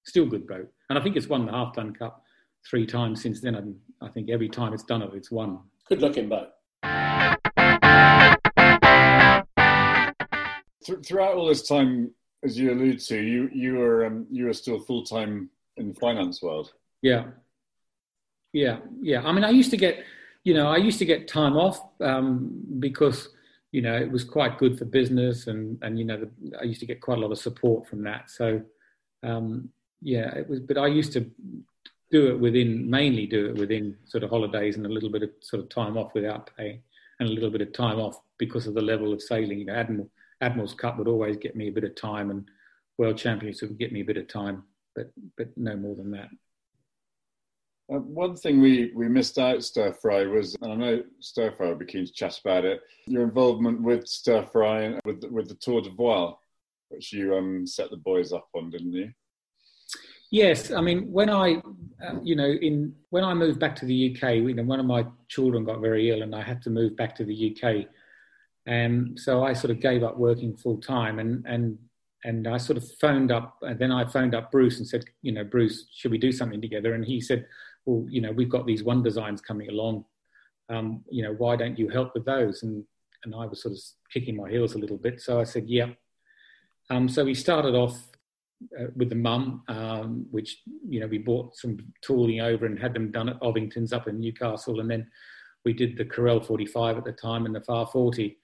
still 0.04 0.26
good 0.26 0.46
boat, 0.46 0.68
and 0.88 0.98
I 0.98 1.02
think 1.02 1.16
it's 1.16 1.26
won 1.26 1.46
the 1.46 1.52
half 1.52 1.74
ton 1.74 1.92
cup 1.92 2.22
three 2.68 2.86
times 2.86 3.22
since 3.22 3.40
then. 3.40 3.56
And 3.56 3.76
I 4.00 4.08
think 4.08 4.30
every 4.30 4.48
time 4.48 4.72
it's 4.72 4.84
done 4.84 5.02
it, 5.02 5.10
it's 5.14 5.32
won. 5.32 5.58
Good 5.88 6.00
looking 6.00 6.28
boat. 6.28 6.48
Throughout 11.04 11.34
all 11.34 11.48
this 11.48 11.66
time, 11.66 12.12
as 12.44 12.56
you 12.56 12.72
allude 12.72 13.00
to, 13.00 13.20
you 13.20 13.50
you 13.52 13.74
were 13.76 14.06
um, 14.06 14.26
you 14.30 14.46
were 14.46 14.52
still 14.52 14.78
full 14.78 15.04
time 15.04 15.50
in 15.76 15.88
the 15.88 15.94
finance 15.94 16.40
world. 16.40 16.72
Yeah, 17.02 17.24
yeah, 18.52 18.78
yeah. 19.00 19.22
I 19.22 19.32
mean, 19.32 19.44
I 19.44 19.50
used 19.50 19.70
to 19.70 19.76
get, 19.76 20.04
you 20.44 20.54
know, 20.54 20.68
I 20.68 20.76
used 20.76 20.98
to 21.00 21.04
get 21.04 21.28
time 21.28 21.56
off 21.56 21.80
um, 22.00 22.62
because 22.78 23.28
you 23.72 23.82
know 23.82 23.96
it 23.96 24.10
was 24.10 24.24
quite 24.24 24.58
good 24.58 24.78
for 24.78 24.84
business, 24.84 25.46
and 25.46 25.78
and 25.82 25.98
you 25.98 26.04
know 26.04 26.18
the, 26.18 26.58
I 26.60 26.64
used 26.64 26.80
to 26.80 26.86
get 26.86 27.00
quite 27.00 27.18
a 27.18 27.20
lot 27.20 27.32
of 27.32 27.38
support 27.38 27.86
from 27.86 28.02
that. 28.04 28.30
So 28.30 28.62
um, 29.22 29.70
yeah, 30.02 30.34
it 30.34 30.48
was. 30.48 30.60
But 30.60 30.78
I 30.78 30.86
used 30.86 31.12
to 31.12 31.30
do 32.10 32.28
it 32.28 32.40
within 32.40 32.90
mainly 32.90 33.26
do 33.26 33.46
it 33.46 33.54
within 33.56 33.96
sort 34.04 34.24
of 34.24 34.30
holidays 34.30 34.76
and 34.76 34.84
a 34.84 34.88
little 34.88 35.10
bit 35.10 35.22
of 35.22 35.30
sort 35.40 35.62
of 35.62 35.68
time 35.68 35.96
off 35.96 36.12
without 36.12 36.50
pay 36.56 36.80
and 37.20 37.28
a 37.28 37.32
little 37.32 37.50
bit 37.50 37.60
of 37.60 37.72
time 37.72 38.00
off 38.00 38.18
because 38.38 38.66
of 38.66 38.74
the 38.74 38.80
level 38.80 39.12
of 39.12 39.22
sailing. 39.22 39.60
You 39.60 39.66
know, 39.66 39.74
Admiral, 39.74 40.10
Admiral's 40.40 40.74
Cup 40.74 40.98
would 40.98 41.06
always 41.06 41.36
get 41.36 41.54
me 41.54 41.68
a 41.68 41.72
bit 41.72 41.84
of 41.84 41.94
time, 41.94 42.30
and 42.30 42.48
World 42.98 43.18
Championships 43.18 43.62
would 43.62 43.78
get 43.78 43.92
me 43.92 44.00
a 44.00 44.04
bit 44.04 44.16
of 44.16 44.28
time, 44.28 44.64
but 44.96 45.12
but 45.36 45.48
no 45.56 45.76
more 45.76 45.94
than 45.94 46.10
that. 46.12 46.28
Uh, 47.92 47.98
one 47.98 48.36
thing 48.36 48.60
we, 48.60 48.92
we 48.94 49.08
missed 49.08 49.38
out, 49.38 49.64
Stir 49.64 49.92
Fry, 49.92 50.24
was, 50.24 50.56
and 50.62 50.72
I 50.72 50.76
know 50.76 51.02
Stir 51.18 51.50
Fry 51.50 51.68
will 51.68 51.74
be 51.74 51.86
keen 51.86 52.06
to 52.06 52.12
chat 52.12 52.38
about 52.38 52.64
it, 52.64 52.82
your 53.06 53.24
involvement 53.24 53.82
with 53.82 54.06
Stir 54.06 54.46
Fry 54.52 54.82
and 54.82 55.00
with, 55.04 55.24
with 55.30 55.48
the 55.48 55.54
Tour 55.54 55.80
de 55.80 55.90
Voile, 55.90 56.38
which 56.88 57.12
you 57.12 57.34
um, 57.34 57.66
set 57.66 57.90
the 57.90 57.96
boys 57.96 58.32
up 58.32 58.48
on, 58.54 58.70
didn't 58.70 58.92
you? 58.92 59.12
Yes, 60.32 60.70
I 60.70 60.80
mean 60.80 61.10
when 61.10 61.28
I, 61.28 61.56
uh, 62.06 62.20
you 62.22 62.36
know, 62.36 62.48
in 62.48 62.94
when 63.08 63.24
I 63.24 63.34
moved 63.34 63.58
back 63.58 63.74
to 63.76 63.84
the 63.84 64.14
UK, 64.14 64.34
you 64.34 64.54
know, 64.54 64.62
one 64.62 64.78
of 64.78 64.86
my 64.86 65.04
children 65.28 65.64
got 65.64 65.80
very 65.80 66.10
ill, 66.10 66.22
and 66.22 66.36
I 66.36 66.42
had 66.42 66.62
to 66.62 66.70
move 66.70 66.96
back 66.96 67.16
to 67.16 67.24
the 67.24 67.50
UK, 67.50 67.86
and 68.64 69.18
so 69.18 69.42
I 69.42 69.54
sort 69.54 69.72
of 69.72 69.80
gave 69.80 70.04
up 70.04 70.18
working 70.18 70.56
full 70.56 70.76
time, 70.76 71.18
and 71.18 71.44
and 71.46 71.78
and 72.22 72.46
I 72.46 72.58
sort 72.58 72.76
of 72.76 72.88
phoned 73.00 73.32
up, 73.32 73.56
and 73.62 73.76
then 73.76 73.90
I 73.90 74.04
phoned 74.04 74.36
up 74.36 74.52
Bruce 74.52 74.78
and 74.78 74.86
said, 74.86 75.04
you 75.22 75.32
know, 75.32 75.42
Bruce, 75.42 75.86
should 75.92 76.12
we 76.12 76.18
do 76.18 76.30
something 76.30 76.60
together? 76.60 76.94
And 76.94 77.04
he 77.04 77.20
said, 77.20 77.46
well, 77.86 78.06
you 78.08 78.20
know, 78.20 78.32
we've 78.32 78.50
got 78.50 78.66
these 78.66 78.82
one 78.82 79.02
designs 79.02 79.40
coming 79.40 79.68
along, 79.68 80.04
um, 80.68 81.04
you 81.10 81.22
know, 81.22 81.32
why 81.32 81.56
don't 81.56 81.78
you 81.78 81.88
help 81.88 82.14
with 82.14 82.24
those? 82.24 82.62
And 82.62 82.84
and 83.24 83.34
I 83.34 83.46
was 83.46 83.62
sort 83.62 83.74
of 83.74 83.80
kicking 84.12 84.36
my 84.36 84.50
heels 84.50 84.74
a 84.74 84.78
little 84.78 84.96
bit, 84.96 85.20
so 85.20 85.40
I 85.40 85.44
said, 85.44 85.68
yeah. 85.68 85.88
Um, 86.88 87.08
so 87.08 87.24
we 87.24 87.34
started 87.34 87.74
off 87.74 88.00
uh, 88.78 88.86
with 88.96 89.10
the 89.10 89.14
Mumm, 89.14 89.62
um, 89.68 90.26
which 90.30 90.62
you 90.88 91.00
know 91.00 91.06
we 91.06 91.18
bought 91.18 91.56
some 91.56 91.78
tooling 92.02 92.40
over 92.40 92.66
and 92.66 92.78
had 92.78 92.94
them 92.94 93.10
done 93.10 93.28
at 93.28 93.40
Ovington's 93.42 93.92
up 93.92 94.08
in 94.08 94.20
Newcastle, 94.20 94.80
and 94.80 94.90
then 94.90 95.06
we 95.64 95.72
did 95.72 95.96
the 95.96 96.04
Corel 96.04 96.44
45 96.44 96.98
at 96.98 97.04
the 97.04 97.12
time 97.12 97.46
and 97.46 97.54
the 97.54 97.60
Farr 97.60 97.86
40. 97.86 98.38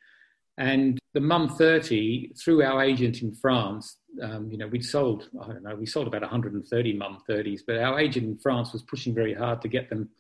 And 0.59 0.99
the 1.16 1.20
Mumm 1.22 1.48
30, 1.48 2.34
through 2.38 2.62
our 2.62 2.82
agent 2.82 3.22
in 3.22 3.32
France, 3.32 3.96
um, 4.22 4.50
you 4.50 4.58
know, 4.58 4.66
we'd 4.66 4.84
sold, 4.84 5.30
I 5.42 5.46
don't 5.46 5.62
know, 5.62 5.74
we 5.74 5.86
sold 5.86 6.06
about 6.06 6.20
130 6.20 6.92
Mumm 6.92 7.22
30s, 7.26 7.62
but 7.66 7.78
our 7.78 7.98
agent 7.98 8.26
in 8.26 8.36
France 8.36 8.74
was 8.74 8.82
pushing 8.82 9.14
very 9.14 9.32
hard 9.32 9.62
to 9.62 9.68
get 9.68 9.88
them 9.88 10.10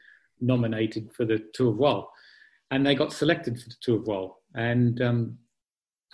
nominated 0.40 1.12
for 1.12 1.26
the 1.26 1.44
Tour 1.52 1.72
of 1.72 1.76
Voile. 1.76 2.10
And 2.70 2.86
they 2.86 2.94
got 2.94 3.12
selected 3.12 3.60
for 3.60 3.68
the 3.68 3.74
Tour 3.82 3.98
of 3.98 4.06
Voile. 4.06 4.40
And 4.54 5.02
um, 5.02 5.38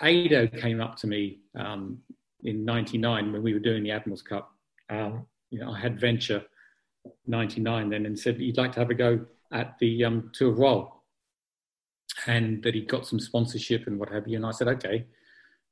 Ado 0.00 0.48
came 0.48 0.80
up 0.80 0.96
to 0.96 1.06
me 1.06 1.42
um, 1.56 1.98
in 2.42 2.64
99 2.64 3.32
when 3.32 3.40
we 3.40 3.52
were 3.52 3.60
doing 3.60 3.84
the 3.84 3.92
Admirals 3.92 4.22
Cup. 4.22 4.50
Um, 4.90 5.28
you 5.50 5.60
know, 5.60 5.70
I 5.70 5.78
had 5.78 6.00
Venture 6.00 6.42
99 7.28 7.88
then 7.88 8.06
and 8.06 8.18
said 8.18 8.40
you'd 8.40 8.56
like 8.56 8.72
to 8.72 8.80
have 8.80 8.90
a 8.90 8.94
go 8.94 9.24
at 9.52 9.76
the 9.78 10.04
um, 10.04 10.32
Tour 10.34 10.50
of 10.50 10.56
Voile 10.56 11.01
and 12.26 12.62
that 12.62 12.74
he 12.74 12.82
got 12.82 13.06
some 13.06 13.20
sponsorship 13.20 13.86
and 13.86 13.98
what 13.98 14.10
have 14.10 14.28
you. 14.28 14.36
And 14.36 14.46
I 14.46 14.50
said, 14.50 14.68
okay. 14.68 15.06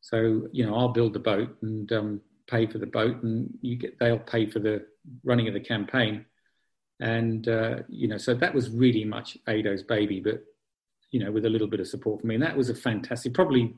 So, 0.01 0.49
you 0.53 0.67
know, 0.67 0.75
I'll 0.75 0.89
build 0.89 1.13
the 1.13 1.19
boat 1.19 1.57
and 1.63 1.91
um, 1.93 2.21
pay 2.49 2.67
for 2.67 2.79
the 2.79 2.87
boat 2.87 3.23
and 3.23 3.53
you 3.61 3.77
get, 3.77 3.99
they'll 3.99 4.19
pay 4.19 4.47
for 4.47 4.59
the 4.59 4.87
running 5.25 5.49
of 5.49 5.55
the 5.55 5.61
campaign. 5.61 6.25
And, 7.01 7.49
uh, 7.49 7.77
you 7.89 8.09
know, 8.09 8.19
so 8.19 8.35
that 8.35 8.55
was 8.55 8.71
really 8.71 9.05
much 9.05 9.37
Ado's 9.49 9.83
baby, 9.83 10.21
but, 10.21 10.43
you 11.11 11.23
know, 11.23 11.31
with 11.31 11.45
a 11.45 11.51
little 11.51 11.69
bit 11.69 11.81
of 11.81 11.89
support 11.89 12.21
from 12.21 12.29
me. 12.29 12.35
And 12.35 12.45
that 12.45 12.57
was 12.57 12.71
a 12.71 12.75
fantastic, 12.75 13.35
probably 13.35 13.75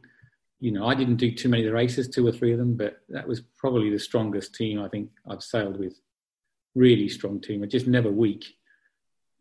you 0.63 0.71
know, 0.71 0.87
I 0.87 0.95
didn't 0.95 1.17
do 1.17 1.33
too 1.33 1.49
many 1.49 1.65
of 1.65 1.71
the 1.71 1.75
races, 1.75 2.09
two 2.09 2.25
or 2.25 2.31
three 2.31 2.53
of 2.53 2.59
them, 2.59 2.77
but 2.77 3.01
that 3.09 3.27
was 3.27 3.43
probably 3.59 3.91
the 3.91 3.99
strongest 3.99 4.55
team 4.55 4.81
I 4.81 4.89
think 4.89 5.11
I've 5.29 5.43
sailed 5.43 5.77
with. 5.77 5.95
Really 6.77 7.09
strong 7.09 7.41
team, 7.41 7.69
just 7.69 7.89
never 7.89 8.13
weak. 8.13 8.45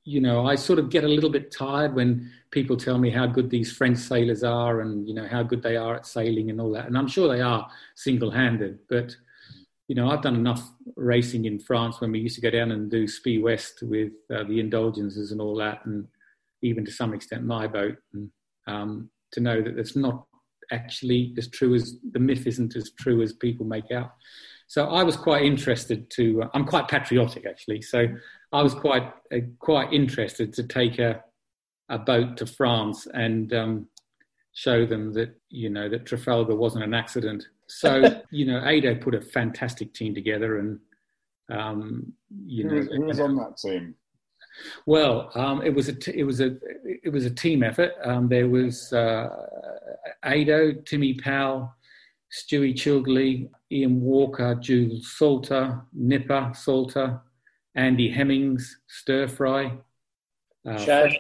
You 0.04 0.20
know, 0.20 0.48
I 0.48 0.56
sort 0.56 0.80
of 0.80 0.90
get 0.90 1.04
a 1.04 1.08
little 1.08 1.30
bit 1.30 1.52
tired 1.52 1.94
when 1.94 2.32
people 2.50 2.76
tell 2.76 2.98
me 2.98 3.12
how 3.12 3.28
good 3.28 3.50
these 3.50 3.72
French 3.72 4.00
sailors 4.00 4.44
are 4.44 4.82
and, 4.82 5.08
you 5.08 5.14
know, 5.14 5.28
how 5.28 5.44
good 5.44 5.62
they 5.62 5.78
are 5.78 5.96
at 5.96 6.08
sailing 6.08 6.50
and 6.50 6.60
all 6.60 6.72
that. 6.72 6.88
And 6.88 6.98
I'm 6.98 7.08
sure 7.08 7.28
they 7.28 7.42
are 7.42 7.70
single 7.96 8.32
handed. 8.32 8.80
But, 8.90 9.16
you 9.88 9.96
know, 9.96 10.10
I've 10.10 10.24
done 10.24 10.36
enough 10.36 10.72
racing 10.96 11.46
in 11.46 11.60
France 11.60 12.02
when 12.02 12.12
we 12.12 12.20
used 12.20 12.36
to 12.36 12.42
go 12.42 12.50
down 12.50 12.72
and 12.72 12.90
do 12.90 13.08
Spi 13.08 13.38
Ouest 13.38 13.84
with 13.84 14.14
uh, 14.34 14.44
the 14.46 14.60
indulgences 14.60 15.32
and 15.32 15.40
all 15.40 15.56
that, 15.58 15.86
and 15.86 16.08
even 16.64 16.84
to 16.86 16.92
some 16.92 17.14
extent 17.14 17.46
my 17.46 17.68
boat, 17.68 17.98
and, 18.14 18.32
um, 18.68 19.10
to 19.34 19.40
know 19.40 19.62
that 19.62 19.78
it's 19.78 19.96
not 19.96 20.26
actually 20.72 21.34
as 21.38 21.48
true 21.50 21.76
as 21.76 21.98
the 22.12 22.20
myth 22.20 22.48
isn't 22.48 22.76
as 22.76 22.92
true 23.00 23.22
as 23.22 23.34
people 23.34 23.66
make 23.66 23.92
out. 23.92 24.12
So 24.68 24.88
I 24.88 25.04
was 25.04 25.18
quite 25.18 25.44
interested 25.44 26.10
to. 26.12 26.44
Uh, 26.44 26.50
I'm 26.54 26.66
quite 26.66 26.88
patriotic 26.88 27.46
actually. 27.46 27.82
So 27.82 28.08
I 28.52 28.62
was 28.62 28.74
quite 28.74 29.14
uh, 29.34 29.38
quite 29.60 29.94
interested 29.94 30.54
to 30.54 30.64
take 30.64 31.00
a 31.00 31.24
a 31.90 32.00
boat 32.00 32.38
to 32.38 32.46
France 32.46 33.08
and 33.14 33.54
um, 33.54 33.88
show 34.54 34.86
them 34.86 35.14
that 35.14 35.36
you 35.50 35.70
know 35.70 35.90
that 35.90 36.06
Trafalgar 36.06 36.56
wasn't 36.56 36.84
an 36.84 36.94
accident. 36.94 37.48
So 37.68 38.22
you 38.32 38.46
know, 38.46 38.64
Ado 38.66 38.96
put 38.96 39.16
a 39.16 39.22
fantastic 39.22 39.94
team 39.94 40.16
together, 40.16 40.60
and 40.60 40.80
um, 41.52 42.14
you 42.46 42.64
who 42.64 42.70
know, 42.70 42.76
was, 42.76 42.88
who 42.88 43.02
was 43.06 43.20
on 43.20 43.36
that 43.36 43.58
team? 43.58 43.96
well, 44.86 45.32
um, 45.36 45.62
it 45.62 45.74
was 45.74 45.88
a 45.88 45.94
t- 45.94 46.18
it 46.18 46.24
was 46.24 46.42
a 46.42 46.58
it 47.04 47.12
was 47.12 47.26
a 47.26 47.30
team 47.30 47.64
effort. 47.64 47.92
Um, 48.04 48.28
there 48.28 48.48
was 48.48 48.92
uh, 48.94 49.30
Ado, 50.24 50.82
Timmy 50.86 51.14
Powell, 51.14 51.74
Stewie 52.32 52.74
Childerley, 52.74 53.50
Ian 53.72 54.02
Walker, 54.02 54.56
Jules 54.56 55.14
Salter, 55.18 55.82
Nipper 55.94 56.52
Salter, 56.56 57.22
Andy 57.76 58.10
Hemmings, 58.10 58.80
Stir 58.88 59.28
Fry, 59.28 59.74
uh, 60.68 60.78
Shag. 60.78 61.14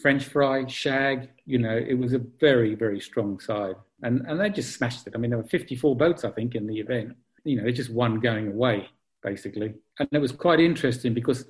French 0.00 0.24
Fry, 0.24 0.66
Shag. 0.66 1.28
You 1.44 1.58
know, 1.58 1.76
it 1.76 1.94
was 1.94 2.12
a 2.12 2.20
very 2.40 2.74
very 2.74 3.00
strong 3.00 3.38
side, 3.40 3.76
and 4.02 4.22
and 4.26 4.40
they 4.40 4.50
just 4.50 4.76
smashed 4.76 5.06
it. 5.06 5.14
I 5.14 5.18
mean, 5.18 5.30
there 5.30 5.38
were 5.38 5.48
54 5.48 5.96
boats, 5.96 6.24
I 6.24 6.30
think, 6.30 6.54
in 6.54 6.66
the 6.66 6.78
event. 6.78 7.16
You 7.44 7.56
know, 7.56 7.64
they 7.64 7.72
just 7.72 7.90
won 7.90 8.20
going 8.20 8.48
away 8.48 8.88
basically, 9.22 9.74
and 9.98 10.08
it 10.12 10.18
was 10.18 10.32
quite 10.32 10.58
interesting 10.60 11.14
because 11.14 11.46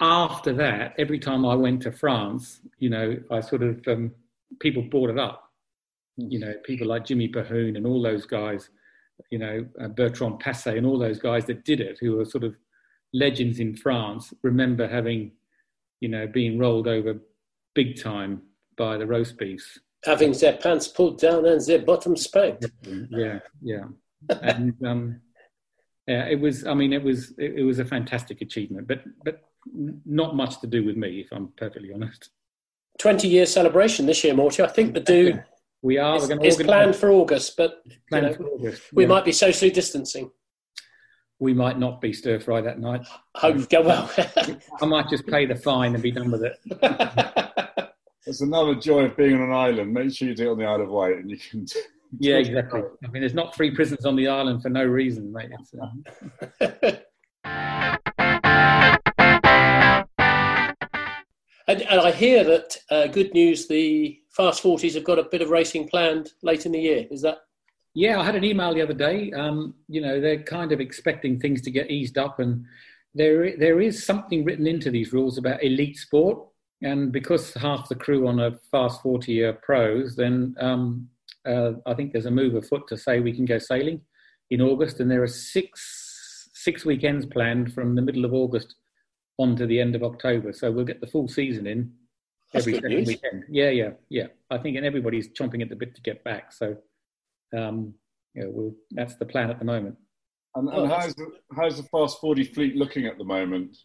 after 0.00 0.52
that, 0.54 0.94
every 0.98 1.18
time 1.18 1.44
I 1.44 1.54
went 1.54 1.82
to 1.82 1.92
France, 1.92 2.60
you 2.78 2.88
know, 2.88 3.16
I 3.30 3.40
sort 3.40 3.62
of 3.62 3.86
um, 3.86 4.12
people 4.58 4.82
brought 4.82 5.10
it 5.10 5.18
up. 5.18 5.44
You 6.16 6.38
know, 6.38 6.54
people 6.64 6.86
like 6.86 7.04
Jimmy 7.04 7.28
Pahun 7.28 7.76
and 7.76 7.86
all 7.86 8.02
those 8.02 8.26
guys, 8.26 8.70
you 9.30 9.38
know, 9.38 9.66
uh, 9.80 9.88
Bertrand 9.88 10.40
Pacé 10.40 10.76
and 10.76 10.86
all 10.86 10.98
those 10.98 11.18
guys 11.18 11.44
that 11.46 11.64
did 11.64 11.80
it, 11.80 11.98
who 12.00 12.16
were 12.16 12.24
sort 12.24 12.44
of 12.44 12.56
legends 13.12 13.58
in 13.60 13.74
France, 13.74 14.32
remember 14.42 14.86
having, 14.86 15.32
you 16.00 16.08
know, 16.08 16.26
being 16.26 16.58
rolled 16.58 16.88
over 16.88 17.20
big 17.74 18.00
time 18.00 18.42
by 18.76 18.96
the 18.96 19.06
roast 19.06 19.38
beefs. 19.38 19.78
Having 20.04 20.32
their 20.32 20.56
pants 20.56 20.88
pulled 20.88 21.20
down 21.20 21.46
and 21.46 21.60
their 21.60 21.80
bottom 21.80 22.16
spanked. 22.16 22.66
Yeah, 23.10 23.40
yeah, 23.60 23.84
and 24.40 24.74
um, 24.84 25.20
yeah, 26.06 26.24
it 26.24 26.40
was. 26.40 26.66
I 26.66 26.72
mean, 26.72 26.94
it 26.94 27.02
was 27.02 27.32
it, 27.36 27.58
it 27.58 27.64
was 27.64 27.80
a 27.80 27.84
fantastic 27.84 28.40
achievement, 28.40 28.88
but 28.88 29.02
but 29.24 29.42
not 30.06 30.34
much 30.34 30.58
to 30.62 30.66
do 30.66 30.84
with 30.84 30.96
me, 30.96 31.20
if 31.20 31.28
I'm 31.32 31.48
perfectly 31.58 31.92
honest. 31.92 32.30
20 32.98 33.28
year 33.28 33.44
celebration 33.44 34.06
this 34.06 34.24
year, 34.24 34.34
Morty. 34.34 34.62
I 34.62 34.68
think 34.68 34.94
the 34.94 35.00
do 35.00 35.38
We 35.82 35.96
are. 35.98 36.16
is 36.44 36.56
planned 36.56 36.96
for 36.96 37.10
August, 37.10 37.56
but 37.56 37.82
you 37.86 38.20
know, 38.20 38.36
August. 38.54 38.82
we 38.92 39.04
yeah. 39.04 39.08
might 39.08 39.24
be 39.24 39.32
socially 39.32 39.70
distancing. 39.70 40.30
We 41.40 41.54
might 41.54 41.78
not 41.78 42.00
be 42.00 42.12
stir 42.12 42.38
fry 42.38 42.60
that 42.60 42.78
night. 42.78 43.06
Hope 43.34 43.68
go 43.70 43.82
well. 43.82 44.10
I 44.80 44.86
might 44.86 45.08
just 45.08 45.26
pay 45.26 45.46
the 45.46 45.56
fine 45.56 45.94
and 45.94 46.02
be 46.02 46.12
done 46.12 46.30
with 46.30 46.44
it. 46.44 46.58
It's 48.26 48.42
another 48.42 48.74
joy 48.74 49.06
of 49.06 49.16
being 49.16 49.34
on 49.34 49.40
an 49.40 49.52
island. 49.52 49.92
Make 49.92 50.14
sure 50.14 50.28
you 50.28 50.34
do 50.34 50.50
it 50.50 50.52
on 50.52 50.58
the 50.58 50.66
Isle 50.66 50.82
of 50.82 50.90
Wight, 50.90 51.16
and 51.16 51.30
you 51.30 51.38
can. 51.38 51.66
Yeah, 52.18 52.36
exactly. 52.36 52.82
I 53.02 53.08
mean, 53.08 53.22
there's 53.22 53.34
not 53.34 53.56
three 53.56 53.74
prisons 53.74 54.04
on 54.04 54.14
the 54.14 54.28
island 54.28 54.62
for 54.62 54.68
no 54.68 54.84
reason, 54.84 55.32
mate. 55.32 55.48
It's, 55.58 55.74
uh, 55.74 55.88
and, 61.66 61.82
and 61.82 62.00
I 62.00 62.12
hear 62.12 62.44
that 62.44 62.76
uh, 62.90 63.06
good 63.06 63.32
news. 63.32 63.66
The 63.66 64.20
Fast 64.28 64.62
Forties 64.62 64.94
have 64.94 65.04
got 65.04 65.18
a 65.18 65.24
bit 65.24 65.40
of 65.40 65.48
racing 65.48 65.88
planned 65.88 66.32
late 66.42 66.66
in 66.66 66.72
the 66.72 66.80
year. 66.80 67.06
Is 67.10 67.22
that 67.22 67.38
Yeah, 67.94 68.20
I 68.20 68.24
had 68.24 68.36
an 68.36 68.44
email 68.44 68.72
the 68.72 68.82
other 68.82 68.94
day. 68.94 69.32
Um, 69.32 69.74
you 69.88 70.00
know, 70.00 70.20
they're 70.20 70.42
kind 70.42 70.72
of 70.72 70.80
expecting 70.80 71.40
things 71.40 71.60
to 71.62 71.70
get 71.70 71.90
eased 71.90 72.18
up, 72.18 72.38
and 72.38 72.64
there 73.14 73.56
there 73.56 73.80
is 73.80 74.04
something 74.04 74.44
written 74.44 74.66
into 74.66 74.90
these 74.90 75.12
rules 75.12 75.38
about 75.38 75.62
elite 75.62 75.96
sport. 75.96 76.46
And 76.82 77.12
because 77.12 77.52
half 77.54 77.88
the 77.88 77.94
crew 77.94 78.26
on 78.26 78.40
a 78.40 78.58
fast 78.70 79.02
forty 79.02 79.42
are 79.42 79.52
pros, 79.52 80.16
then 80.16 80.54
um, 80.60 81.08
uh, 81.46 81.72
I 81.84 81.94
think 81.94 82.12
there's 82.12 82.26
a 82.26 82.30
move 82.30 82.54
afoot 82.54 82.86
to 82.88 82.96
say 82.96 83.20
we 83.20 83.34
can 83.34 83.44
go 83.44 83.58
sailing 83.58 84.00
in 84.50 84.60
August, 84.62 85.00
and 85.00 85.10
there 85.10 85.22
are 85.22 85.26
six 85.26 86.48
six 86.54 86.84
weekends 86.84 87.26
planned 87.26 87.72
from 87.72 87.94
the 87.94 88.02
middle 88.02 88.24
of 88.24 88.34
August 88.34 88.76
on 89.38 89.56
to 89.56 89.66
the 89.66 89.80
end 89.80 89.94
of 89.94 90.02
October. 90.02 90.52
So 90.52 90.70
we'll 90.70 90.84
get 90.84 91.00
the 91.00 91.06
full 91.06 91.26
season 91.26 91.66
in 91.66 91.90
That's 92.52 92.66
every 92.66 92.74
second 92.74 92.90
news. 92.90 93.08
weekend. 93.08 93.44
Yeah, 93.48 93.70
yeah, 93.70 93.90
yeah. 94.10 94.26
I 94.50 94.58
think, 94.58 94.76
and 94.76 94.84
everybody's 94.86 95.28
chomping 95.30 95.62
at 95.62 95.70
the 95.70 95.76
bit 95.76 95.94
to 95.94 96.02
get 96.02 96.22
back. 96.24 96.52
So, 96.52 96.76
um, 97.56 97.94
yeah, 98.34 98.44
we'll, 98.46 98.74
that's 98.92 99.16
the 99.16 99.26
plan 99.26 99.50
at 99.50 99.58
the 99.58 99.64
moment. 99.64 99.96
And, 100.54 100.68
and 100.68 100.90
how's 100.90 101.14
the, 101.14 101.26
how's 101.54 101.76
the 101.76 101.84
Fast 101.84 102.20
40 102.20 102.44
fleet 102.44 102.76
looking 102.76 103.06
at 103.06 103.18
the 103.18 103.24
moment? 103.24 103.76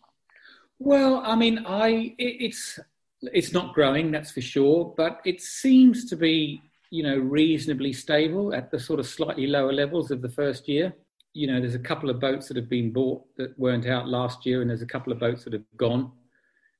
Well, 0.79 1.21
I 1.23 1.35
mean, 1.35 1.65
I 1.65 2.15
it, 2.17 2.37
it's 2.39 2.79
it's 3.21 3.53
not 3.53 3.73
growing, 3.73 4.11
that's 4.11 4.31
for 4.31 4.41
sure, 4.41 4.93
but 4.97 5.21
it 5.25 5.41
seems 5.41 6.05
to 6.09 6.15
be 6.15 6.61
you 6.91 7.03
know 7.03 7.17
reasonably 7.17 7.93
stable 7.93 8.53
at 8.53 8.71
the 8.71 8.79
sort 8.79 8.99
of 8.99 9.07
slightly 9.07 9.47
lower 9.47 9.73
levels 9.73 10.11
of 10.11 10.21
the 10.21 10.29
first 10.29 10.67
year. 10.67 10.93
You 11.33 11.47
know, 11.47 11.59
there's 11.59 11.75
a 11.75 11.79
couple 11.79 12.09
of 12.09 12.19
boats 12.19 12.47
that 12.47 12.57
have 12.57 12.69
been 12.69 12.91
bought 12.91 13.23
that 13.37 13.57
weren't 13.59 13.87
out 13.87 14.07
last 14.07 14.45
year, 14.45 14.61
and 14.61 14.69
there's 14.69 14.81
a 14.81 14.87
couple 14.87 15.13
of 15.13 15.19
boats 15.19 15.43
that 15.43 15.53
have 15.53 15.63
gone. 15.77 16.11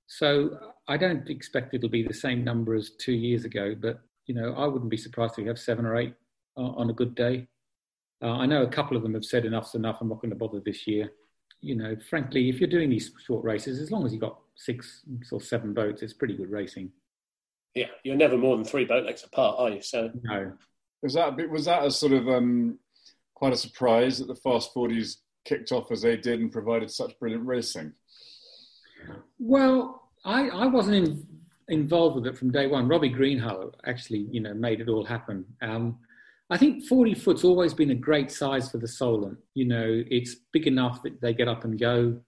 So 0.07 0.57
I 0.87 0.97
don't 0.97 1.29
expect 1.29 1.73
it'll 1.73 1.89
be 1.89 2.05
the 2.05 2.13
same 2.13 2.43
number 2.43 2.75
as 2.75 2.91
two 2.91 3.13
years 3.13 3.45
ago, 3.45 3.75
but 3.79 4.01
you 4.25 4.35
know, 4.35 4.53
I 4.53 4.65
wouldn't 4.65 4.89
be 4.89 4.97
surprised 4.97 5.33
if 5.33 5.37
we 5.37 5.47
have 5.47 5.59
seven 5.59 5.85
or 5.85 5.95
eight 5.95 6.15
on 6.61 6.89
a 6.89 6.93
good 6.93 7.15
day. 7.15 7.47
Uh, 8.23 8.37
I 8.37 8.45
know 8.45 8.63
a 8.63 8.67
couple 8.67 8.95
of 8.95 9.03
them 9.03 9.13
have 9.13 9.25
said 9.25 9.45
enough's 9.45 9.75
enough. 9.75 9.99
I'm 10.01 10.09
not 10.09 10.21
going 10.21 10.31
to 10.31 10.37
bother 10.37 10.61
this 10.63 10.87
year. 10.87 11.11
You 11.61 11.75
know, 11.75 11.95
frankly, 12.09 12.49
if 12.49 12.59
you're 12.59 12.69
doing 12.69 12.89
these 12.89 13.11
short 13.25 13.43
races, 13.43 13.79
as 13.79 13.91
long 13.91 14.05
as 14.05 14.11
you've 14.11 14.21
got 14.21 14.39
six 14.55 15.03
or 15.31 15.41
seven 15.41 15.73
boats, 15.73 16.01
it's 16.01 16.13
pretty 16.13 16.35
good 16.35 16.49
racing. 16.51 16.91
yeah? 17.73 17.87
You're 18.03 18.15
never 18.15 18.37
more 18.37 18.55
than 18.55 18.65
three 18.65 18.85
boat 18.85 19.05
legs 19.05 19.23
apart, 19.23 19.57
are 19.59 19.69
you? 19.69 19.81
So 19.81 20.11
No, 20.23 20.53
Was 21.01 21.13
that 21.15 21.29
a 21.29 21.31
bit, 21.31 21.49
was 21.49 21.65
that 21.65 21.83
a 21.85 21.91
sort 21.91 22.13
of 22.13 22.27
um, 22.29 22.79
quite 23.33 23.53
a 23.53 23.57
surprise 23.57 24.19
that 24.19 24.27
the 24.27 24.35
Fast 24.35 24.73
40s 24.73 25.17
kicked 25.43 25.71
off 25.71 25.91
as 25.91 26.01
they 26.01 26.17
did 26.17 26.39
and 26.39 26.51
provided 26.51 26.89
such 26.91 27.17
brilliant 27.19 27.45
racing? 27.45 27.93
Well, 29.39 30.09
I, 30.23 30.49
I 30.49 30.65
wasn't 30.67 30.95
in, 31.07 31.27
involved 31.67 32.15
with 32.15 32.27
it 32.27 32.37
from 32.37 32.51
day 32.51 32.67
one. 32.67 32.87
Robbie 32.87 33.11
Greenhalgh 33.11 33.73
actually, 33.85 34.27
you 34.31 34.39
know, 34.39 34.53
made 34.53 34.81
it 34.81 34.89
all 34.89 35.03
happen. 35.05 35.45
Um, 35.61 35.99
I 36.49 36.57
think 36.57 36.85
40 36.85 37.15
foot's 37.15 37.43
always 37.43 37.73
been 37.73 37.91
a 37.91 37.95
great 37.95 38.31
size 38.31 38.69
for 38.69 38.77
the 38.77 38.87
Solent. 38.87 39.37
You 39.55 39.65
know, 39.65 40.03
it's 40.09 40.35
big 40.53 40.67
enough 40.67 41.01
that 41.03 41.19
they 41.21 41.33
get 41.33 41.47
up 41.47 41.63
and 41.63 41.79
go. 41.79 42.19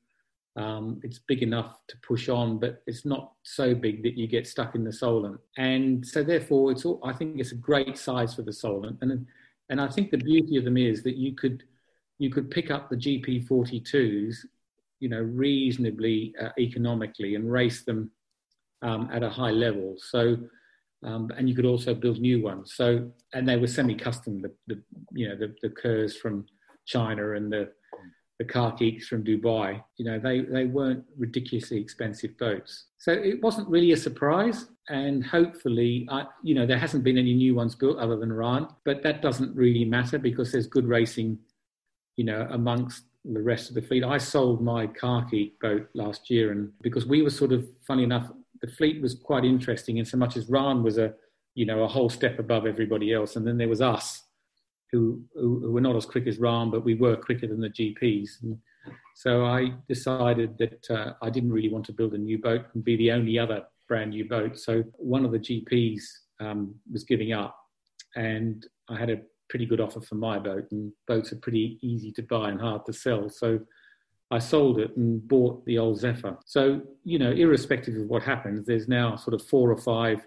Um, 0.55 0.99
it's 1.03 1.19
big 1.19 1.43
enough 1.43 1.75
to 1.87 1.97
push 2.05 2.29
on, 2.29 2.57
but 2.57 2.81
it's 2.87 3.05
not 3.05 3.33
so 3.43 3.75
big 3.75 4.01
that 4.01 4.17
you 4.17 4.27
get 4.27 4.47
stuck 4.47 4.73
in 4.73 4.83
the 4.83 4.91
Solent. 4.91 5.39
And 5.57 6.05
so, 6.05 6.23
therefore, 6.23 6.71
it's 6.71 6.83
all, 6.83 6.99
I 7.03 7.13
think 7.13 7.39
it's 7.39 7.51
a 7.51 7.55
great 7.55 7.95
size 7.95 8.33
for 8.33 8.41
the 8.41 8.53
Solent. 8.53 8.97
And 9.01 9.27
and 9.69 9.81
I 9.81 9.87
think 9.87 10.09
the 10.09 10.17
beauty 10.17 10.57
of 10.57 10.63
them 10.63 10.77
is 10.77 11.03
that 11.03 11.15
you 11.15 11.35
could 11.35 11.63
you 12.17 12.31
could 12.31 12.49
pick 12.49 12.71
up 12.71 12.89
the 12.89 12.95
GP 12.95 13.47
42s 13.47 14.37
you 14.99 15.09
know, 15.09 15.21
reasonably 15.21 16.33
uh, 16.41 16.49
economically 16.59 17.35
and 17.35 17.51
race 17.51 17.83
them 17.83 18.11
um, 18.81 19.09
at 19.11 19.23
a 19.23 19.29
high 19.29 19.51
level. 19.51 19.95
So, 19.97 20.37
um, 21.03 21.31
and 21.37 21.47
you 21.47 21.55
could 21.55 21.65
also 21.65 21.93
build 21.93 22.19
new 22.19 22.41
ones. 22.41 22.73
So, 22.75 23.11
and 23.33 23.47
they 23.47 23.57
were 23.57 23.67
semi-custom. 23.67 24.41
The, 24.41 24.51
the 24.67 24.81
you 25.13 25.29
know 25.29 25.35
the 25.35 25.55
the 25.61 25.69
Kerrs 25.69 26.17
from 26.17 26.45
China 26.85 27.33
and 27.33 27.51
the 27.51 27.69
the 28.39 28.45
Carkeeks 28.45 29.05
from 29.05 29.23
Dubai. 29.23 29.81
You 29.97 30.05
know, 30.05 30.19
they 30.19 30.41
they 30.41 30.65
weren't 30.65 31.03
ridiculously 31.17 31.79
expensive 31.79 32.37
boats. 32.37 32.85
So 32.97 33.11
it 33.11 33.41
wasn't 33.41 33.69
really 33.69 33.91
a 33.91 33.97
surprise. 33.97 34.67
And 34.89 35.25
hopefully, 35.25 36.07
I, 36.09 36.25
you 36.43 36.55
know, 36.55 36.65
there 36.65 36.77
hasn't 36.79 37.03
been 37.03 37.17
any 37.17 37.33
new 37.33 37.55
ones 37.55 37.75
built 37.75 37.97
other 37.97 38.17
than 38.17 38.31
Ran, 38.31 38.67
but 38.85 39.03
that 39.03 39.21
doesn't 39.21 39.53
really 39.53 39.83
matter 39.83 40.17
because 40.17 40.51
there's 40.51 40.67
good 40.67 40.87
racing 40.87 41.39
you 42.17 42.25
know, 42.25 42.47
amongst 42.51 43.03
the 43.23 43.41
rest 43.41 43.69
of 43.69 43.75
the 43.75 43.81
fleet. 43.81 44.03
I 44.03 44.17
sold 44.17 44.61
my 44.61 44.87
Carkeek 44.87 45.53
boat 45.61 45.87
last 45.93 46.29
year, 46.29 46.51
and 46.51 46.71
because 46.81 47.05
we 47.05 47.21
were 47.21 47.29
sort 47.29 47.51
of 47.51 47.65
funny 47.85 48.03
enough, 48.03 48.31
the 48.61 48.67
fleet 48.67 49.01
was 49.01 49.15
quite 49.15 49.45
interesting 49.45 49.97
in 49.97 50.05
so 50.05 50.17
much 50.17 50.37
as 50.37 50.49
Ran 50.49 50.83
was 50.83 50.97
a, 50.97 51.13
you 51.55 51.65
know, 51.65 51.83
a 51.83 51.87
whole 51.87 52.09
step 52.09 52.39
above 52.39 52.65
everybody 52.65 53.13
else, 53.13 53.35
and 53.35 53.45
then 53.45 53.57
there 53.57 53.69
was 53.69 53.81
us, 53.81 54.23
who 54.91 55.23
who, 55.33 55.59
who 55.61 55.71
were 55.71 55.81
not 55.81 55.95
as 55.95 56.05
quick 56.05 56.27
as 56.27 56.37
Ran, 56.39 56.69
but 56.71 56.85
we 56.85 56.95
were 56.95 57.15
quicker 57.15 57.47
than 57.47 57.61
the 57.61 57.69
GPs. 57.69 58.41
And 58.43 58.57
So 59.15 59.45
I 59.45 59.73
decided 59.89 60.57
that 60.59 60.89
uh, 60.89 61.13
I 61.21 61.29
didn't 61.29 61.51
really 61.51 61.69
want 61.69 61.85
to 61.87 61.93
build 61.93 62.13
a 62.13 62.17
new 62.17 62.37
boat 62.37 62.65
and 62.73 62.83
be 62.83 62.95
the 62.95 63.11
only 63.11 63.39
other 63.39 63.63
brand 63.87 64.11
new 64.11 64.27
boat. 64.27 64.59
So 64.59 64.83
one 64.97 65.25
of 65.25 65.31
the 65.31 65.39
GPs 65.39 66.01
um, 66.39 66.75
was 66.91 67.03
giving 67.03 67.33
up, 67.33 67.57
and 68.15 68.65
I 68.89 68.97
had 68.97 69.09
a 69.09 69.21
pretty 69.49 69.65
good 69.65 69.79
offer 69.79 70.01
for 70.01 70.15
my 70.15 70.39
boat, 70.39 70.67
and 70.71 70.91
boats 71.07 71.31
are 71.31 71.37
pretty 71.37 71.79
easy 71.81 72.11
to 72.13 72.21
buy 72.21 72.49
and 72.49 72.61
hard 72.61 72.85
to 72.85 72.93
sell. 72.93 73.29
So 73.29 73.59
I 74.29 74.39
sold 74.39 74.79
it 74.79 74.95
and 74.97 75.25
bought 75.25 75.65
the 75.65 75.77
old 75.77 75.99
Zephyr. 75.99 76.37
So, 76.45 76.81
you 77.03 77.17
know, 77.17 77.31
irrespective 77.31 77.95
of 77.95 78.07
what 78.07 78.23
happens, 78.23 78.65
there's 78.65 78.87
now 78.87 79.15
sort 79.15 79.33
of 79.33 79.45
four 79.47 79.71
or 79.71 79.77
five 79.77 80.25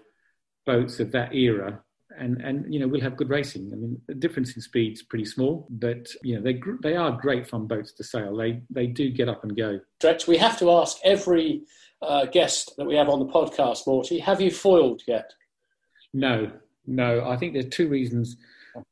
boats 0.65 0.99
of 0.99 1.11
that 1.11 1.35
era. 1.35 1.81
And, 2.17 2.41
and 2.41 2.71
you 2.71 2.79
know 2.79 2.89
we'll 2.89 3.01
have 3.01 3.15
good 3.15 3.29
racing. 3.29 3.71
I 3.71 3.77
mean 3.77 4.01
the 4.07 4.13
difference 4.13 4.53
in 4.55 4.61
speed's 4.61 5.01
pretty 5.01 5.23
small, 5.23 5.65
but 5.69 6.09
you 6.23 6.35
know 6.35 6.41
they 6.41 6.59
they 6.83 6.97
are 6.97 7.11
great 7.11 7.47
fun 7.47 7.67
boats 7.67 7.93
to 7.93 8.03
sail. 8.03 8.35
They 8.35 8.61
they 8.69 8.85
do 8.85 9.09
get 9.09 9.29
up 9.29 9.43
and 9.43 9.55
go. 9.55 9.79
Stretch. 9.99 10.27
We 10.27 10.35
have 10.35 10.59
to 10.59 10.71
ask 10.71 10.97
every 11.05 11.61
uh, 12.01 12.25
guest 12.25 12.73
that 12.77 12.85
we 12.85 12.97
have 12.97 13.07
on 13.07 13.19
the 13.19 13.31
podcast, 13.31 13.87
Morty. 13.87 14.19
Have 14.19 14.41
you 14.41 14.51
foiled 14.51 15.03
yet? 15.07 15.31
No, 16.13 16.51
no. 16.85 17.25
I 17.25 17.37
think 17.37 17.53
there's 17.53 17.69
two 17.69 17.87
reasons 17.87 18.35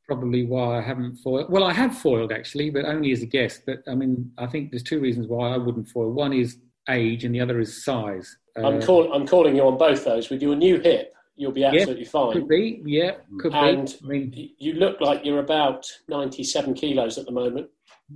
probably 0.06 0.44
why 0.44 0.78
I 0.78 0.82
haven't 0.82 1.16
foiled. 1.16 1.50
Well, 1.50 1.64
I 1.64 1.72
have 1.72 1.96
foiled 1.96 2.32
actually, 2.32 2.70
but 2.70 2.84
only 2.84 3.12
as 3.12 3.22
a 3.22 3.26
guest. 3.26 3.62
But 3.66 3.82
I 3.88 3.94
mean, 3.94 4.32
I 4.38 4.46
think 4.46 4.70
there's 4.70 4.82
two 4.82 5.00
reasons 5.00 5.26
why 5.28 5.50
I 5.50 5.56
wouldn't 5.56 5.88
foil. 5.88 6.10
One 6.10 6.32
is 6.32 6.58
age, 6.88 7.24
and 7.24 7.34
the 7.34 7.40
other 7.40 7.60
is 7.60 7.84
size. 7.84 8.36
I'm, 8.56 8.78
uh, 8.78 8.86
call, 8.86 9.12
I'm 9.12 9.26
calling 9.26 9.56
you 9.56 9.62
on 9.62 9.78
both 9.78 10.04
those. 10.04 10.30
With 10.30 10.42
your 10.42 10.56
new 10.56 10.80
hip, 10.80 11.14
you'll 11.36 11.52
be 11.52 11.64
absolutely 11.64 12.04
yeah, 12.04 12.10
fine. 12.10 12.32
Could 12.32 12.48
be, 12.48 12.82
yeah, 12.84 13.12
could 13.38 13.54
and 13.54 13.86
be. 13.86 13.98
I 14.04 14.08
mean, 14.08 14.50
you 14.58 14.74
look 14.74 15.00
like 15.00 15.24
you're 15.24 15.38
about 15.38 15.86
97 16.08 16.74
kilos 16.74 17.18
at 17.18 17.26
the 17.26 17.32
moment, 17.32 17.68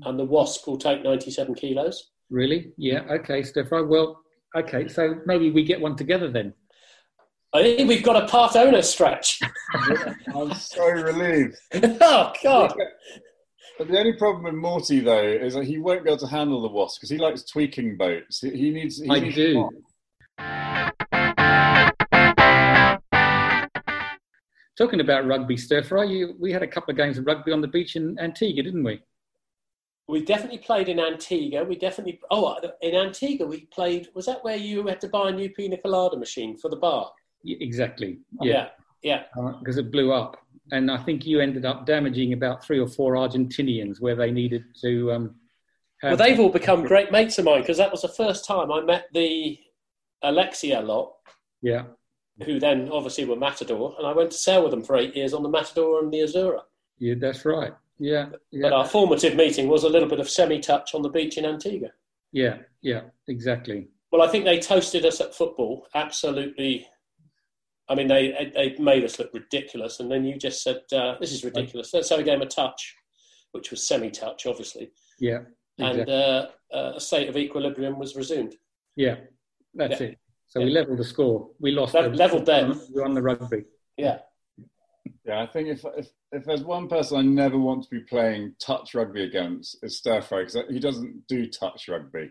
and 0.03 0.19
the 0.19 0.25
Wasp 0.25 0.67
will 0.67 0.79
take 0.79 1.03
97 1.03 1.55
kilos. 1.55 2.11
Really? 2.31 2.73
Yeah. 2.77 3.01
Okay, 3.11 3.43
Stefan. 3.43 3.89
Well, 3.89 4.21
okay. 4.57 4.89
So 4.89 5.21
maybe 5.27 5.51
we 5.51 5.63
get 5.63 5.81
one 5.81 5.97
together 5.97 6.31
then. 6.31 6.53
I 7.55 7.63
think 7.63 7.89
we've 7.89 8.03
got 8.03 8.21
a 8.21 8.27
part 8.27 8.57
owner 8.57 8.83
stretch. 8.83 9.39
I'm 10.35 10.53
so 10.55 10.85
relieved. 10.89 11.57
oh 12.01 12.33
God! 12.43 12.75
But 13.79 13.87
the 13.87 13.97
only 13.97 14.15
problem 14.15 14.43
with 14.43 14.55
Morty 14.55 14.99
though 14.99 15.23
is 15.23 15.55
that 15.55 15.65
he 15.65 15.79
won't 15.79 16.03
be 16.03 16.11
able 16.11 16.19
to 16.19 16.27
handle 16.27 16.63
the 16.63 16.69
wasp 16.69 17.01
because 17.01 17.11
he 17.11 17.19
likes 17.19 17.45
tweaking 17.45 17.97
boats. 17.97 18.41
He, 18.41 18.51
he 18.51 18.71
needs. 18.71 19.01
He 19.01 19.09
I 19.09 19.21
needs 19.21 19.37
do. 19.37 19.71
Talking 24.77 24.99
about 24.99 25.25
rugby, 25.25 25.57
stir 25.57 25.85
fry, 25.85 26.03
you, 26.03 26.35
we 26.41 26.51
had 26.51 26.65
a 26.65 26.67
couple 26.67 26.91
of 26.91 26.97
games 26.97 27.19
of 27.19 27.27
rugby 27.27 27.53
on 27.53 27.61
the 27.61 27.69
beach 27.69 27.95
in 27.95 28.19
Antigua, 28.19 28.65
didn't 28.65 28.83
we? 28.83 29.01
We 30.09 30.25
definitely 30.25 30.59
played 30.59 30.89
in 30.89 30.99
Antigua. 30.99 31.63
We 31.63 31.77
definitely. 31.77 32.21
Oh, 32.33 32.59
in 32.83 32.97
Antigua 32.97 33.47
we 33.47 33.67
played. 33.67 34.09
Was 34.17 34.27
that 34.27 34.43
where 34.43 34.57
you 34.57 34.85
had 34.89 35.01
to 35.03 35.09
buy 35.09 35.29
a 35.29 35.33
new 35.33 35.51
pina 35.51 35.77
colada 35.79 36.17
machine 36.17 36.59
for 36.59 36.69
the 36.69 36.77
bar? 36.77 37.13
Exactly. 37.45 38.19
Yeah. 38.41 38.69
Yeah. 39.03 39.25
Because 39.35 39.77
yeah. 39.77 39.83
uh, 39.83 39.87
it 39.87 39.93
blew 39.93 40.13
up. 40.13 40.39
And 40.73 40.91
I 40.91 40.97
think 40.97 41.27
you 41.27 41.41
ended 41.41 41.67
up 41.67 41.85
damaging 41.85 42.33
about 42.33 42.65
three 42.65 42.79
or 42.79 42.89
four 42.89 43.15
Argentinians 43.15 44.01
where 44.01 44.17
they 44.17 44.31
needed 44.31 44.65
to. 44.81 45.13
Um, 45.13 45.35
well, 46.03 46.17
they've 46.17 46.41
all 46.41 46.51
become 46.51 46.85
great 46.85 47.13
mates 47.13 47.39
of 47.39 47.45
mine 47.45 47.61
because 47.61 47.79
that 47.79 47.91
was 47.91 48.03
the 48.03 48.09
first 48.09 48.47
time 48.47 48.73
I 48.73 48.81
met 48.81 49.07
the 49.13 49.59
Alexia 50.23 50.81
lot. 50.81 51.15
Yeah. 51.63 51.85
Who 52.45 52.59
then 52.59 52.89
obviously 52.91 53.27
were 53.27 53.37
Matador. 53.37 53.95
And 53.99 54.07
I 54.07 54.13
went 54.13 54.31
to 54.33 54.39
sail 54.39 54.63
with 54.63 54.71
them 54.71 54.83
for 54.83 54.97
eight 54.97 55.15
years 55.15 55.35
on 55.35 55.43
the 55.43 55.49
Matador 55.49 56.03
and 56.03 56.13
the 56.13 56.19
Azzurra. 56.19 56.63
Yeah, 56.99 57.15
that's 57.19 57.45
right. 57.45 57.73
Yeah, 57.99 58.27
yeah. 58.51 58.63
But 58.63 58.73
our 58.73 58.87
formative 58.87 59.37
meeting 59.37 59.69
was 59.69 59.85
a 59.85 59.89
little 59.89 60.09
bit 60.09 60.21
of 60.21 60.29
semi 60.29 60.59
touch 60.59 60.95
on 60.95 61.03
the 61.03 61.09
beach 61.09 61.39
in 61.39 61.47
Antigua. 61.47 61.91
Yeah, 62.33 62.59
yeah, 62.83 63.03
exactly. 63.29 63.89
Well, 64.11 64.23
I 64.23 64.29
think 64.29 64.45
they 64.45 64.59
toasted 64.59 65.05
us 65.05 65.21
at 65.21 65.35
football. 65.35 65.87
Absolutely 65.95 66.87
I 67.89 67.95
mean, 67.95 68.09
they 68.09 68.51
they 68.55 68.83
made 68.83 69.05
us 69.05 69.19
look 69.19 69.33
ridiculous, 69.35 70.01
and 70.01 70.11
then 70.11 70.25
you 70.25 70.39
just 70.39 70.63
said, 70.63 70.83
uh, 70.93 71.17
"This 71.21 71.33
is 71.33 71.45
ridiculous." 71.45 71.93
Let's 71.93 72.09
have 72.11 72.21
a 72.21 72.25
game 72.25 72.43
of 72.43 72.49
touch, 72.49 72.95
which 73.53 73.71
was 73.71 73.87
semi-touch, 73.87 74.47
obviously. 74.47 74.91
Yeah. 75.19 75.41
Exactly. 75.79 76.01
And 76.03 76.11
uh, 76.11 76.47
uh, 76.73 76.93
a 76.97 77.01
state 77.01 77.29
of 77.29 77.37
equilibrium 77.37 77.99
was 77.99 78.15
resumed. 78.15 78.55
Yeah, 78.97 79.17
that's 79.75 80.01
yeah. 80.01 80.09
it. 80.09 80.19
So 80.47 80.61
yeah. 80.61 80.67
we 80.67 80.73
levelled 80.73 80.99
the 80.99 81.05
score. 81.05 81.51
We 81.61 81.73
lost. 81.73 81.95
Le- 81.95 82.09
leveled 82.09 82.47
them. 82.47 82.81
We 82.95 83.01
won 83.01 83.15
the 83.15 83.23
rugby. 83.23 83.65
Yeah. 83.97 84.19
Yeah, 85.27 85.43
I 85.43 85.47
think 85.47 85.69
if, 85.69 85.85
if 85.97 86.09
if 86.33 86.45
there's 86.45 86.65
one 86.65 86.87
person 86.87 87.19
I 87.19 87.23
never 87.23 87.59
want 87.59 87.83
to 87.85 87.89
be 87.91 88.01
playing 88.01 88.55
touch 88.61 88.95
rugby 88.95 89.25
against, 89.25 89.79
it's 89.83 89.97
Stir 89.97 90.21
Fry 90.21 90.45
because 90.45 90.59
he 90.69 90.79
doesn't 90.79 91.27
do 91.29 91.49
touch 91.49 91.89
rugby. 91.89 92.31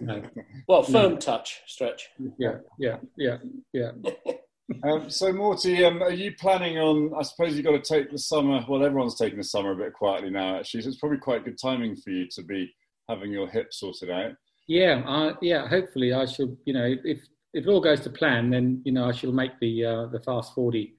No. 0.00 0.22
well, 0.68 0.82
firm 0.84 1.14
no. 1.14 1.18
touch 1.18 1.60
stretch. 1.66 2.08
Yeah, 2.38 2.58
yeah, 2.78 2.98
yeah, 3.16 3.38
yeah. 3.72 3.90
Um, 4.82 5.08
so, 5.08 5.32
Morty, 5.32 5.84
um, 5.84 6.02
are 6.02 6.12
you 6.12 6.34
planning 6.34 6.78
on? 6.78 7.12
I 7.18 7.22
suppose 7.22 7.54
you've 7.54 7.64
got 7.64 7.82
to 7.82 7.94
take 7.94 8.10
the 8.10 8.18
summer. 8.18 8.64
Well, 8.68 8.84
everyone's 8.84 9.16
taking 9.16 9.38
the 9.38 9.44
summer 9.44 9.72
a 9.72 9.76
bit 9.76 9.94
quietly 9.94 10.30
now, 10.30 10.58
actually. 10.58 10.82
So 10.82 10.88
it's 10.88 10.98
probably 10.98 11.18
quite 11.18 11.44
good 11.44 11.58
timing 11.58 11.96
for 11.96 12.10
you 12.10 12.28
to 12.32 12.42
be 12.42 12.74
having 13.08 13.32
your 13.32 13.48
hip 13.48 13.72
sorted 13.72 14.10
out. 14.10 14.32
Yeah, 14.66 15.32
yeah. 15.40 15.66
Hopefully, 15.66 16.12
I 16.12 16.26
should. 16.26 16.56
You 16.66 16.74
know, 16.74 16.94
if 17.04 17.20
if 17.54 17.64
it 17.64 17.68
all 17.68 17.80
goes 17.80 18.00
to 18.00 18.10
plan, 18.10 18.50
then 18.50 18.82
you 18.84 18.92
know 18.92 19.08
I 19.08 19.12
shall 19.12 19.32
make 19.32 19.58
the 19.60 19.84
uh, 19.84 20.06
the 20.06 20.20
fast 20.20 20.54
forty 20.54 20.96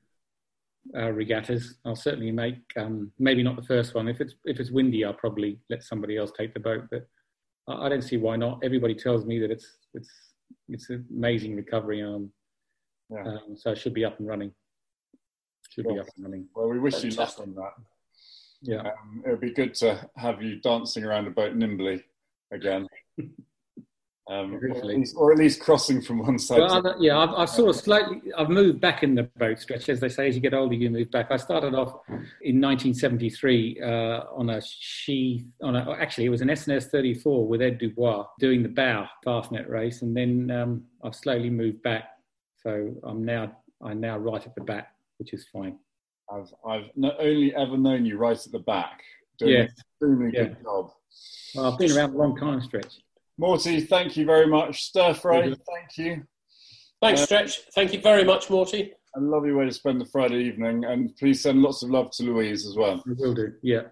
uh, 0.98 1.12
regattas. 1.12 1.76
I'll 1.86 1.96
certainly 1.96 2.32
make 2.32 2.58
um, 2.76 3.12
maybe 3.20 3.44
not 3.44 3.56
the 3.56 3.64
first 3.64 3.94
one. 3.94 4.08
If 4.08 4.20
it's 4.20 4.34
if 4.46 4.60
it's 4.60 4.72
windy, 4.72 5.06
I'll 5.06 5.14
probably 5.14 5.60
let 5.70 5.84
somebody 5.84 6.18
else 6.18 6.32
take 6.36 6.56
the 6.56 6.60
boat. 6.60 6.86
But 6.90 7.08
I, 7.68 7.86
I 7.86 7.90
don't 7.90 8.02
see 8.02 8.18
why 8.18 8.36
not. 8.36 8.60
Everybody 8.64 8.96
tells 8.96 9.26
me 9.26 9.38
that 9.40 9.52
it's 9.52 9.78
it's 9.94 10.10
it's 10.68 10.90
an 10.90 11.06
amazing 11.16 11.56
recovery. 11.56 12.02
Um, 12.02 12.32
yeah. 13.10 13.24
Um, 13.24 13.56
so 13.56 13.72
it 13.72 13.78
should 13.78 13.94
be 13.94 14.06
up 14.06 14.20
and 14.20 14.28
running. 14.28 14.52
Should 15.70 15.86
well, 15.86 15.96
be 15.96 16.02
up 16.02 16.08
and 16.16 16.26
running. 16.26 16.48
Well, 16.56 16.68
we 16.68 16.80
wish 16.80 16.96
Fantastic. 16.96 17.18
you 17.18 17.20
luck 17.20 17.40
on 17.40 17.56
that. 17.56 17.84
Yeah. 18.62 18.80
Um, 18.80 19.24
it 19.26 19.30
would 19.30 19.42
be 19.42 19.54
good 19.54 19.74
to 19.76 20.10
have 20.16 20.42
you 20.42 20.60
dancing 20.60 21.04
around 21.04 21.28
a 21.28 21.32
boat 21.32 21.56
nimbly 21.56 22.04
again. 22.52 22.88
Um, 24.30 24.54
or, 24.54 24.78
at 24.78 24.86
least, 24.86 25.16
or, 25.18 25.32
at 25.32 25.40
least, 25.40 25.60
crossing 25.60 26.04
from 26.04 26.20
one 26.20 26.38
side. 26.38 26.60
Well, 26.60 26.84
to... 26.84 26.96
yeah, 27.00 27.18
I've, 27.18 27.30
I've, 27.32 27.50
sort 27.50 27.70
of 27.70 27.76
slightly, 27.76 28.22
I've 28.38 28.50
moved 28.50 28.80
back 28.80 29.02
in 29.02 29.16
the 29.16 29.24
boat 29.24 29.60
stretch, 29.60 29.90
as 29.90 30.00
they 30.00 30.08
say. 30.08 30.28
As 30.28 30.36
you 30.36 30.42
get 30.42 30.54
older, 30.54 30.76
you 30.76 30.92
move 30.92 31.10
back. 31.10 31.32
I 31.32 31.38
started 31.38 31.74
off 31.74 32.02
in 32.44 32.62
1973 32.62 33.82
uh, 33.82 33.88
on 34.32 34.52
a 34.52 34.62
she, 34.62 35.48
on 35.64 35.76
a, 35.76 35.94
actually 35.94 36.26
it 36.26 36.30
was 36.30 36.42
an 36.42 36.50
SNS 36.50 36.92
34 36.92 37.48
with 37.48 37.60
Ed 37.64 37.80
Dubois 37.80 38.28
doing 38.40 38.62
the 38.62 38.70
bow 38.70 39.08
fastnet 39.26 39.68
race, 39.68 40.04
and 40.04 40.16
then 40.16 40.52
um, 40.52 40.84
I've 41.04 41.16
slowly 41.16 41.50
moved 41.50 41.82
back 41.82 42.10
so 42.70 42.96
I'm 43.04 43.26
now 43.26 43.52
I'm 43.84 44.00
now 44.00 44.18
right 44.18 44.46
at 44.46 44.54
the 44.56 44.62
back, 44.62 44.90
which 45.18 45.34
is 45.34 45.48
fine. 45.52 45.78
I've 46.32 46.54
I've 46.68 46.90
not 46.96 47.16
only 47.20 47.56
ever 47.56 47.78
known 47.78 48.06
you 48.06 48.18
right 48.18 48.38
at 48.38 48.52
the 48.52 48.60
back, 48.60 49.02
doing 49.38 49.54
yeah. 49.54 49.60
an 49.60 49.66
extremely 49.68 50.32
yeah. 50.34 50.44
good 50.44 50.64
job. 50.64 50.92
Well, 51.56 51.72
I've 51.72 51.80
been 51.80 51.92
around 51.98 52.14
a 52.14 52.18
long 52.18 52.38
time, 52.38 52.62
Stretch. 52.62 53.00
Morty, 53.38 53.82
thank 53.82 54.18
you 54.18 54.26
very 54.26 54.48
much. 54.48 54.84
Stir 54.84 55.14
fry, 55.14 55.42
thank 55.42 55.98
you. 55.98 56.24
Thanks, 57.02 57.22
uh, 57.22 57.26
Stretch. 57.26 57.60
Thank 57.74 57.94
you 57.94 58.02
very 58.02 58.24
much, 58.24 58.50
Morty. 58.50 58.94
A 59.16 59.20
lovely 59.20 59.54
way 59.54 59.66
to 59.66 59.72
spend 59.72 60.00
the 60.00 60.06
Friday 60.06 60.44
evening, 60.44 60.86
and 60.86 61.16
please 61.16 61.42
send 61.42 61.62
lots 61.64 61.82
of 61.82 61.90
love 61.90 62.12
to 62.12 62.24
Louise 62.24 62.68
as 62.68 62.76
well. 62.76 63.02
I 63.08 63.14
will 63.18 63.34
do. 63.34 63.54
Yeah. 63.64 63.84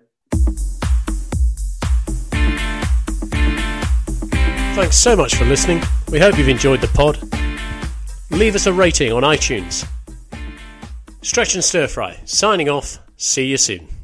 Thanks 4.76 4.98
so 4.98 5.16
much 5.16 5.34
for 5.34 5.46
listening. 5.46 5.82
We 6.12 6.20
hope 6.20 6.38
you've 6.38 6.50
enjoyed 6.50 6.82
the 6.82 6.88
pod 6.90 7.18
leave 8.32 8.56
us 8.56 8.68
a 8.68 8.74
rating 8.74 9.12
on 9.12 9.24
iTunes. 9.24 9.88
Stretch 11.22 11.56
and 11.56 11.64
Stir 11.64 11.88
Fry, 11.88 12.20
signing 12.26 12.70
off. 12.70 13.00
See 13.18 13.46
you 13.46 13.58
soon. 13.58 13.97